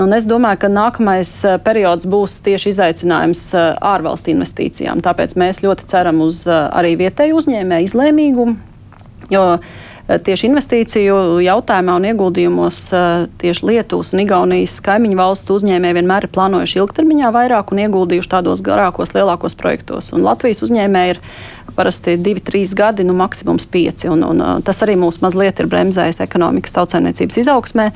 Un 0.00 0.12
es 0.12 0.26
domāju, 0.28 0.60
ka 0.64 0.72
nākamais 0.72 1.32
eh, 1.48 1.58
periods 1.64 2.08
būs 2.08 2.38
tieši 2.46 2.74
izaicinājums 2.74 3.48
eh, 3.54 3.72
ārvalstu 3.94 4.32
investīcijām. 4.34 5.04
Tāpēc 5.04 5.36
mēs 5.40 5.64
ļoti 5.64 5.90
ceram 5.92 6.24
uz 6.24 6.44
arī 6.48 6.96
vietēju 7.00 7.42
uzņēmēju 7.42 7.90
izlēmīgumu. 7.90 8.56
Jo 9.32 9.46
Eh, 9.56 9.85
tieši 10.06 10.46
investīciju 10.46 11.40
jautājumā 11.42 11.96
un 11.98 12.06
ieguldījumos 12.10 12.78
eh, 12.94 13.26
tieši 13.42 13.66
Lietuvas 13.70 14.12
un 14.14 14.22
Igaunijas 14.22 14.78
kaimiņu 14.86 15.18
valstu 15.18 15.56
uzņēmēji 15.58 15.98
vienmēr 15.98 16.26
ir 16.26 16.32
plānojuši 16.34 16.80
ilgtermiņā 16.82 17.32
vairāk 17.34 17.72
un 17.74 17.82
ieguldījuši 17.86 18.32
tādos 18.36 18.62
garākos, 18.66 19.14
lielākos 19.16 19.58
projektos. 19.58 20.12
Un 20.14 20.22
Latvijas 20.26 20.62
uzņēmēji 20.66 21.16
ir 21.16 21.22
parasti 21.76 22.14
divi, 22.22 22.40
trīs 22.44 22.72
gadi, 22.78 23.04
nu 23.04 23.16
maksimums 23.18 23.66
pieci. 23.70 24.10
Un, 24.12 24.22
un, 24.26 24.44
eh, 24.44 24.52
tas 24.66 24.82
arī 24.86 24.94
mūs 25.00 25.18
mazliet 25.24 25.62
ir 25.62 25.70
bremzējis 25.72 26.22
ekonomikas 26.26 26.78
tautsēmniecības 26.78 27.42
izaugsmē. 27.44 27.90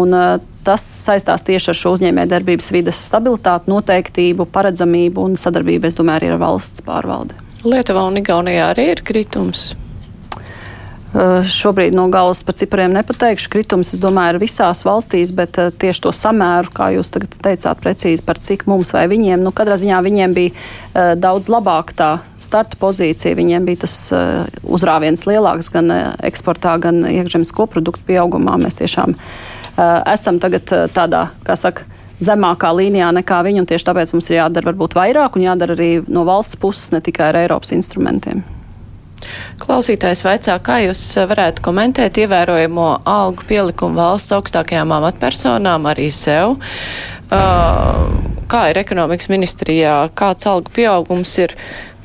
Un, 0.00 0.16
Tas 0.60 0.82
saistās 0.84 1.40
tieši 1.40 1.70
ar 1.72 1.76
šo 1.78 1.94
uzņēmējdarbības 1.96 2.66
vides 2.74 3.00
stabilitāti, 3.08 3.72
noteiktību, 3.72 4.44
paredzamību 4.52 5.24
un 5.30 5.40
sadarbību, 5.40 5.88
es 5.88 5.96
domāju, 5.96 6.20
arī 6.20 6.34
ar 6.34 6.42
valsts 6.42 6.84
pārvaldi. 6.84 7.38
Lietuvā 7.64 8.04
un 8.10 8.20
Igaunijā 8.20 8.66
arī 8.74 8.90
ir 8.92 9.00
kritums. 9.00 9.70
Eh, 11.10 11.42
šobrīd 11.42 11.96
no 11.98 12.04
galvas 12.06 12.44
par 12.46 12.54
cipariem 12.54 12.92
nepateikšu. 12.94 13.48
Kritums, 13.50 13.88
es 13.96 13.98
domāju, 13.98 14.36
ir 14.36 14.44
visās 14.44 14.84
valstīs, 14.86 15.32
bet 15.34 15.58
eh, 15.58 15.72
tieši 15.74 16.04
to 16.04 16.12
samēru, 16.14 16.70
kā 16.70 16.92
jūs 16.94 17.10
tagad 17.10 17.34
teicāt, 17.34 17.80
precīzi 17.82 18.22
par 18.22 18.38
cik 18.38 18.62
mums 18.70 18.92
vai 18.94 19.08
viņiem, 19.10 19.42
nu, 19.42 19.50
katrā 19.50 19.74
ziņā 19.80 19.98
viņiem 20.06 20.36
bija 20.36 20.52
uh, 20.54 21.16
daudz 21.18 21.48
labāka 21.50 21.96
tā 21.98 22.10
starta 22.38 22.78
pozīcija. 22.78 23.34
Viņiem 23.38 23.66
bija 23.66 23.82
tas 23.86 23.96
uzrāviens 24.62 25.26
lielāks 25.26 25.70
gan 25.74 25.90
eksportā, 26.22 26.76
gan 26.82 27.02
iekšzemes 27.08 27.50
koproduktu 27.58 28.06
pieaugumā. 28.06 28.54
Mēs 28.62 28.78
tiešām 28.78 29.16
esam 30.12 30.38
tagad 30.42 30.70
tādā, 30.94 31.24
kā 31.46 31.56
saka, 31.58 31.88
zemākā 32.22 32.70
līnijā 32.76 33.10
nekā 33.18 33.42
viņi, 33.46 33.64
un 33.64 33.68
tieši 33.70 33.90
tāpēc 33.90 34.14
mums 34.14 34.30
ir 34.30 34.40
jādara 34.42 34.70
varbūt 34.70 34.98
vairāk 34.98 35.38
un 35.38 35.46
jādara 35.48 35.78
arī 35.78 35.92
no 36.06 36.26
valsts 36.28 36.60
puses, 36.60 36.90
ne 36.94 37.02
tikai 37.04 37.30
ar 37.32 37.42
Eiropas 37.44 37.74
instrumentiem. 37.76 38.44
Klausītājs 39.60 40.22
vaicā, 40.24 40.56
kā 40.64 40.80
jūs 40.86 41.00
varētu 41.30 41.62
komentēt 41.64 42.20
ievērojamo 42.22 42.88
algu 43.08 43.44
pielikumu 43.48 44.00
valsts 44.00 44.32
augstākajām 44.36 44.94
amatpersonām, 44.96 45.88
arī 45.90 46.08
sev. 46.14 46.56
Uh, 47.30 48.08
kā 48.50 48.70
ir 48.72 48.80
ekonomikas 48.80 49.30
ministrijā, 49.30 49.94
kāds 50.18 50.48
algu 50.50 50.72
pieaugums 50.74 51.36
ir 51.44 51.54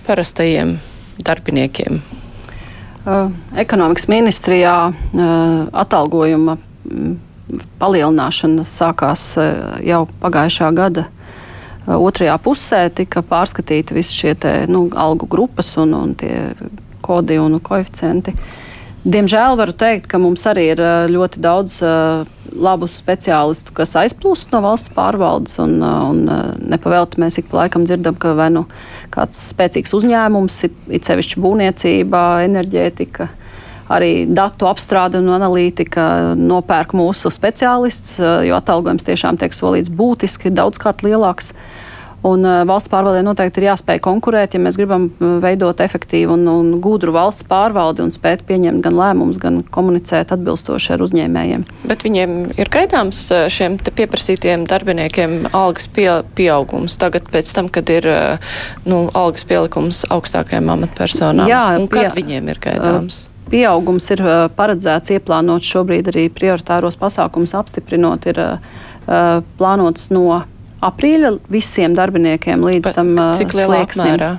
parastajiem 0.05 0.76
darbiniekiem? 1.26 2.03
Uh, 3.05 3.32
ekonomikas 3.57 4.09
ministrijā 4.11 4.76
uh, 4.91 5.26
atalgojuma 5.72 6.59
mm, 6.59 7.18
palielināšana 7.80 8.66
sākās 8.68 9.36
jau 9.86 10.05
pagājušā 10.22 10.72
gada 10.76 11.05
otrajā 11.86 12.36
pusē 12.41 12.82
tika 12.93 13.22
pārskatīti 13.26 13.95
visi 13.95 14.16
šie 14.18 14.34
te, 14.41 14.53
nu, 14.72 14.88
algu 14.97 15.28
grupas 15.30 15.70
un, 15.82 15.93
un 15.93 16.16
tie 16.18 16.49
kodi 17.06 17.38
un 17.41 17.60
koeficienti. 17.64 18.34
Diemžēl 19.06 19.53
varu 19.60 19.74
teikt, 19.78 20.08
ka 20.10 20.18
mums 20.18 20.41
arī 20.49 20.72
ir 20.72 20.80
ļoti 21.14 21.41
daudz 21.43 21.76
labu 22.58 22.88
speciālistu, 22.89 23.74
kas 23.78 23.93
aizplūst 24.01 24.49
no 24.49 24.64
valsts 24.66 24.89
pārvaldes. 24.95 25.60
Un, 25.62 25.78
un 25.84 26.24
nepavēlti 26.74 27.22
mēs 27.22 27.38
ik 27.38 27.51
pa 27.51 27.62
laikam 27.62 27.86
dzirdam, 27.86 28.18
ka 28.18 28.34
vai 28.38 28.49
nu 28.56 28.66
kāds 29.14 29.43
spēcīgs 29.51 29.93
uzņēmums, 29.93 30.58
it 30.97 31.06
sevišķi 31.06 31.43
būvniecība, 31.43 32.24
enerģētika, 32.47 33.30
arī 33.93 34.12
datu 34.26 34.72
apstrāde 34.72 35.22
un 35.22 35.30
analītika 35.36 36.34
nopērk 36.39 36.97
mūsu 36.97 37.30
speciālistus, 37.34 38.18
jo 38.49 38.58
atalgojums 38.58 39.06
tiešām 39.06 39.38
tiek 39.41 39.53
solīts 39.53 39.93
būtiski 39.93 40.53
daudzkārt 40.56 41.06
lielāks. 41.06 41.53
Un 42.26 42.41
uh, 42.41 42.63
valsts 42.65 42.89
pārvaldē 42.89 43.21
noteikti 43.26 43.61
ir 43.61 43.67
jāspēj 43.67 43.99
konkurēt, 44.05 44.55
ja 44.55 44.61
mēs 44.63 44.80
gribam 44.80 45.09
uh, 45.11 45.36
veidot 45.43 45.82
efektīvu 45.84 46.34
un, 46.34 46.47
un 46.49 46.71
gudru 46.82 47.13
valsts 47.13 47.45
pārvaldi 47.49 48.01
un 48.01 48.13
spēt 48.13 48.41
pieņemt 48.47 48.82
gan 48.86 48.97
lēmumus, 48.97 49.38
gan 49.41 49.59
komunicēt 49.76 50.34
atbilstoši 50.34 50.95
ar 50.95 51.03
uzņēmējiem. 51.05 51.65
Bet 51.86 52.05
viņiem 52.07 52.34
ir 52.57 52.71
gaidāms 52.73 53.19
uh, 53.36 53.45
šiem 53.51 53.78
pieprasītiem 53.86 54.65
darbiniekiem 54.69 55.51
algas 55.51 55.86
pie, 55.91 56.09
pieaugums 56.38 56.97
tagad 57.01 57.30
pēc 57.34 57.51
tam, 57.53 57.69
kad 57.69 57.93
ir 57.93 58.09
nu, 58.89 59.05
algas 59.13 59.45
pielikums 59.45 60.01
augstākajām 60.09 60.73
amatpersonām. 60.73 61.51
Jā, 61.51 61.63
un 61.78 61.86
kad 61.91 62.09
pie, 62.09 62.23
viņiem 62.23 62.49
ir 62.55 62.61
gaidāms? 62.63 63.21
Pieaugums 63.51 64.09
ir 64.15 64.26
paredzēts 64.57 65.13
ieplānot 65.13 65.65
šobrīd 65.67 66.09
arī 66.09 66.26
prioritāros 66.34 66.97
pasākumus 66.97 67.53
apstiprinot, 67.59 68.26
ir 68.34 68.41
plānots 69.59 70.09
no 70.09 70.41
aprīļa 70.89 71.31
visiem 71.51 71.95
darbiniekiem 71.97 72.63
līdz 72.65 72.89
Bet 72.89 72.99
tam 72.99 73.11
slieksnim. 73.39 74.13
Apmērā? 74.13 74.31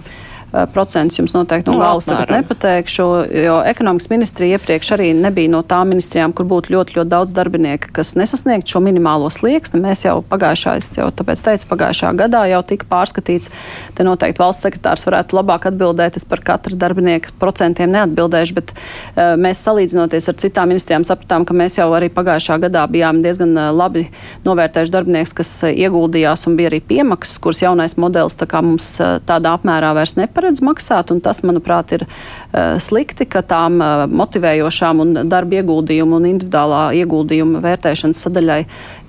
Eh, 0.57 0.66
procents 0.72 1.18
jums 1.18 1.34
noteikti 1.34 1.68
no 1.68 1.76
nu, 1.76 1.82
galvas 1.82 2.07
tagad 2.09 2.30
nepateikšu, 2.32 3.04
jo 3.44 3.57
ekonomikas 3.68 4.09
ministrija 4.09 4.57
iepriekš 4.57 4.92
arī 4.94 5.11
nebija 5.12 5.50
no 5.52 5.61
tām 5.66 5.90
ministrijām, 5.92 6.32
kur 6.32 6.46
būtu 6.48 6.72
ļoti, 6.72 6.94
ļoti 6.96 7.11
daudz 7.12 7.34
darbinieku, 7.36 7.90
kas 7.96 8.14
nesasniegtu 8.16 8.72
šo 8.72 8.80
minimālo 8.84 9.28
slieksni. 9.32 9.82
Mēs 9.84 10.07
jau 10.07 10.22
pagājušā, 10.30 10.76
es 10.80 10.88
jau 10.96 11.11
tāpēc 11.12 11.42
teicu, 11.44 11.68
pagājušā 11.72 12.12
gadā 12.16 12.44
jau 12.48 12.62
tika 12.70 12.88
pārskatīts. 12.88 13.50
Te 13.98 14.07
noteikti 14.07 14.40
valsts 14.40 14.64
sekretārs 14.64 15.04
varētu 15.09 15.36
labāk 15.36 15.68
atbildēt. 15.72 16.16
Es 16.16 16.24
par 16.24 16.40
katru 16.46 16.78
darbinieku 16.80 17.34
procentiem 17.42 17.92
neatbildēšu, 17.92 18.57
bet 18.57 18.72
uh, 18.72 19.34
mēs 19.40 19.61
salīdzinoties 19.66 20.30
ar 20.32 20.38
citām 20.40 20.72
ministrijām 20.72 21.04
sapratām, 21.04 21.44
ka 21.44 21.57
mēs 21.59 21.76
jau 21.80 21.90
arī 21.98 22.09
pagājušā 22.16 22.57
gadā 22.64 22.86
bijām 22.88 23.20
diezgan 23.26 23.52
uh, 23.59 23.68
labi 23.76 24.07
novērtējuši 24.48 24.96
darbinieks, 24.96 25.36
kas 25.36 25.52
ieguldījās 25.68 26.48
un 26.48 26.57
bija 26.57 26.72
arī 26.72 26.80
piemaksas, 26.94 27.42
kuras 27.44 27.61
jaunais 27.66 27.98
modelis 28.00 28.38
tā 28.40 28.48
kā 28.48 28.64
mums 28.64 28.94
tādā 29.28 29.57
apmērā 29.59 29.92
vairs 29.96 30.16
neparedz 30.16 30.45
neparedz 30.47 30.62
maksāt, 30.62 31.11
un 31.11 31.20
tas, 31.20 31.42
manuprāt, 31.42 31.92
ir 31.97 32.07
uh, 32.07 32.78
slikti, 32.78 33.26
ka 33.26 33.42
tām 33.42 33.80
uh, 33.80 34.07
motivējošām 34.07 35.03
un 35.03 35.14
darba 35.28 35.61
ieguldījumu 35.61 36.20
un 36.20 36.28
individuālā 36.30 36.94
ieguldījuma 37.03 37.62
vērtēšanas 37.64 38.22
sadaļai 38.26 38.61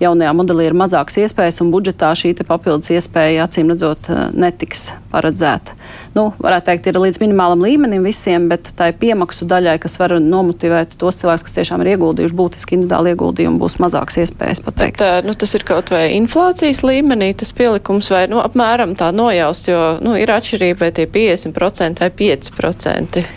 jaunajā 0.02 0.34
modelī 0.38 0.68
ir 0.68 0.78
mazākas 0.78 1.20
iespējas, 1.24 1.62
un 1.62 1.72
budžetā 1.74 2.14
šī 2.18 2.34
papildus 2.48 2.92
iespēja 2.94 3.46
acīm 3.48 3.70
redzot 3.74 4.10
uh, 4.10 4.28
netiks 4.34 4.92
paredzēta. 5.12 5.76
Nu, 6.18 6.32
varētu 6.42 6.72
teikt, 6.72 6.90
ir 6.90 7.00
līdz 7.00 7.20
minimālam 7.22 7.62
līmenim 7.62 8.06
visiem, 8.08 8.48
bet 8.50 8.72
tai 8.78 8.90
piemaksu 8.98 9.46
daļai, 9.50 9.78
kas 9.82 9.98
var 10.02 10.16
nomotivēt 10.22 10.96
tos 11.00 11.20
cilvēkus, 11.22 11.46
kas 11.46 11.58
tiešām 11.60 11.84
ir 11.84 11.94
ieguldījuši 11.94 12.38
būtiski 12.38 12.78
individuāli 12.78 13.14
ieguldījumu, 13.14 13.60
būs 13.62 13.78
mazākas 13.84 14.20
iespējas 14.24 14.64
pateikt. 14.66 15.02
Bet, 15.04 15.28
nu, 15.28 15.36
tas 15.38 15.54
ir 15.58 15.66
kaut 15.68 15.92
vai 15.94 16.08
inflācijas 16.18 16.82
līmenī, 16.86 17.32
tas 17.38 17.54
pielikums 17.56 18.10
vai 18.14 18.26
nu, 18.32 18.42
apmēram 18.42 18.96
tā 18.98 19.12
nojaust, 19.16 19.70
jo 19.70 19.84
nu, 20.04 20.16
ir 20.18 20.34
atšķirība 20.34 20.88
vai 20.88 20.92
tie 20.98 21.08
50% 21.18 22.06
vai 22.06 22.14
5%. 22.24 23.28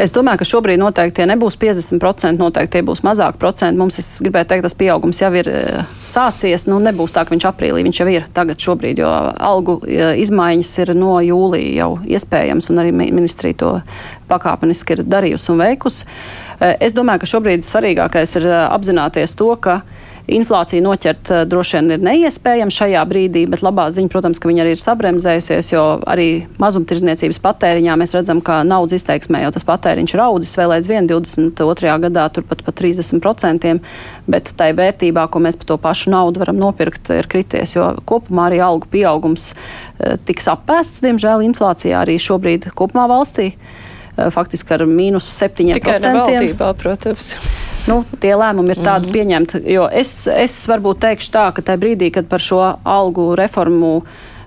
Es 0.00 0.08
domāju, 0.10 0.40
ka 0.40 0.46
šobrīd 0.48 0.80
noteikti 0.80 1.18
tie 1.20 1.24
nebūs 1.28 1.58
50%, 1.60 2.40
noteikti 2.40 2.78
tie 2.78 2.80
būs 2.86 3.02
mazāk 3.04 3.36
procenti. 3.38 3.76
Mums, 3.76 3.98
es 4.00 4.06
gribēju 4.24 4.48
teikt, 4.48 4.64
tas 4.64 4.76
pieaugums 4.78 5.20
jau 5.20 5.28
ir 5.36 5.50
e, 5.52 5.58
sācies. 6.08 6.64
Nu, 6.70 6.78
nebūs 6.80 7.12
tā, 7.12 7.26
ka 7.28 7.34
viņš 7.34 7.46
aprīlī, 7.50 7.84
viņš 7.84 8.00
jau 8.00 8.06
ir 8.08 8.24
tagad 8.32 8.64
šobrīd, 8.64 9.02
jo 9.04 9.10
algu 9.12 9.76
e, 9.84 10.14
izmaiņas 10.24 10.72
ir 10.82 10.94
no 10.96 11.18
jūlija 11.20 11.74
jau 11.82 11.90
iespējams, 12.08 12.70
un 12.72 12.80
arī 12.80 12.94
ministrija 12.96 13.58
to 13.60 13.74
pakāpeniski 14.32 14.96
ir 14.96 15.04
darījusi 15.12 15.52
un 15.52 15.60
veikusi. 15.60 16.08
E, 16.08 16.72
es 16.88 16.96
domāju, 16.96 17.22
ka 17.22 17.32
šobrīd 17.36 17.68
svarīgākais 17.68 18.38
ir 18.40 18.48
apzināties 18.64 19.36
to, 19.36 19.52
ka 19.60 19.82
Inflāciju 20.30 20.84
noķert 20.84 21.30
uh, 21.32 21.40
droši 21.50 21.76
vien 21.78 21.94
ir 21.96 22.02
neiespējams 22.06 22.76
šajā 22.78 23.00
brīdī, 23.10 23.42
bet 23.50 23.64
labā 23.66 23.88
ziņa, 23.90 24.10
protams, 24.12 24.38
ka 24.38 24.46
viņa 24.46 24.62
arī 24.62 24.74
ir 24.76 24.82
sabremzējusies, 24.82 25.70
jo 25.72 25.82
arī 26.06 26.26
mazumtirdzniecības 26.62 27.40
patēriņā 27.42 27.96
mēs 27.98 28.14
redzam, 28.14 28.38
ka 28.44 28.60
naudas 28.66 29.00
izteiksmē 29.00 29.40
jau 29.42 29.50
tas 29.56 29.66
patēriņš 29.66 30.14
ir 30.14 30.22
audzis 30.22 30.54
vēl 30.60 30.76
aizvien 30.76 31.10
22. 31.10 31.96
gadā 32.06 32.28
turpat 32.36 32.62
pa 32.62 32.74
30%, 32.78 33.74
bet 34.30 34.52
tai 34.60 34.70
vērtībā, 34.78 35.26
ko 35.26 35.42
mēs 35.42 35.58
par 35.58 35.72
to 35.72 35.80
pašu 35.88 36.14
naudu 36.14 36.44
varam 36.44 36.60
nopirkt, 36.62 37.10
ir 37.10 37.26
krities, 37.26 37.74
jo 37.74 37.90
kopumā 38.06 38.46
arī 38.52 38.62
algu 38.62 38.86
pieaugums 38.94 39.50
uh, 39.56 40.14
tiks 40.22 40.46
apēsts, 40.54 41.02
diemžēl, 41.02 41.42
inflācijā 41.50 41.98
arī 42.04 42.14
šobrīd 42.22 42.70
kopumā 42.78 43.10
valstī 43.10 43.56
faktiski 44.12 44.76
ar 44.76 44.86
mīnus 44.86 45.26
7%. 45.34 45.72
Tikai 45.80 45.98
ne 46.04 46.16
valdībā, 46.20 46.74
protams. 46.78 47.34
Nu, 47.90 48.02
tie 48.22 48.34
lēmumi 48.38 48.76
ir 48.76 48.78
tādi 48.78 49.06
mm 49.06 49.08
-hmm. 49.08 49.12
pieņemti. 49.12 49.62
Jo 49.72 49.88
es, 49.92 50.26
es 50.26 50.68
varbūt 50.68 51.00
teikšu 51.02 51.32
tā, 51.32 51.46
ka 51.52 51.62
tajā 51.62 51.78
brīdī, 51.78 52.10
kad 52.14 52.28
par 52.28 52.40
šo 52.40 52.60
algu 52.84 53.34
reformu 53.34 54.02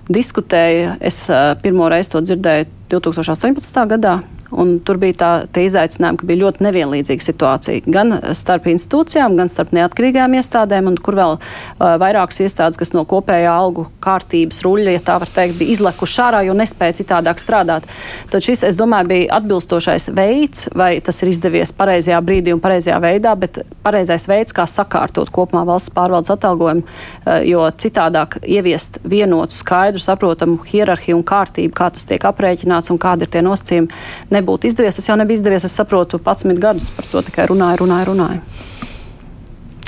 diskutēja, 0.08 0.96
es 1.00 1.26
pirmo 1.62 1.88
reizi 1.88 2.10
to 2.10 2.20
dzirdēju 2.20 2.66
2018. 2.90 3.86
gadā. 3.86 4.20
Un 4.54 4.76
tur 4.86 4.98
bija 5.02 5.16
tā, 5.18 5.30
tie 5.50 5.64
izaicinājumi, 5.66 6.20
ka 6.20 6.26
bija 6.28 6.40
ļoti 6.44 6.62
nevienlīdzīga 6.66 7.24
situācija 7.24 7.90
gan 7.90 8.14
starp 8.36 8.68
institūcijām, 8.70 9.34
gan 9.38 9.50
starp 9.50 9.72
neatkarīgām 9.74 10.36
iestādēm, 10.38 10.86
un 10.92 10.98
kur 11.02 11.16
vēl 11.18 11.34
uh, 11.34 11.96
vairākas 11.98 12.38
iestādes, 12.44 12.78
kas 12.78 12.92
no 12.94 13.02
kopējā 13.08 13.50
algu 13.50 13.88
kārtības 14.04 14.62
ruļļa, 14.62 14.94
ja 14.94 15.02
tā 15.08 15.16
var 15.22 15.32
teikt, 15.34 15.58
bija 15.58 15.74
izlekuši 15.74 16.20
ārā, 16.22 16.42
jo 16.46 16.54
nespēja 16.58 16.98
citādāk 17.00 17.42
strādāt. 17.42 17.88
Tad 18.30 18.46
šis, 18.46 18.62
es 18.70 18.78
domāju, 18.78 19.10
bija 19.10 19.40
atbilstošais 19.40 20.10
veids, 20.14 20.68
vai 20.78 20.92
tas 21.02 21.18
ir 21.22 21.32
izdevies 21.32 21.74
pareizajā 21.74 22.22
brīdī 22.22 22.54
un 22.54 22.62
pareizajā 22.62 23.00
veidā, 23.02 23.34
bet 23.40 23.64
pareizais 23.86 24.28
veids, 24.30 24.54
kā 24.54 24.68
sakārtot 24.70 25.32
kopumā 25.34 25.64
valsts 25.66 25.90
pārvaldes 25.96 26.30
atalgojumu, 26.36 26.86
uh, 26.86 27.42
jo 27.42 27.66
citādāk 27.82 28.38
ieviest 28.46 29.00
vienotu, 29.02 29.58
skaidru, 29.58 30.02
saprotamu 30.06 30.62
hierarhiju 30.70 31.18
un 31.18 31.26
kārtību, 31.26 31.74
kā 31.74 31.90
tas 31.90 32.06
tiek 32.06 32.30
aprēķināts 32.30 32.94
un 32.94 33.02
kādi 33.02 33.26
ir 33.26 33.34
tie 33.34 33.42
nosacījumi 33.42 34.35
nebūtu 34.36 34.70
izdevies. 34.70 34.98
Tas 34.98 35.08
jau 35.08 35.16
nebija 35.18 35.40
izdevies, 35.40 35.66
es 35.68 35.74
saprotu, 35.76 36.20
11 36.22 36.60
gadus 36.62 36.92
par 36.94 37.08
to 37.10 37.24
tikai 37.26 37.48
runāju, 37.50 37.82
runāju, 37.84 38.12
runāju. 38.12 38.44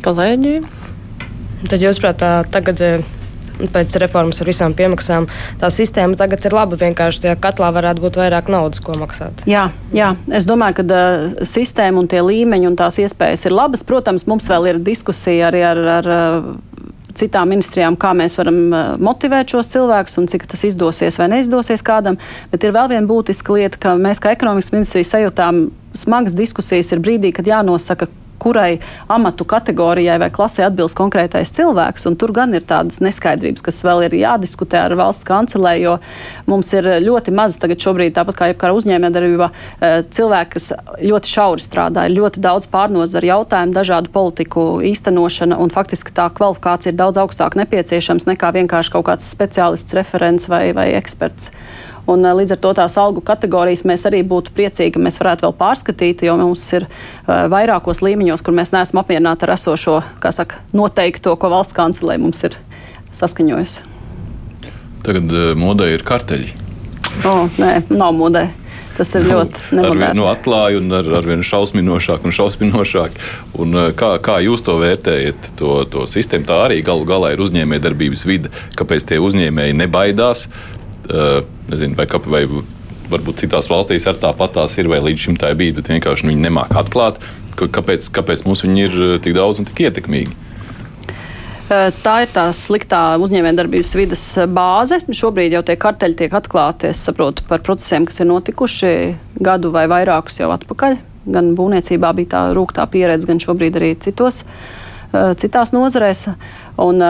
Kolēģi? 0.05 0.57
Tad 1.68 1.82
jūs 1.82 2.03
prātā 2.03 2.32
tagad. 2.51 2.82
Eh, 2.82 3.14
pēc 3.59 3.96
reformas 3.99 4.38
ar 4.38 4.46
visām 4.46 4.74
piemaksām 4.78 5.26
tā 5.59 5.70
sistēma 5.74 6.14
tagad 6.18 6.44
ir 6.46 6.55
laba. 6.55 6.78
Vienkārši 6.78 7.24
tajā 7.24 7.36
katlā 7.42 7.72
varētu 7.74 8.05
būt 8.05 8.20
vairāk 8.20 8.51
naudas, 8.55 8.78
ko 8.84 8.94
maksāt. 8.99 9.42
Jā, 9.51 9.68
jā. 9.90 10.12
es 10.30 10.46
domāju, 10.46 10.78
ka 10.78 10.84
uh, 10.86 11.42
sistēma 11.42 11.99
un 12.03 12.07
tie 12.11 12.22
līmeņi 12.22 12.70
un 12.70 12.78
tās 12.78 13.01
iespējas 13.03 13.49
ir 13.49 13.57
labas. 13.59 13.82
Protams, 13.82 14.28
mums 14.30 14.46
vēl 14.51 14.70
ir 14.70 14.82
diskusija 14.86 15.51
arī 15.51 15.64
ar, 15.66 15.82
ar, 15.99 16.11
ar 16.18 16.51
citām 17.19 17.51
ministrijām, 17.53 17.97
kā 18.01 18.12
mēs 18.16 18.39
varam 18.39 18.61
uh, 18.69 18.85
motivēt 19.03 19.55
šos 19.55 19.73
cilvēkus 19.75 20.19
un 20.21 20.31
cik 20.31 20.47
tas 20.51 20.64
izdosies 20.69 21.19
vai 21.21 21.31
neizdosies 21.35 21.85
kādam. 21.87 22.19
Bet 22.53 22.64
ir 22.64 22.77
vēl 22.77 22.93
viena 22.95 23.09
būtiska 23.09 23.57
lieta, 23.57 23.81
ka 23.83 23.97
mēs 24.01 24.23
kā 24.23 24.35
ekonomikas 24.37 24.73
ministrija 24.75 25.11
sajūtām 25.12 25.66
smagas 25.99 26.37
diskusijas 26.39 26.93
ir 26.95 27.03
brīdī, 27.05 27.33
kad 27.35 27.49
jānosaka, 27.49 28.09
kurai 28.39 28.78
amatu 29.09 29.47
kategorijai 29.49 30.18
vai 30.22 30.30
klasē 30.34 30.66
atbilst 30.68 30.97
konkrētais 30.99 31.53
cilvēks. 31.57 32.07
Tur 32.18 32.32
gan 32.34 32.55
ir 32.57 32.66
tādas 32.68 33.01
neskaidrības, 33.05 33.64
kas 33.64 33.80
vēl 33.86 34.07
ir 34.09 34.16
jādiskutē 34.20 34.80
ar 34.86 34.97
valsts 34.99 35.26
kancelē, 35.28 35.74
jo 35.82 35.97
mums 36.51 36.72
ir 36.76 36.89
ļoti 37.05 37.34
maz 37.34 37.59
tagad 37.61 37.82
šobrīd, 37.82 38.14
tāpat 38.16 38.39
kā 38.39 38.51
jebkura 38.53 38.76
uzņēmējdarbība, 38.78 39.51
eh, 39.80 39.99
cilvēki, 40.03 40.51
kas 40.57 40.72
ļoti 41.03 41.34
šauri 41.34 41.64
strādā, 41.64 42.07
ir 42.07 42.16
ļoti 42.18 42.43
daudz 42.45 42.70
pārnozaru 42.72 43.32
jautājumu, 43.32 43.76
dažādu 43.76 44.12
politiku 44.14 44.80
īstenošana, 44.82 45.59
un 45.59 45.70
faktiski 45.70 46.14
tā 46.14 46.28
kvalifikācija 46.30 46.93
ir 46.93 46.99
daudz 46.99 47.20
augstāk 47.22 47.59
nepieciešams 47.59 48.28
nekā 48.30 48.53
vienkārši 48.61 48.95
kaut 48.97 49.07
kāds 49.11 49.28
speciālists, 49.34 49.95
referents 49.95 50.49
vai, 50.49 50.72
vai 50.72 50.93
eksperts. 50.99 51.53
Un, 52.09 52.25
eh, 52.25 52.33
līdz 52.33 52.57
ar 52.57 52.61
to 52.63 52.73
tās 52.79 52.97
algu 53.01 53.21
kategorijas 53.25 53.85
mēs 53.89 54.07
arī 54.09 54.23
būtu 54.27 54.55
priecīgi, 54.57 54.95
ka 54.97 55.03
mēs 55.05 55.21
varētu 55.21 55.45
vēl 55.45 55.57
pārskatīt, 55.59 56.25
jo 56.25 56.37
mums 56.41 56.65
ir 56.73 56.87
uh, 56.89 57.45
vairākos 57.53 58.01
līmeņos, 58.05 58.45
kur 58.45 58.57
mēs 58.57 58.73
neesam 58.73 59.03
apmierināti 59.03 59.45
ar 59.45 59.53
esošo, 59.59 59.99
kā 60.23 60.33
saka, 60.33 60.63
noteikto, 60.73 61.37
ko 61.37 61.51
valsts 61.53 61.77
kancelē 61.77 62.17
mums 62.23 62.41
ir 62.49 62.57
saskaņojusi. 63.19 63.85
Tagad 65.05 65.37
uh, 65.37 65.51
modē 65.59 65.91
ir 65.93 66.07
karteļi. 66.09 66.49
O, 67.29 67.35
nē, 67.61 67.75
nav 67.93 68.17
modē. 68.17 68.49
Tas 68.97 69.13
ir 69.15 69.29
nu, 69.29 69.37
ļoti 69.37 69.77
nemoderni. 69.77 70.17
Nu, 70.19 70.25
atklāja 70.27 70.81
un 70.81 70.89
ar, 70.97 71.07
ar 71.21 71.29
vien 71.29 71.45
šausminošāk 71.47 72.25
un 72.27 72.35
šausminošāk. 72.35 73.21
Un, 73.63 73.77
kā, 73.95 74.09
kā 74.25 74.41
jūs 74.43 74.65
to 74.67 74.75
vērtējat, 74.81 75.53
to, 75.61 75.77
to 75.93 76.09
sistēmu? 76.11 76.49
Tā 76.49 76.57
arī 76.65 76.81
galu 76.87 77.07
galā 77.07 77.31
ir 77.37 77.45
uzņēmējdarbības 77.45 78.27
vide. 78.27 78.51
Kāpēc 78.81 79.07
tie 79.07 79.21
uzņēmēji 79.23 79.79
nebaidās 79.85 80.49
Eh, 80.49 80.78
nezinu, 81.09 81.97
vai, 81.99 82.07
kā, 82.11 82.21
vai 82.29 82.43
varbūt 83.09 83.45
citās 83.45 83.69
valstīs 83.71 84.07
ar 84.09 84.19
tāpatās 84.21 84.77
ir, 84.81 84.89
vai 84.91 85.01
līdz 85.05 85.25
šim 85.25 85.39
tā 85.41 85.53
bijis, 85.57 85.77
bet 85.79 85.91
vienkārši 85.93 86.29
viņi 86.29 86.45
nemāk 86.45 86.75
atklāt, 86.79 87.21
kāpēc, 87.59 88.11
kāpēc 88.15 88.45
mums 88.47 88.65
viņi 88.67 88.85
ir 88.85 89.01
eh, 89.07 89.17
tik 89.25 89.37
daudz 89.39 89.63
un 89.63 89.69
tik 89.69 89.87
ietekmīgi. 89.89 90.37
Eh, 91.69 91.89
tā 92.05 92.15
ir 92.25 92.33
tā 92.33 92.47
sliktā 92.57 93.03
uzņēmējdarbības 93.25 93.93
vidas 93.99 94.25
bāze. 94.53 95.01
Šobrīd 95.05 95.57
jau 95.57 95.65
tie 95.67 95.77
karteļi 95.81 96.19
tiek 96.23 96.37
atklāti, 96.39 96.93
es 96.93 97.03
saprotu, 97.05 97.45
par 97.49 97.65
procesiem, 97.67 98.07
kas 98.09 98.23
ir 98.23 98.31
notikuši 98.31 98.93
gadu 99.41 99.73
vai 99.75 99.89
vairākus 99.91 100.41
jau 100.43 100.53
atpakaļ. 100.55 100.99
Gan 101.29 101.53
būvniecībā 101.59 102.15
bija 102.17 102.33
tā 102.37 102.45
rūktā 102.57 102.87
pieredze, 102.89 103.29
gan 103.29 103.41
šobrīd 103.43 103.77
arī 103.77 103.91
citos, 104.01 104.45
citās 105.13 105.75
nozarēs. 105.77 106.23
Un, 106.81 107.05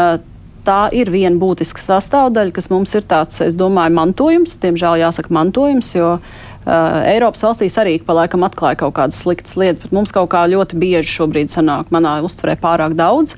tā 0.66 0.88
ir 0.94 1.10
viena 1.12 1.38
būtiska 1.40 1.82
sastāvdaļa, 1.82 2.54
kas 2.56 2.68
mums 2.72 2.94
ir 2.98 3.06
tāds, 3.08 3.40
es 3.44 3.56
domāju, 3.58 3.94
mantojums. 3.96 4.58
Diemžēl 4.62 5.00
jāsaka 5.02 5.32
mantojums, 5.34 5.92
jo 5.96 6.10
uh, 6.18 7.00
Eiropas 7.08 7.44
valstīs 7.46 7.78
arī 7.80 7.96
pa 8.04 8.16
laikam 8.20 8.46
atklāja 8.46 8.80
kaut 8.84 8.96
kādas 8.98 9.22
sliktas 9.22 9.56
lietas, 9.60 9.82
bet 9.84 9.94
mums 9.96 10.14
kaut 10.14 10.30
kā 10.34 10.44
ļoti 10.50 10.78
bieži 10.80 11.14
šobrīd 11.16 11.52
sanāk 11.54 11.92
manā 11.94 12.18
uztverē 12.26 12.58
pārāk 12.60 12.98
daudz. 12.98 13.36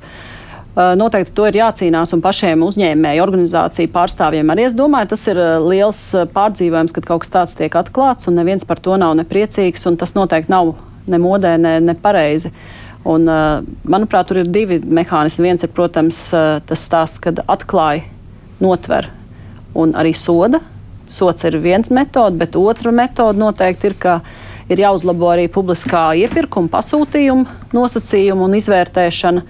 Uh, 0.70 0.94
noteikti 0.98 1.34
to 1.34 1.48
ir 1.50 1.60
jācīnās 1.60 2.14
un 2.14 2.24
pašiem 2.24 2.62
uzņēmēju 2.66 3.24
organizāciju 3.24 3.90
pārstāvjiem 3.94 4.52
arī. 4.54 4.68
Es 4.70 4.76
domāju, 4.78 5.12
tas 5.14 5.26
ir 5.32 5.40
liels 5.66 6.02
pārdzīvojums, 6.34 6.94
kad 6.96 7.08
kaut 7.08 7.24
kas 7.24 7.34
tāds 7.34 7.56
tiek 7.58 7.74
atklāts 7.80 8.30
un 8.30 8.38
neviens 8.38 8.66
par 8.68 8.82
to 8.82 8.98
nav 9.00 9.16
nepriecīgs 9.18 9.88
un 9.90 9.98
tas 10.00 10.14
noteikti 10.18 10.54
nav 10.54 10.76
ne 11.10 11.18
modē, 11.18 11.56
ne, 11.58 11.78
ne 11.82 11.96
pareizi. 11.98 12.52
Uh, 12.54 12.79
Un, 13.04 13.28
eh, 13.28 13.62
manuprāt, 13.88 14.28
tur 14.28 14.42
ir 14.42 14.50
divi 14.52 14.80
mehānismi. 14.80 15.48
Viens 15.48 15.64
ir, 15.64 15.72
protams, 15.72 16.18
eh, 16.34 16.60
tas 16.66 16.88
stāsts, 16.88 17.20
kad 17.20 17.40
atklāja, 17.48 18.04
notver 18.60 19.08
un 19.74 19.92
arī 19.92 20.14
soda. 20.14 20.60
Sots 21.06 21.44
ir 21.44 21.52
viens 21.52 21.88
metode, 21.88 22.38
bet 22.38 22.52
otra 22.52 22.92
metode 22.92 23.38
noteikti 23.38 23.84
ir, 23.84 23.94
ka 23.94 24.20
ir 24.68 24.76
jāuzlabo 24.76 25.32
arī 25.32 25.48
publiskā 25.48 26.14
iepirkuma, 26.14 26.68
pasūtījuma 26.68 27.46
nosacījuma 27.72 28.44
un 28.44 28.52
izvērtēšana. 28.52 29.42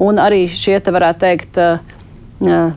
Un 0.00 0.16
arī 0.16 0.48
šie, 0.48 0.80
te 0.82 0.90
varētu 0.90 1.18
teikt, 1.18 1.58
uh, 1.58 2.72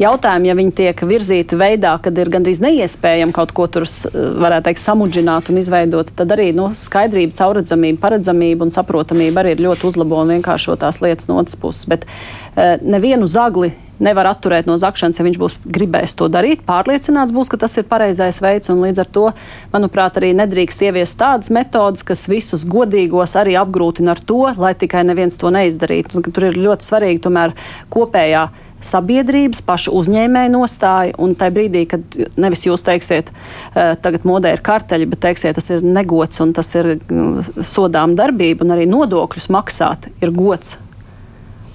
jautājumi, 0.00 0.48
ja 0.50 0.56
viņi 0.58 0.74
tiek 0.80 1.02
virzīti 1.10 1.58
veidā, 1.60 1.94
kad 2.02 2.16
ir 2.18 2.30
gandrīz 2.32 2.62
neiespējami 2.64 3.36
kaut 3.36 3.52
ko 3.56 3.66
tur, 3.72 3.86
varētu 4.14 4.68
teikt, 4.70 4.82
samudžināt 4.84 5.50
un 5.52 5.60
izveidot, 5.60 6.14
tad 6.16 6.32
arī 6.36 6.50
nu, 6.56 6.70
skaidrība, 6.78 7.36
caurredzamība, 7.40 8.00
paredzamība 8.02 8.66
un 8.66 8.74
saprotamība 8.74 9.44
arī 9.44 9.56
ir 9.56 9.66
ļoti 9.68 9.90
uzlabo 9.90 10.22
un 10.22 10.34
vienkāršo 10.36 10.78
tās 10.80 11.02
lietas 11.04 11.30
no 11.30 11.38
otras 11.42 11.58
puses. 11.60 11.86
Bet 11.90 12.08
uh, 12.08 12.80
nevienu 12.80 13.28
zagli 13.30 13.74
nevar 14.00 14.30
atturēt 14.30 14.64
no 14.68 14.78
zakšanas, 14.80 15.18
ja 15.20 15.26
viņš 15.26 15.38
būs 15.40 15.56
gribējis 15.76 16.16
to 16.16 16.30
darīt. 16.32 16.62
Pārliecināts 16.64 17.34
būs, 17.36 17.50
ka 17.52 17.60
tas 17.60 17.76
ir 17.76 17.84
pareizais 17.88 18.40
veids, 18.40 18.72
līdz 18.72 19.02
ar 19.04 19.10
to, 19.12 19.26
manuprāt, 19.74 20.16
arī 20.16 20.32
nedrīkst 20.38 20.86
ieviest 20.88 21.18
tādas 21.20 21.52
metodas, 21.52 22.04
kas 22.06 22.24
visus 22.30 22.64
godīgos 22.64 23.36
arī 23.36 23.58
apgrūtina 23.60 24.16
ar 24.16 24.24
to, 24.24 24.40
lai 24.56 24.72
tikai 24.72 25.04
neviens 25.04 25.36
to 25.40 25.52
neizdarītu. 25.52 26.24
Tur 26.30 26.48
ir 26.48 26.58
ļoti 26.64 26.88
svarīgi 26.88 27.24
tomēr 27.28 27.54
kopējā 27.92 28.48
sabiedrības, 28.84 29.62
pašu 29.66 29.94
uzņēmēju 30.00 30.52
nostāju. 30.54 31.16
Un 31.22 31.34
tajā 31.38 31.54
brīdī, 31.56 31.86
kad 31.90 32.18
nevis 32.40 32.66
jūs 32.66 32.84
teiksiet, 32.86 33.32
uh, 33.32 33.94
tagad 34.02 34.26
modē 34.28 34.54
ir 34.56 34.64
karteļi, 34.66 35.08
bet 35.10 35.24
teiksiet, 35.26 35.56
tas 35.58 35.70
ir 35.72 35.84
negods 35.86 36.42
un 36.44 36.54
tas 36.56 36.70
ir 36.78 36.94
uh, 36.96 37.50
sodām 37.66 38.16
darbība, 38.18 38.64
un 38.66 38.76
arī 38.76 38.86
nodokļus 38.90 39.50
maksāt 39.52 40.10
ir 40.20 40.32
gods. 40.36 40.78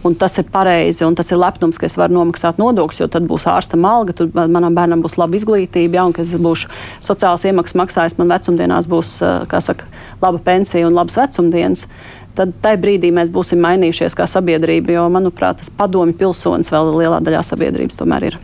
Un 0.06 0.14
tas 0.14 0.36
ir 0.38 0.46
pareizi, 0.54 1.02
un 1.02 1.16
tas 1.18 1.32
ir 1.34 1.40
lepnums, 1.42 1.80
ka 1.82 1.88
es 1.88 1.96
varu 1.98 2.14
nomaksāt 2.14 2.60
nodokļus, 2.62 3.00
jo 3.02 3.08
tad 3.10 3.26
būs 3.26 3.48
ārsta 3.50 3.80
alga, 3.90 4.14
tad 4.14 4.36
manam 4.38 4.76
bērnam 4.78 5.02
būs 5.02 5.18
laba 5.18 5.34
izglītība, 5.34 5.98
ja, 5.98 6.04
un 6.06 6.14
ka 6.14 6.22
es 6.22 6.36
būšu 6.38 6.70
sociālās 7.02 7.48
iemaksas 7.50 7.80
maksājis, 7.82 8.18
man 8.20 8.30
vecumdienās 8.30 8.86
būs, 8.92 9.16
kā 9.50 9.62
saka, 9.66 9.90
laba 10.22 10.38
pensija 10.46 10.86
un 10.86 10.94
labas 10.94 11.18
vecumdienas. 11.18 11.88
Uh, 11.88 12.25
tad 12.38 12.52
tajā 12.64 12.80
brīdī 12.82 13.12
mēs 13.16 13.32
būsim 13.34 13.62
mainījušies 13.64 14.18
kā 14.18 14.28
sabiedrība, 14.30 14.96
jo, 14.98 15.06
manuprāt, 15.14 15.62
tas 15.62 15.72
padomju 15.74 16.18
pilsonis 16.20 16.72
vēl 16.74 16.92
lielā 17.00 17.22
daļā 17.24 17.42
sabiedrības 17.46 18.00
tomēr 18.00 18.30
ir. 18.32 18.38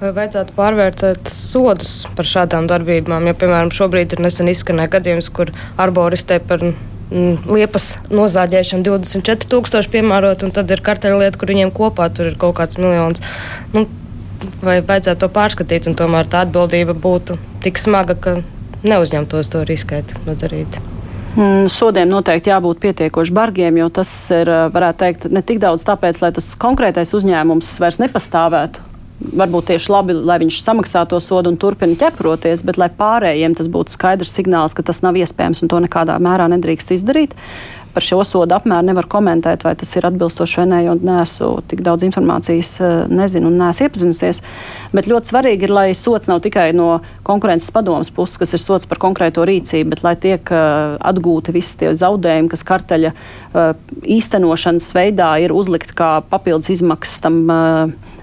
Vai 0.00 0.14
vajadzētu 0.16 0.54
pārvērtēt 0.56 1.28
sodus 1.28 2.06
par 2.16 2.28
šādām 2.28 2.64
darbībām? 2.70 3.26
Jo, 3.28 3.34
piemēram, 3.36 3.72
šobrīd 3.76 4.14
ir 4.16 4.22
nesen 4.24 4.48
izskanēja 4.48 4.94
gadījums, 4.94 5.28
kur 5.36 5.50
arboristē 5.80 6.38
par 6.40 6.62
mm, 6.64 7.50
liepas 7.52 7.90
nozāģēšana 8.08 8.86
24,000 8.86 9.92
piemērot, 9.92 10.46
un 10.46 10.54
tad 10.56 10.72
ir 10.72 10.80
karteļlieta, 10.86 11.36
kur 11.40 11.52
viņiem 11.52 11.72
kopā 11.76 12.08
tur 12.16 12.30
ir 12.30 12.38
kaut 12.40 12.56
kāds 12.62 12.80
miljons. 12.80 13.20
Nu, 13.74 13.84
vai 14.64 14.78
vajadzētu 14.80 15.20
to 15.20 15.28
pārskatīt, 15.36 15.90
un 15.90 15.98
tomēr 16.00 16.32
tā 16.32 16.46
atbildība 16.46 16.96
būtu 16.96 17.36
tik 17.60 17.82
smaga, 17.82 18.16
ka 18.16 18.38
neuzņemtos 18.80 19.52
to 19.52 19.66
riskēt 19.68 20.16
nodarīt. 20.24 20.80
Mm, 20.80 20.99
sodiem 21.70 22.10
noteikti 22.10 22.50
jābūt 22.50 22.80
pietiekoši 22.82 23.34
bargiem, 23.34 23.80
jo 23.80 23.88
tas 24.00 24.10
ir, 24.34 24.50
varētu 24.74 25.02
teikt, 25.04 25.26
ne 25.30 25.42
tik 25.46 25.60
daudz 25.62 25.84
tāpēc, 25.86 26.20
lai 26.24 26.32
tas 26.36 26.48
konkrētais 26.58 27.14
uzņēmums 27.16 27.76
vairs 27.82 28.00
nepastāvētu, 28.02 28.86
varbūt 29.36 29.68
tieši 29.70 29.92
labi, 29.92 30.16
lai 30.16 30.38
viņš 30.42 30.62
samaksā 30.64 31.04
to 31.08 31.20
sodu 31.22 31.52
un 31.52 31.58
turpina 31.60 31.98
ķeproties, 32.00 32.64
bet 32.66 32.80
lai 32.80 32.88
pārējiem 32.96 33.54
tas 33.58 33.68
būtu 33.72 33.94
skaidrs 33.94 34.32
signāls, 34.36 34.74
ka 34.74 34.84
tas 34.86 35.02
nav 35.04 35.18
iespējams 35.20 35.62
un 35.64 35.72
to 35.72 35.80
nekādā 35.84 36.16
mērā 36.22 36.48
nedrīkst 36.54 36.94
izdarīt. 36.96 37.36
Par 37.94 38.04
šo 38.06 38.20
sodu 38.26 38.54
apmēru 38.54 38.86
nevar 38.86 39.08
komentēt, 39.10 39.64
vai 39.66 39.72
tas 39.78 39.90
ir 39.98 40.06
atbilstoši 40.06 40.60
vai 40.60 40.66
nē, 40.70 40.80
jo 40.86 40.94
neesmu 41.00 41.48
tik 41.70 41.82
daudz 41.86 42.06
informācijas, 42.06 42.72
eh, 42.80 42.92
nezinu 43.10 43.50
un 43.50 43.58
neesmu 43.58 43.88
iepazinusies. 43.88 44.42
Bet 44.94 45.08
ļoti 45.10 45.32
svarīgi 45.32 45.66
ir, 45.66 45.74
lai 45.74 45.88
sots 45.98 46.30
nav 46.30 46.42
tikai 46.44 46.70
no 46.76 47.00
konkurences 47.26 47.72
padomas 47.74 48.12
puses, 48.14 48.38
kas 48.38 48.54
ir 48.54 48.62
sots 48.62 48.86
par 48.90 48.98
konkrēto 49.02 49.42
rīcību, 49.46 49.90
bet 49.94 50.04
lai 50.06 50.14
tiek 50.16 50.52
uh, 50.54 50.96
atgūti 50.98 51.54
visi 51.54 51.76
tie 51.82 51.92
zaudējumi, 51.94 52.50
kas 52.50 52.66
karteļa 52.66 53.12
uh, 53.14 53.74
īstenošanas 54.02 54.90
veidā 54.94 55.32
ir 55.42 55.54
uzlikt 55.54 55.94
kā 55.98 56.20
papildus 56.30 56.70
izmaksas 56.76 57.20
tam. 57.26 57.44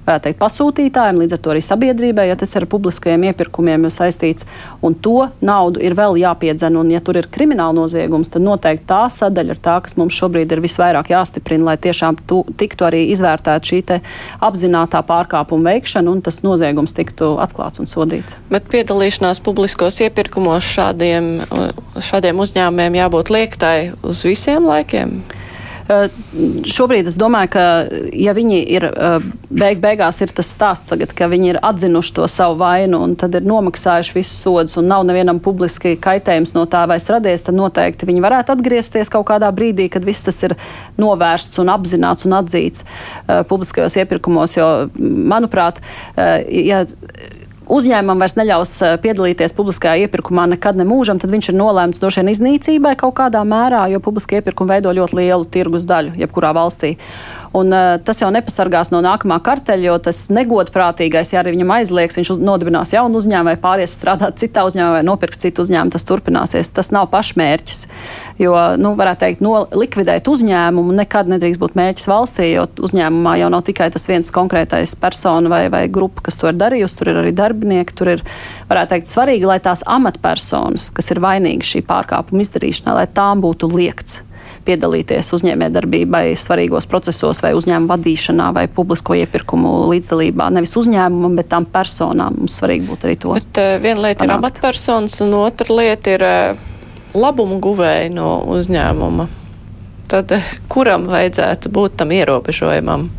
Varētu 0.07 0.29
teikt, 0.29 0.39
pasūtītājiem, 0.39 1.17
līdz 1.19 1.35
ar 1.35 1.39
to 1.43 1.51
arī 1.51 1.61
sabiedrībai, 1.65 2.29
ja 2.29 2.37
tas 2.39 2.53
ir 2.55 2.63
ar 2.63 2.69
publiskajiem 2.71 3.25
iepirkumiem 3.27 3.89
saistīts. 3.91 4.45
Un 4.79 4.93
to 4.95 5.25
naudu 5.43 5.81
ir 5.83 5.97
vēl 5.99 6.15
jāpiedzen. 6.21 6.77
Un, 6.79 6.93
ja 6.93 7.01
tur 7.03 7.19
ir 7.19 7.27
krimināla 7.27 7.75
noziegums, 7.75 8.29
tad 8.31 8.45
noteikti 8.45 8.87
tā 8.87 9.01
sadaļa 9.11 9.55
ir 9.57 9.59
tā, 9.65 9.75
kas 9.83 9.97
mums 9.99 10.15
šobrīd 10.15 10.53
ir 10.55 10.61
visvairāk 10.63 11.11
jāstiprina, 11.11 11.73
lai 11.73 11.75
tiešām 11.83 12.21
tu, 12.29 12.45
tiktu 12.55 12.87
arī 12.87 13.03
izvērtēta 13.11 13.67
šī 13.67 13.81
apzināta 14.43 15.01
pārkāpuma 15.07 15.73
veikšana 15.73 16.11
un 16.11 16.23
tas 16.23 16.39
noziegums 16.45 16.95
tiktu 16.95 17.35
atklāts 17.43 17.83
un 17.83 17.91
sodīts. 17.91 18.37
Bet 18.51 18.71
piedalīšanās 18.71 19.41
publiskos 19.43 19.99
iepirkumos 20.07 20.67
šādiem, 20.71 21.33
šādiem 21.99 22.39
uzņēmumiem 22.43 22.97
jābūt 23.01 23.33
liektai 23.33 23.77
uz 24.07 24.23
visiem 24.27 24.67
laikiem? 24.71 25.19
Eh, 25.87 26.09
šobrīd 26.67 27.07
es 27.07 27.15
domāju, 27.15 27.51
ka 27.53 27.65
ja 28.11 28.33
viņi 28.35 28.57
ir 28.75 28.85
eh, 28.89 29.27
beig 29.47 29.79
beigās 29.79 30.19
ir 30.19 30.33
tas 30.35 30.49
stāsts 30.51 30.89
tagad, 30.89 31.13
ka 31.15 31.29
viņi 31.31 31.53
ir 31.53 31.59
atzinuši 31.63 32.13
to 32.17 32.25
savu 32.31 32.57
vainu 32.59 32.99
un 33.05 33.15
tad 33.19 33.37
ir 33.39 33.47
nomaksājuši 33.47 34.17
visus 34.17 34.41
sodus 34.43 34.75
un 34.81 34.89
nav 34.91 35.05
nevienam 35.07 35.39
publiski 35.43 35.95
kaitējums 36.03 36.51
no 36.57 36.65
tā 36.67 36.83
vairs 36.91 37.07
radies, 37.07 37.45
tad 37.47 37.55
noteikti 37.55 38.09
viņi 38.09 38.25
varētu 38.25 38.57
atgriezties 38.57 39.13
kaut 39.13 39.29
kādā 39.31 39.53
brīdī, 39.55 39.87
kad 39.93 40.03
viss 40.03 40.27
tas 40.27 40.41
ir 40.43 40.57
novērsts 40.99 41.63
un 41.63 41.71
apzināts 41.71 42.27
un 42.27 42.35
atzīts 42.35 42.83
uh, 42.83 43.45
publiskajos 43.47 43.95
iepirkumos, 44.01 44.57
jo, 44.59 44.67
manuprāt, 44.97 45.79
ja 46.17 46.83
uzņēmumam 47.73 48.23
vairs 48.23 48.37
neļaus 48.39 48.73
eh, 48.85 48.95
piedalīties 49.03 49.55
publiskajā 49.57 50.07
iepirkumā 50.07 50.47
nekad 50.53 50.79
nemūžam, 50.79 51.19
tad 51.21 51.33
viņš 51.33 51.51
ir 51.51 51.57
nolēmts 51.59 52.01
droši 52.03 52.23
vien 52.23 52.31
iznīcībai 52.33 52.95
kaut 52.99 53.17
kādā 53.19 53.43
mērā, 53.47 53.85
jo 53.91 54.01
publiskie 54.03 54.41
iepirkumi 54.41 54.75
veido 54.75 54.93
ļoti 54.95 55.19
lielu 55.21 55.49
tirgus 55.51 55.87
daļu 55.89 56.15
jebkurā 56.21 56.53
valstī. 56.57 56.95
Un, 57.55 57.71
uh, 57.71 57.95
tas 58.03 58.19
jau 58.21 58.29
nepasargās 58.33 58.91
no 58.91 58.99
nākamā 59.03 59.37
karteļa, 59.43 59.85
jo 59.87 59.95
tas 60.09 60.25
negodprātīgais, 60.33 61.31
ja 61.33 61.41
arī 61.41 61.55
viņam 61.55 61.73
aizliegs, 61.77 62.17
viņš 62.19 62.33
uz, 62.35 62.41
nodibinās 62.43 62.91
jaunu 62.95 63.21
uzņēmumu 63.21 63.51
vai 63.53 63.57
pāries 63.61 63.95
strādāt 63.95 64.39
citā 64.41 64.65
uzņēmumā 64.67 64.99
vai 64.99 65.05
nopirks 65.07 65.41
citu 65.43 65.63
uzņēmumu, 65.63 65.93
tas 65.95 66.07
turpināsies. 66.07 66.71
Tas 66.75 66.91
nav 66.95 67.07
pašmērķis. 67.13 67.83
Jo, 68.41 68.53
nu, 68.77 68.93
varētu 68.99 69.23
teikt, 69.23 69.41
no, 69.45 69.53
likvidēt 69.73 70.27
uzņēmumu 70.29 70.93
nekad 70.99 71.31
nedrīkst 71.31 71.61
būt 71.61 71.77
mērķis 71.79 72.09
valstī, 72.11 72.51
jo 72.51 72.67
uzņēmumā 72.89 73.37
jau 73.41 73.49
nav 73.53 73.63
tikai 73.67 73.89
tas 73.93 74.05
viens 74.09 74.29
konkrētais 74.33 74.93
persona 74.99 75.49
vai, 75.51 75.63
vai 75.73 75.85
grupa, 75.89 76.27
kas 76.27 76.37
to 76.37 76.51
ir 76.51 76.59
darījusi, 76.59 76.99
tur 76.99 77.13
ir 77.13 77.21
arī 77.23 77.33
darbinieki, 77.37 77.97
tur 77.97 78.13
ir, 78.17 78.23
varētu 78.69 78.93
teikt, 78.93 79.11
svarīgi, 79.11 79.49
lai 79.49 79.57
tās 79.63 79.81
amatpersonas, 79.89 80.91
kas 80.93 81.09
ir 81.13 81.23
vainīgas 81.23 81.73
šī 81.73 81.83
pārkāpuma 81.89 82.45
izdarīšanā, 82.45 82.99
lai 82.99 83.09
tām 83.09 83.41
būtu 83.41 83.71
liekts 83.73 84.21
piedalīties 84.67 85.31
uzņēmējdarbībai 85.37 86.23
svarīgos 86.39 86.87
procesos 86.91 87.41
vai 87.43 87.53
uzņēmuma 87.57 87.95
vadīšanā 87.95 88.49
vai 88.55 88.65
publisko 88.71 89.15
iepirkumu 89.17 89.73
līdzdalībā. 89.91 90.49
Nevis 90.55 90.75
uzņēmumam, 90.79 91.37
bet 91.39 91.51
tām 91.53 91.67
personām. 91.71 92.41
Mums 92.41 92.57
svarīgi 92.59 92.87
būtu 92.89 93.09
arī 93.09 93.19
to. 93.23 93.35
Bet 93.37 93.61
uh, 93.61 93.75
viena 93.83 94.07
lieta 94.07 94.23
panākt. 94.23 94.33
ir 94.33 94.35
amatpersonas, 94.37 95.19
un 95.25 95.37
otra 95.39 95.79
lieta 95.79 96.17
ir 96.17 96.25
uh, 96.27 96.65
labumu 97.17 97.61
guvēji 97.63 98.11
no 98.15 98.33
uzņēmuma. 98.57 99.29
Tad 100.11 100.35
uh, 100.35 100.51
kuram 100.71 101.07
vajadzētu 101.11 101.71
būt 101.73 101.97
tam 102.01 102.13
ierobežojumam? 102.15 103.09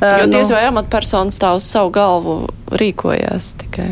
Jo 0.00 0.28
diez 0.32 0.48
nu, 0.48 0.56
vai 0.56 0.62
amatpersonas 0.70 1.36
tā 1.40 1.50
uz 1.58 1.66
savu 1.68 1.92
galvu 1.92 2.36
rīkojās 2.72 3.52
tikai. 3.60 3.90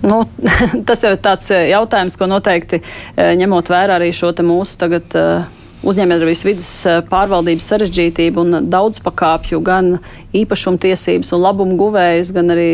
Nu, 0.00 0.24
tas 0.88 1.04
jau 1.04 1.12
ir 1.12 1.20
tāds 1.20 1.50
eh, 1.52 1.70
jautājums, 1.74 2.16
ko 2.16 2.28
noteikti 2.30 2.80
eh, 2.80 3.32
ņemot 3.36 3.68
vērā 3.68 4.00
arī 4.00 4.12
šo 4.16 4.32
mūsu 4.46 4.78
tagad 4.80 5.16
eh, 5.18 5.58
uzņēmējdarbības 5.80 6.42
vidas 6.44 6.70
pārvaldības 7.08 7.66
sarežģītību 7.70 8.42
un 8.42 8.56
daudzpakāpju 8.68 9.60
gan 9.64 9.94
īpašumtiesības 10.36 11.32
un 11.32 11.40
labumu 11.40 11.78
guvējus, 11.80 12.32
gan 12.36 12.52
arī 12.52 12.66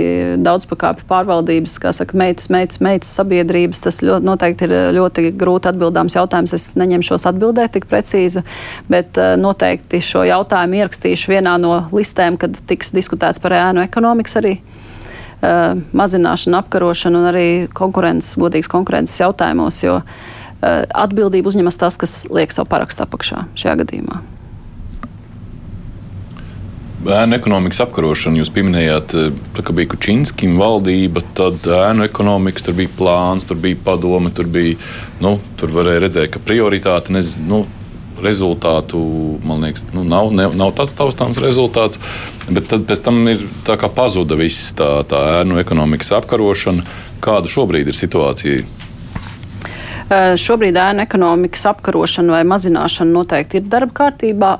daudzpakāpju 0.42 1.06
pārvaldības, 1.06 1.76
kā 1.82 1.92
saka, 1.94 2.18
meitas, 2.18 2.50
meitas, 2.50 2.80
meitas 2.82 3.12
sabiedrības. 3.14 3.84
Tas 3.84 4.00
ļoti, 4.02 4.26
noteikti 4.26 4.66
ir 4.66 4.74
ļoti 4.98 5.30
grūti 5.38 5.70
atbildāms 5.70 6.18
jautājums. 6.18 6.56
Es 6.58 6.72
neņemšos 6.82 7.28
atbildēt 7.30 7.76
tik 7.78 7.86
precīzi, 7.86 8.42
bet 8.90 9.22
noteikti 9.38 10.02
šo 10.02 10.26
jautājumu 10.26 10.82
ierakstīšu 10.82 11.30
vienā 11.36 11.54
no 11.62 11.76
listēm, 11.94 12.40
kad 12.42 12.58
tiks 12.66 12.90
diskutēts 12.96 13.38
par 13.38 13.54
ēnu 13.54 13.86
ekonomikas 13.86 14.42
arī 14.42 14.56
uh, 15.42 15.76
mazināšanu, 15.96 16.60
apkarošanu 16.60 17.20
un 17.22 17.28
arī 17.32 17.48
konkurences, 17.76 18.38
godīgas 18.40 18.70
konkurences 18.72 19.20
jautājumos, 19.22 19.82
jo 19.84 19.98
uh, 20.00 20.06
atbildību 21.06 21.52
uzņemas 21.52 21.80
tas, 21.82 21.98
kas 22.00 22.24
liek 22.32 22.54
savu 22.54 22.70
parakstu 22.72 23.06
apakšā 23.06 23.46
šajā 23.58 23.76
gadījumā. 23.82 24.22
Ēnu 27.06 27.36
ekonomikas 27.36 27.78
apkarošana, 27.84 28.40
jūs 28.40 28.50
pieminējāt, 28.50 29.12
ka 29.54 29.74
bija 29.76 29.92
Kučinskis 29.92 30.56
valdība, 30.58 31.22
tad 31.38 31.62
ēnu 31.70 32.02
ekonomikas, 32.08 32.64
tur 32.66 32.74
bija 32.78 32.90
plāns, 32.98 33.46
tur 33.46 33.60
bija 33.62 33.78
padome, 33.84 34.32
tur 34.34 34.48
bija, 34.50 34.74
nu, 35.22 35.36
tur 35.60 35.74
varēja 35.76 36.02
redzēt, 36.06 36.32
ka 36.34 36.42
prioritāte, 36.42 37.14
nezinu, 37.14 37.46
nu, 37.52 37.85
rezultātu, 38.22 39.00
man 39.46 39.66
liekas, 39.66 39.84
nu, 39.94 40.04
nav, 40.06 40.30
ne, 40.34 40.48
nav 40.56 40.72
tāds 40.78 40.94
taustāms 40.96 41.40
rezultāts. 41.42 42.00
Bet 42.48 42.70
tad 42.70 42.86
pēc 42.88 43.02
tam 43.04 43.22
ir 43.30 43.44
pazuda 43.96 44.38
viss 44.38 44.72
tā, 44.78 45.02
tā 45.08 45.22
ēnu 45.42 45.60
ekonomikas 45.62 46.14
apkarošana. 46.20 46.86
Kāda 47.24 47.50
šobrīd 47.50 47.90
ir 47.90 47.96
situācija? 47.98 48.64
Šobrīd 50.38 50.76
ēnu 50.78 51.02
ekonomikas 51.02 51.64
apkarošana 51.72 52.36
vai 52.36 52.42
mazināšana 52.46 53.10
noteikti 53.10 53.58
ir 53.58 53.70
darba 53.70 54.04
kārtībā. 54.04 54.50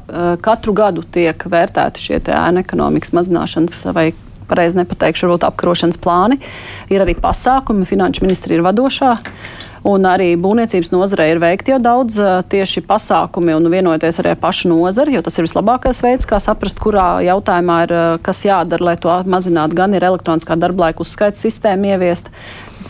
Katru 0.43 0.75
gadu 0.75 1.05
tiek 1.15 1.45
vērtēti 1.53 2.03
šie 2.03 2.19
ēnu 2.35 2.65
ekonomikas 2.65 3.15
mazināšanas 3.15 3.85
vai 3.95 4.09
pareizi 4.51 4.81
nepateikšu, 4.81 5.27
varbūt 5.27 5.47
apkarošanas 5.47 6.01
plāni. 6.03 6.41
Ir 6.91 7.05
arī 7.05 7.15
pasākumi, 7.19 7.87
finanšu 7.87 8.27
ministri 8.27 8.59
ir 8.59 8.67
vadošā. 8.67 9.15
Un 9.87 10.07
arī 10.09 10.33
būvniecības 10.41 10.91
nozarē 10.91 11.29
ir 11.31 11.39
veikti 11.39 11.71
jau 11.71 11.79
daudz 11.79 12.17
tieši 12.51 12.83
pasākumi 12.89 13.55
un 13.55 13.69
vienoties 13.71 14.19
arī 14.19 14.33
ar 14.33 14.41
pašu 14.43 14.73
nozari, 14.73 15.15
jo 15.15 15.23
tas 15.23 15.39
ir 15.39 15.47
vislabākais 15.47 16.03
veids, 16.03 16.27
kā 16.27 16.41
saprast, 16.43 16.81
kurā 16.83 17.21
jautājumā 17.23 17.77
ir 17.87 17.95
kas 18.27 18.43
jādara, 18.49 18.89
lai 18.91 18.97
to 18.99 19.15
mazinātu. 19.31 19.79
Gan 19.79 19.95
ir 19.95 20.09
elektroniskā 20.09 20.59
darba 20.59 20.89
laika 20.89 21.07
uzskaits 21.07 21.45
sistēma 21.47 21.95
ieviest, 21.95 22.33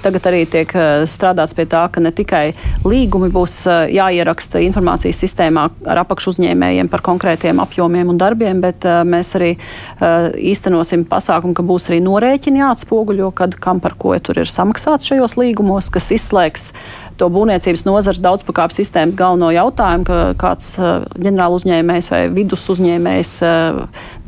Tagad 0.02 0.26
arī 0.28 0.42
tiek 0.50 0.72
eh, 0.76 1.04
strādāts 1.08 1.54
pie 1.56 1.66
tā, 1.70 1.86
ka 1.92 2.02
ne 2.02 2.12
tikai 2.14 2.50
līgumi 2.86 3.30
būs 3.32 3.54
eh, 3.66 3.94
jāieraksta 3.96 4.60
informācijas 4.64 5.20
sistēmā 5.24 5.66
ar 5.88 6.02
apakšu 6.02 6.34
uzņēmējiem 6.34 6.90
par 6.92 7.04
konkrētiem 7.06 7.62
apjomiem 7.64 8.12
un 8.12 8.20
darbiem, 8.20 8.60
bet 8.64 8.86
eh, 8.86 9.02
mēs 9.06 9.34
arī 9.38 9.54
īstenosim 9.96 11.06
pasākumu, 11.08 11.54
ka 11.56 11.64
būs 11.66 11.88
arī 11.90 12.00
norēķini 12.04 12.60
jāatspoguļo, 12.60 13.30
kad 13.36 13.56
kam 13.62 13.80
par 13.84 13.96
ko 13.98 14.14
tur 14.22 14.42
ir 14.42 14.50
samaksāts 14.50 15.08
šajos 15.08 15.36
līgumos, 15.40 15.88
kas 15.92 16.10
izslēgs 16.14 16.70
to 17.16 17.28
būvniecības 17.32 17.86
nozares 17.86 18.20
daudzpakāpju 18.24 18.76
sistēmas 18.82 19.16
galveno 19.16 19.48
jautājumu, 19.54 20.04
ka 20.04 20.18
kāds 20.40 20.74
ģenerāla 20.76 21.56
uzņēmējs 21.56 22.10
vai 22.12 22.20
vidus 22.34 22.66
uzņēmējs 22.74 23.32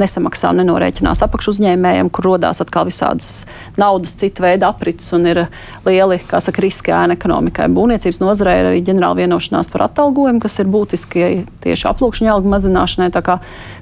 nesamaksā 0.01 0.55
un 0.55 0.63
nenorēķinās 0.63 1.21
apakšu 1.27 1.53
uzņēmējiem, 1.57 2.09
kur 2.09 2.31
rodās 2.31 2.63
atkal 2.65 2.89
visādas 2.89 3.45
naudas 3.79 4.15
cita 4.19 4.45
veida 4.45 4.71
aprits 4.73 5.13
un 5.17 5.27
ir 5.31 5.45
lieli, 5.87 6.21
kā 6.29 6.41
saka, 6.43 6.63
riski 6.65 6.95
ēna 6.95 7.17
ekonomikai. 7.19 7.69
Būvniecības 7.75 8.21
nozarē 8.23 8.57
ir 8.61 8.71
arī 8.73 8.85
ģenerāla 8.89 9.23
vienošanās 9.23 9.71
par 9.73 9.87
atalgojumu, 9.89 10.43
kas 10.45 10.59
ir 10.63 10.71
būtiski 10.73 11.29
tieši 11.65 11.91
aplūkšņa 11.93 12.33
algu 12.35 12.51
mazināšanai. 12.55 13.11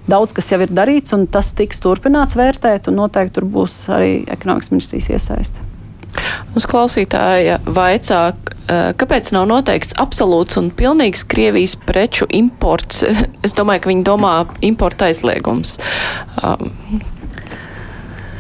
Daudz 0.07 0.37
kas 0.37 0.53
jau 0.53 0.61
ir 0.63 0.75
darīts 0.75 1.17
un 1.17 1.27
tas 1.27 1.51
tiks 1.57 1.83
turpināts 1.83 2.39
vērtēt 2.39 2.91
un 2.91 3.01
noteikti 3.03 3.41
tur 3.41 3.49
būs 3.57 3.87
arī 3.93 4.21
ekonomikas 4.31 4.71
ministrijas 4.75 5.11
iesaiste. 5.17 5.73
Uz 6.57 6.65
klausītāja 6.69 7.59
vaicā, 7.67 8.21
kāpēc 9.01 9.33
nav 9.37 9.49
noteikts 9.51 9.97
absolūts 10.01 10.57
un 10.61 10.71
pilnīgs 10.75 11.27
Krievijas 11.29 11.77
preču 11.87 12.29
imports? 12.33 13.05
Es 13.47 13.55
domāju, 13.55 13.85
ka 13.85 13.93
viņi 13.93 14.07
domā 14.07 14.33
importa 14.67 15.11
aizliegums. 15.11 15.77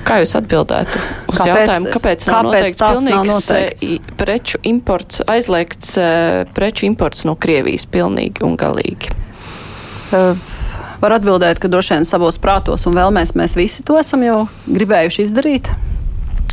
Kā 0.06 0.20
jūs 0.22 0.36
atbildētu 0.38 1.00
uz 1.32 1.40
kāpēc, 1.40 1.48
jautājumu, 1.50 1.92
kāpēc 1.94 2.26
nav 2.28 2.36
kāpēc 2.36 2.46
noteikts 2.46 2.82
pilnīgs 2.82 3.16
nav 3.16 3.30
noteikts? 3.30 3.86
preču 4.20 4.60
imports, 4.70 5.24
aizliegts 5.26 5.96
preču 6.54 6.86
imports 6.86 7.26
no 7.26 7.34
Krievijas 7.34 7.88
pilnīgi 7.90 8.46
un 8.46 8.54
galīgi? 8.60 9.10
Uh, 10.14 10.38
var 11.02 11.16
atbildēt, 11.18 11.58
ka 11.58 11.70
droši 11.72 11.96
vien 11.96 12.06
savos 12.06 12.38
prātos 12.38 12.86
un 12.86 12.94
vēlmēs 12.94 13.34
mēs 13.34 13.58
visi 13.58 13.82
to 13.86 13.98
esam 13.98 14.22
jau 14.22 14.44
gribējuši 14.70 15.26
izdarīt 15.26 15.74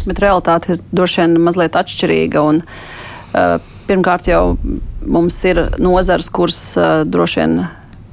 bet 0.07 0.21
realitāte 0.23 0.75
ir 0.75 0.83
droši 0.95 1.23
vien 1.23 1.37
mazliet 1.43 1.77
atšķirīga. 1.79 2.43
Un, 2.43 2.61
uh, 2.63 3.55
pirmkārt, 3.87 4.29
jau 4.31 4.57
mums 5.03 5.39
ir 5.47 5.61
nozars, 5.81 6.31
kuras 6.33 6.61
uh, 6.79 7.01
droši 7.07 7.41
vien 7.41 7.57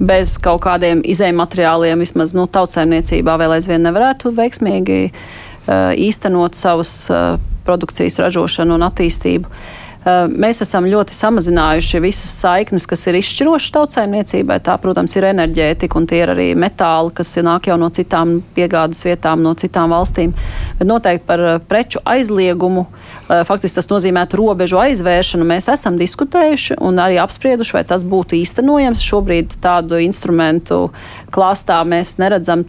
bez 0.01 0.37
kaut 0.43 0.63
kādiem 0.65 1.05
izējuma 1.05 1.45
materiāliem, 1.45 2.01
vismaz 2.01 2.33
nu, 2.37 2.47
tautsēmniecībā, 2.51 3.37
vēl 3.41 3.59
aizvien 3.59 3.85
nevarētu 3.85 4.33
veiksmīgi 4.37 5.01
uh, 5.11 5.93
īstenot 5.93 6.57
savas 6.59 6.95
uh, 7.13 7.37
produkcijas 7.69 8.19
ražošanu 8.25 8.79
un 8.79 8.87
attīstību. 8.89 9.51
Eh, 9.51 9.90
mēs 10.05 10.63
esam 10.65 10.87
ļoti 10.89 11.13
samazinājuši 11.13 12.01
visas 12.01 12.31
saiknes, 12.41 12.87
kas 12.89 13.03
ir 13.11 13.19
izšķirošas 13.19 13.75
tautsājumniecībai. 13.75 14.57
Tā, 14.65 14.79
protams, 14.81 15.13
ir 15.17 15.27
enerģētika 15.29 15.99
un 15.99 16.09
tie 16.09 16.23
ir 16.23 16.33
arī 16.33 16.47
metāli, 16.57 17.13
kas 17.17 17.35
nāk 17.45 17.69
jau 17.69 17.77
no 17.81 17.91
citām 17.93 18.39
piegādes 18.57 19.03
vietām, 19.05 19.45
no 19.45 19.53
citām 19.61 19.93
valstīm. 19.93 20.33
Bet 20.79 20.89
noteikti 20.89 21.27
par 21.29 21.45
eh, 21.45 21.61
preču 21.61 22.01
aizliegumu, 22.09 22.87
eh, 22.87 23.45
faktiski 23.49 23.81
tas 23.81 23.91
nozīmētu 23.93 24.41
robežu 24.41 24.81
aizvēršanu. 24.81 25.45
Mēs 25.53 25.69
esam 25.73 26.01
diskutējuši 26.01 26.81
un 26.81 27.01
arī 27.03 27.21
apsprieduši, 27.21 27.77
vai 27.77 27.85
tas 27.85 28.07
būtu 28.09 28.41
īstenojams. 28.41 29.05
Šobrīd 29.05 29.61
tādu 29.61 30.01
instrumentu 30.01 30.87
klāstā 31.35 31.83
mēs 31.85 32.17
neredzam, 32.23 32.65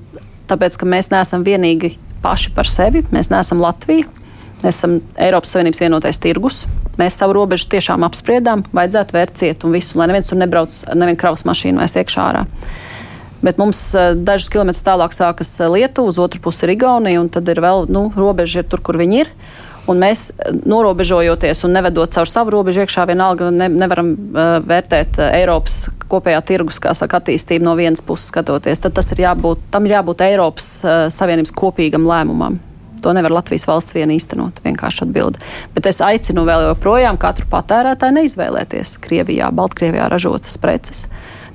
tāpēc 0.51 0.75
ka 0.75 0.89
mēs 0.89 1.13
neesam 1.15 1.47
vienīgi 1.47 1.95
paši 2.21 2.51
par 2.57 2.67
sevi. 2.67 3.05
Mēs 3.15 3.31
neesam 3.31 3.63
Latvija. 3.63 4.20
Mēs 4.61 4.77
esam 4.77 4.99
Eiropas 5.17 5.55
Savienības 5.55 5.81
vienotais 5.81 6.21
tirgus. 6.21 6.63
Mēs 6.99 7.17
savu 7.17 7.33
robežu 7.39 7.69
tiešām 7.71 8.05
apspriedām, 8.05 8.61
vajadzētu 8.75 9.15
vērt 9.15 9.37
ciet 9.39 9.65
un 9.65 9.73
visu, 9.73 9.97
lai 9.97 10.09
neviens 10.11 10.29
tur 10.29 10.37
nebrauc, 10.37 10.75
neviena 10.93 11.17
kravas 11.17 11.47
mašīna 11.49 11.81
vairs 11.81 11.97
iekšā 11.97 12.25
ārā. 12.27 12.45
Bet 13.41 13.57
mums 13.57 13.79
uh, 13.97 14.13
dažus 14.13 14.51
kilometrus 14.53 14.85
tālāk 14.85 15.15
sākas 15.17 15.55
eh, 15.57 15.69
Lietuva, 15.71 16.11
uz 16.11 16.21
otru 16.21 16.41
pusi 16.45 16.67
ir 16.67 16.75
Igaunija, 16.75 17.23
un 17.23 17.29
tad 17.33 17.49
ir 17.49 17.61
vēl 17.63 17.87
nu, 17.89 18.05
robeža 18.13 18.61
ir 18.61 18.69
tur, 18.69 18.83
kur 18.85 19.01
viņi 19.01 19.21
ir. 19.23 19.31
Un 19.89 19.97
mēs, 19.97 20.27
eh, 20.29 20.53
norobežojoties 20.69 21.65
un 21.65 21.73
nevedot 21.73 22.13
caur 22.13 22.29
savu 22.29 22.53
robežu 22.53 22.85
iekšā, 22.85 23.07
vienalga 23.09 23.49
ne, 23.49 23.65
nevaram 23.81 24.13
uh, 24.13 24.53
vērtēt 24.61 25.17
Eiropas 25.31 25.87
kopējā 26.11 26.45
tirgus, 26.45 26.77
saka, 26.77 27.17
attīstību 27.17 27.65
no 27.65 27.73
vienas 27.79 28.05
puses 28.05 28.29
skatoties. 28.29 28.83
Tad 28.85 29.01
ir 29.01 29.25
jābūt, 29.25 29.71
tam 29.73 29.89
ir 29.89 29.97
jābūt 29.97 30.21
Eiropas 30.27 30.75
uh, 30.85 31.07
Savienības 31.09 31.55
kopīgam 31.57 32.05
lēmumam. 32.05 32.61
To 33.01 33.13
nevar 33.17 33.33
Latvijas 33.39 33.67
valsts 33.69 33.95
vien 33.97 34.11
īstenot. 34.13 34.61
Vienkārši 34.65 35.05
atbildi. 35.07 35.41
Bet 35.75 35.89
es 35.89 36.01
aicinu 36.05 36.45
vēl 36.47 36.67
joprojām 36.69 37.19
katru 37.21 37.47
patērētāju 37.51 38.19
neizvēlēties 38.19 38.97
Krievijā, 39.03 39.49
Baltkrievijā 39.55 40.09
ražotas 40.11 40.59
preces, 40.61 41.07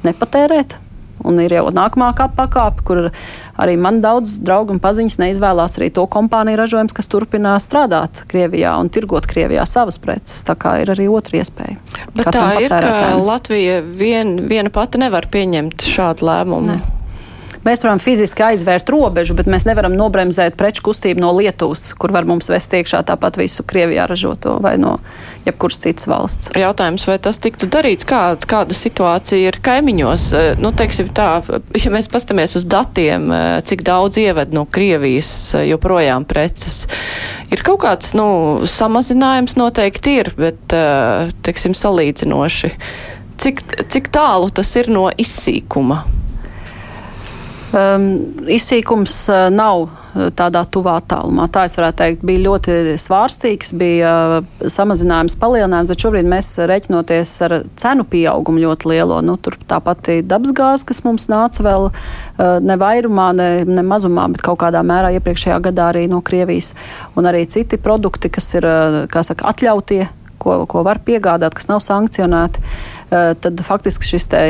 nepatērēt. 0.06 0.80
Un 1.26 1.38
ir 1.40 1.54
jau 1.56 1.70
nākamā 1.72 2.10
pakāpe, 2.36 2.84
kur 2.86 2.98
arī 3.58 3.76
man 3.80 4.02
daudz 4.04 4.36
draugu 4.44 4.74
un 4.74 4.80
paziņas 4.84 5.16
neizvēlās 5.22 5.78
arī 5.78 5.88
to 5.96 6.04
kompāniju 6.12 6.60
ražojums, 6.60 6.94
kas 6.96 7.08
turpina 7.10 7.54
strādāt 7.62 8.20
Krievijā 8.30 8.74
un 8.80 8.90
tirgot 8.92 9.26
Krievijā 9.30 9.64
savas 9.66 9.98
preces. 10.02 10.44
Tā 10.46 10.58
kā 10.60 10.76
ir 10.82 10.92
arī 10.92 11.08
otra 11.08 11.40
iespēja. 11.40 11.78
Bet 12.12 12.30
tā 12.36 12.50
ir, 12.62 12.70
ka 12.70 13.16
Latvija 13.16 13.80
vien, 13.80 14.36
viena 14.50 14.72
pati 14.72 15.00
nevar 15.02 15.30
pieņemt 15.32 15.88
šādu 15.88 16.28
lēmumu. 16.28 16.68
Ne. 16.68 16.95
Mēs 17.66 17.82
varam 17.82 17.98
fiziski 17.98 18.44
aizvērt 18.46 18.90
robežu, 18.92 19.34
bet 19.34 19.48
mēs 19.50 19.64
nevaram 19.66 19.96
nobremzēt 19.98 20.54
preču 20.58 20.84
kustību 20.86 21.18
no 21.18 21.32
Lietuvas, 21.34 21.88
kur 21.98 22.12
var 22.14 22.26
mums 22.28 22.46
vest 22.52 22.74
iekšā 22.78 23.00
tāpat 23.08 23.38
visu 23.40 23.64
Krievijā 23.66 24.04
ražoto 24.06 24.52
vai 24.62 24.76
no 24.78 24.92
jebkuras 25.48 25.80
citas 25.82 26.06
valsts. 26.06 26.52
Jautājums, 26.54 27.06
vai 27.10 27.16
tas 27.22 27.40
tiktu 27.42 27.66
darīts? 27.66 28.06
Kā, 28.06 28.20
kāda 28.38 28.76
situācija 28.76 29.50
ir 29.50 29.58
kaimiņos? 29.66 30.26
Eh, 30.38 30.50
nu, 30.62 30.70
teiksim 30.78 31.10
tā, 31.16 31.40
ja 31.74 31.90
mēs 31.90 32.06
pastamies 32.12 32.54
uz 32.60 32.68
datiem, 32.70 33.26
eh, 33.34 33.46
cik 33.66 33.82
daudz 33.86 34.20
ieved 34.22 34.54
no 34.54 34.62
Krievijas 34.70 35.32
eh, 35.56 35.66
joprojām 35.72 36.26
preces, 36.28 36.84
ir 37.50 37.64
kaut 37.66 37.82
kāds, 37.82 38.12
nu, 38.14 38.28
samazinājums 38.70 39.58
noteikti 39.58 40.20
ir, 40.20 40.30
bet, 40.38 40.76
teiksim, 41.46 41.74
salīdzinoši. 41.74 42.70
Cik, 43.42 43.64
cik 43.90 44.12
tālu 44.14 44.54
tas 44.54 44.70
ir 44.78 44.88
no 44.92 45.08
izsīkuma? 45.10 46.04
Um, 47.74 48.04
izsīkums 48.46 49.14
uh, 49.26 49.48
nav 49.50 49.80
uh, 49.82 50.28
tādā 50.38 50.60
tuvā 50.70 51.00
tālumā. 51.10 51.48
Tā 51.50 51.64
es 51.66 51.74
varētu 51.74 51.98
teikt, 51.98 52.24
bija 52.26 52.44
ļoti 52.44 52.74
svārstīgs, 53.02 53.72
bija 53.74 54.10
uh, 54.36 54.68
samazinājums, 54.70 55.34
palielinājums, 55.40 55.90
bet 55.90 56.04
šobrīd 56.04 56.28
mēs 56.30 56.52
reiķinoties 56.70 57.32
ar 57.42 57.56
cenu 57.82 58.06
pieaugumu 58.06 58.62
ļoti 58.62 58.90
lielo. 58.92 59.18
Nu, 59.26 59.34
tur 59.42 59.56
tāpat 59.66 60.12
dabasgāze, 60.30 60.86
kas 60.86 61.02
mums 61.02 61.26
nāca 61.32 61.66
vēl 61.66 61.88
uh, 61.90 61.96
ne 62.62 62.76
vairumā, 62.78 63.32
ne, 63.34 63.48
ne 63.66 63.84
mazumā, 63.86 64.28
bet 64.36 64.44
kaut 64.46 64.60
kādā 64.62 64.84
mērā 64.86 65.10
iepriekšējā 65.16 65.56
gadā 65.66 65.88
arī 65.90 66.04
no 66.12 66.20
Krievijas. 66.22 66.70
Un 67.18 67.26
arī 67.26 67.42
citi 67.50 67.80
produkti, 67.82 68.30
kas 68.30 68.46
ir, 68.60 68.68
kā 69.10 69.24
saka, 69.26 69.50
atļautie, 69.50 70.04
ko, 70.38 70.60
ko 70.70 70.84
var 70.86 71.02
piegādāt, 71.02 71.58
kas 71.58 71.66
nav 71.72 71.82
sankcionēti. 71.82 72.62
Tad 73.10 73.66
faktiski 73.66 74.14
šis 74.14 74.30
te 74.30 74.44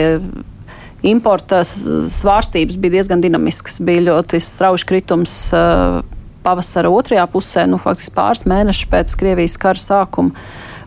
importa 1.07 1.63
svārstības 1.65 2.79
bija 2.81 2.99
diezgan 2.99 3.23
dinamiskas. 3.25 3.81
Bija 3.85 4.05
ļoti 4.11 4.41
strauji 4.43 4.87
kritums 4.89 5.35
uh, 5.55 6.01
pavasara 6.47 6.91
otrajā 6.93 7.27
pusē, 7.31 7.67
nu, 7.71 7.81
faktiski 7.83 8.15
pāris 8.17 8.47
mēnešus 8.49 8.91
pēc 8.93 9.15
Krievijas 9.21 9.59
kara 9.61 9.83
sākuma. 9.83 10.35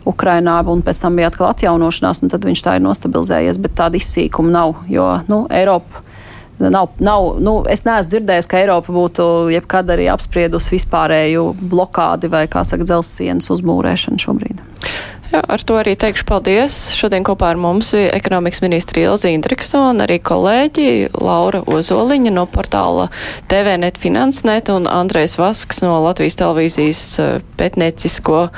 Ukrainā, 0.08 0.54
un 0.72 0.80
pēc 0.80 1.02
tam 1.02 1.18
bija 1.18 1.28
atkal 1.28 1.50
atjaunošanās, 1.50 2.22
un 2.24 2.30
tad 2.32 2.46
viņš 2.48 2.62
tā 2.64 2.78
ir 2.78 2.84
nostabilizējies, 2.86 3.58
bet 3.60 3.74
tāda 3.76 3.98
izsīkuma 4.00 4.48
nav, 4.54 4.78
jo 4.88 5.10
nu, 5.28 5.42
Eiropa 5.52 6.00
nav, 6.68 6.88
nav 6.98 7.36
nu, 7.40 7.54
es 7.68 7.84
neesmu 7.86 8.10
dzirdējis, 8.14 8.48
ka 8.50 8.60
Eiropa 8.60 8.92
būtu 8.92 9.26
jebkad 9.54 9.92
arī 9.94 10.08
apspriedusi 10.12 10.74
vispārēju 10.74 11.46
blokādi 11.60 12.30
vai, 12.32 12.46
kā 12.52 12.64
saka, 12.66 12.88
dzelzsienas 12.88 13.48
uzmūrēšanu 13.54 14.20
šobrīd. 14.20 14.60
Jā, 15.30 15.44
ar 15.46 15.62
to 15.62 15.76
arī 15.78 15.92
teikšu 15.94 16.24
paldies. 16.26 16.76
Šodien 16.98 17.22
kopā 17.22 17.52
ar 17.52 17.58
mums 17.60 17.92
bija 17.94 18.10
ekonomikas 18.16 18.64
ministri 18.64 19.04
Ilzi 19.06 19.30
Indriksona, 19.36 20.02
arī 20.08 20.16
kolēģi 20.26 21.12
Laura 21.22 21.60
Ozoliņa 21.70 22.32
no 22.34 22.48
portāla 22.50 23.06
TVNet 23.50 24.00
Finansnet 24.02 24.72
un 24.74 24.88
Andrejs 24.90 25.36
Vasks 25.38 25.84
no 25.86 26.00
Latvijas 26.02 26.34
televīzijas 26.40 27.02
eh, 27.22 27.30
pētniecisko 27.60 28.48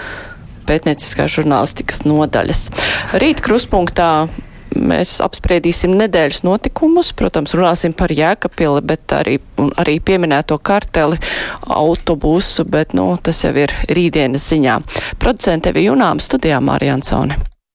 pētnieciskās 0.64 1.36
žurnālistikas 1.36 2.06
nodaļas. 2.08 2.64
Rīt 3.20 3.44
kruspunktā 3.44 4.08
mēs 4.76 5.16
apspriedīsim 5.24 5.94
nedēļas 5.98 6.42
notikumus, 6.46 7.12
protams, 7.16 7.54
runāsim 7.58 7.94
par 7.96 8.14
Jēkapili, 8.14 8.82
bet 8.86 9.14
arī, 9.16 9.38
arī 9.80 9.98
pieminēto 10.04 10.58
karteli 10.62 11.20
autobusu, 11.62 12.66
bet, 12.68 12.96
nu, 12.98 13.12
tas 13.22 13.44
jau 13.44 13.54
ir 13.56 13.74
rītdienas 13.92 14.50
ziņā. 14.52 14.80
Producente 15.22 15.74
Vijunām 15.76 16.22
studijā 16.22 16.60
Mārija 16.64 16.98
Ansone. 16.98 17.51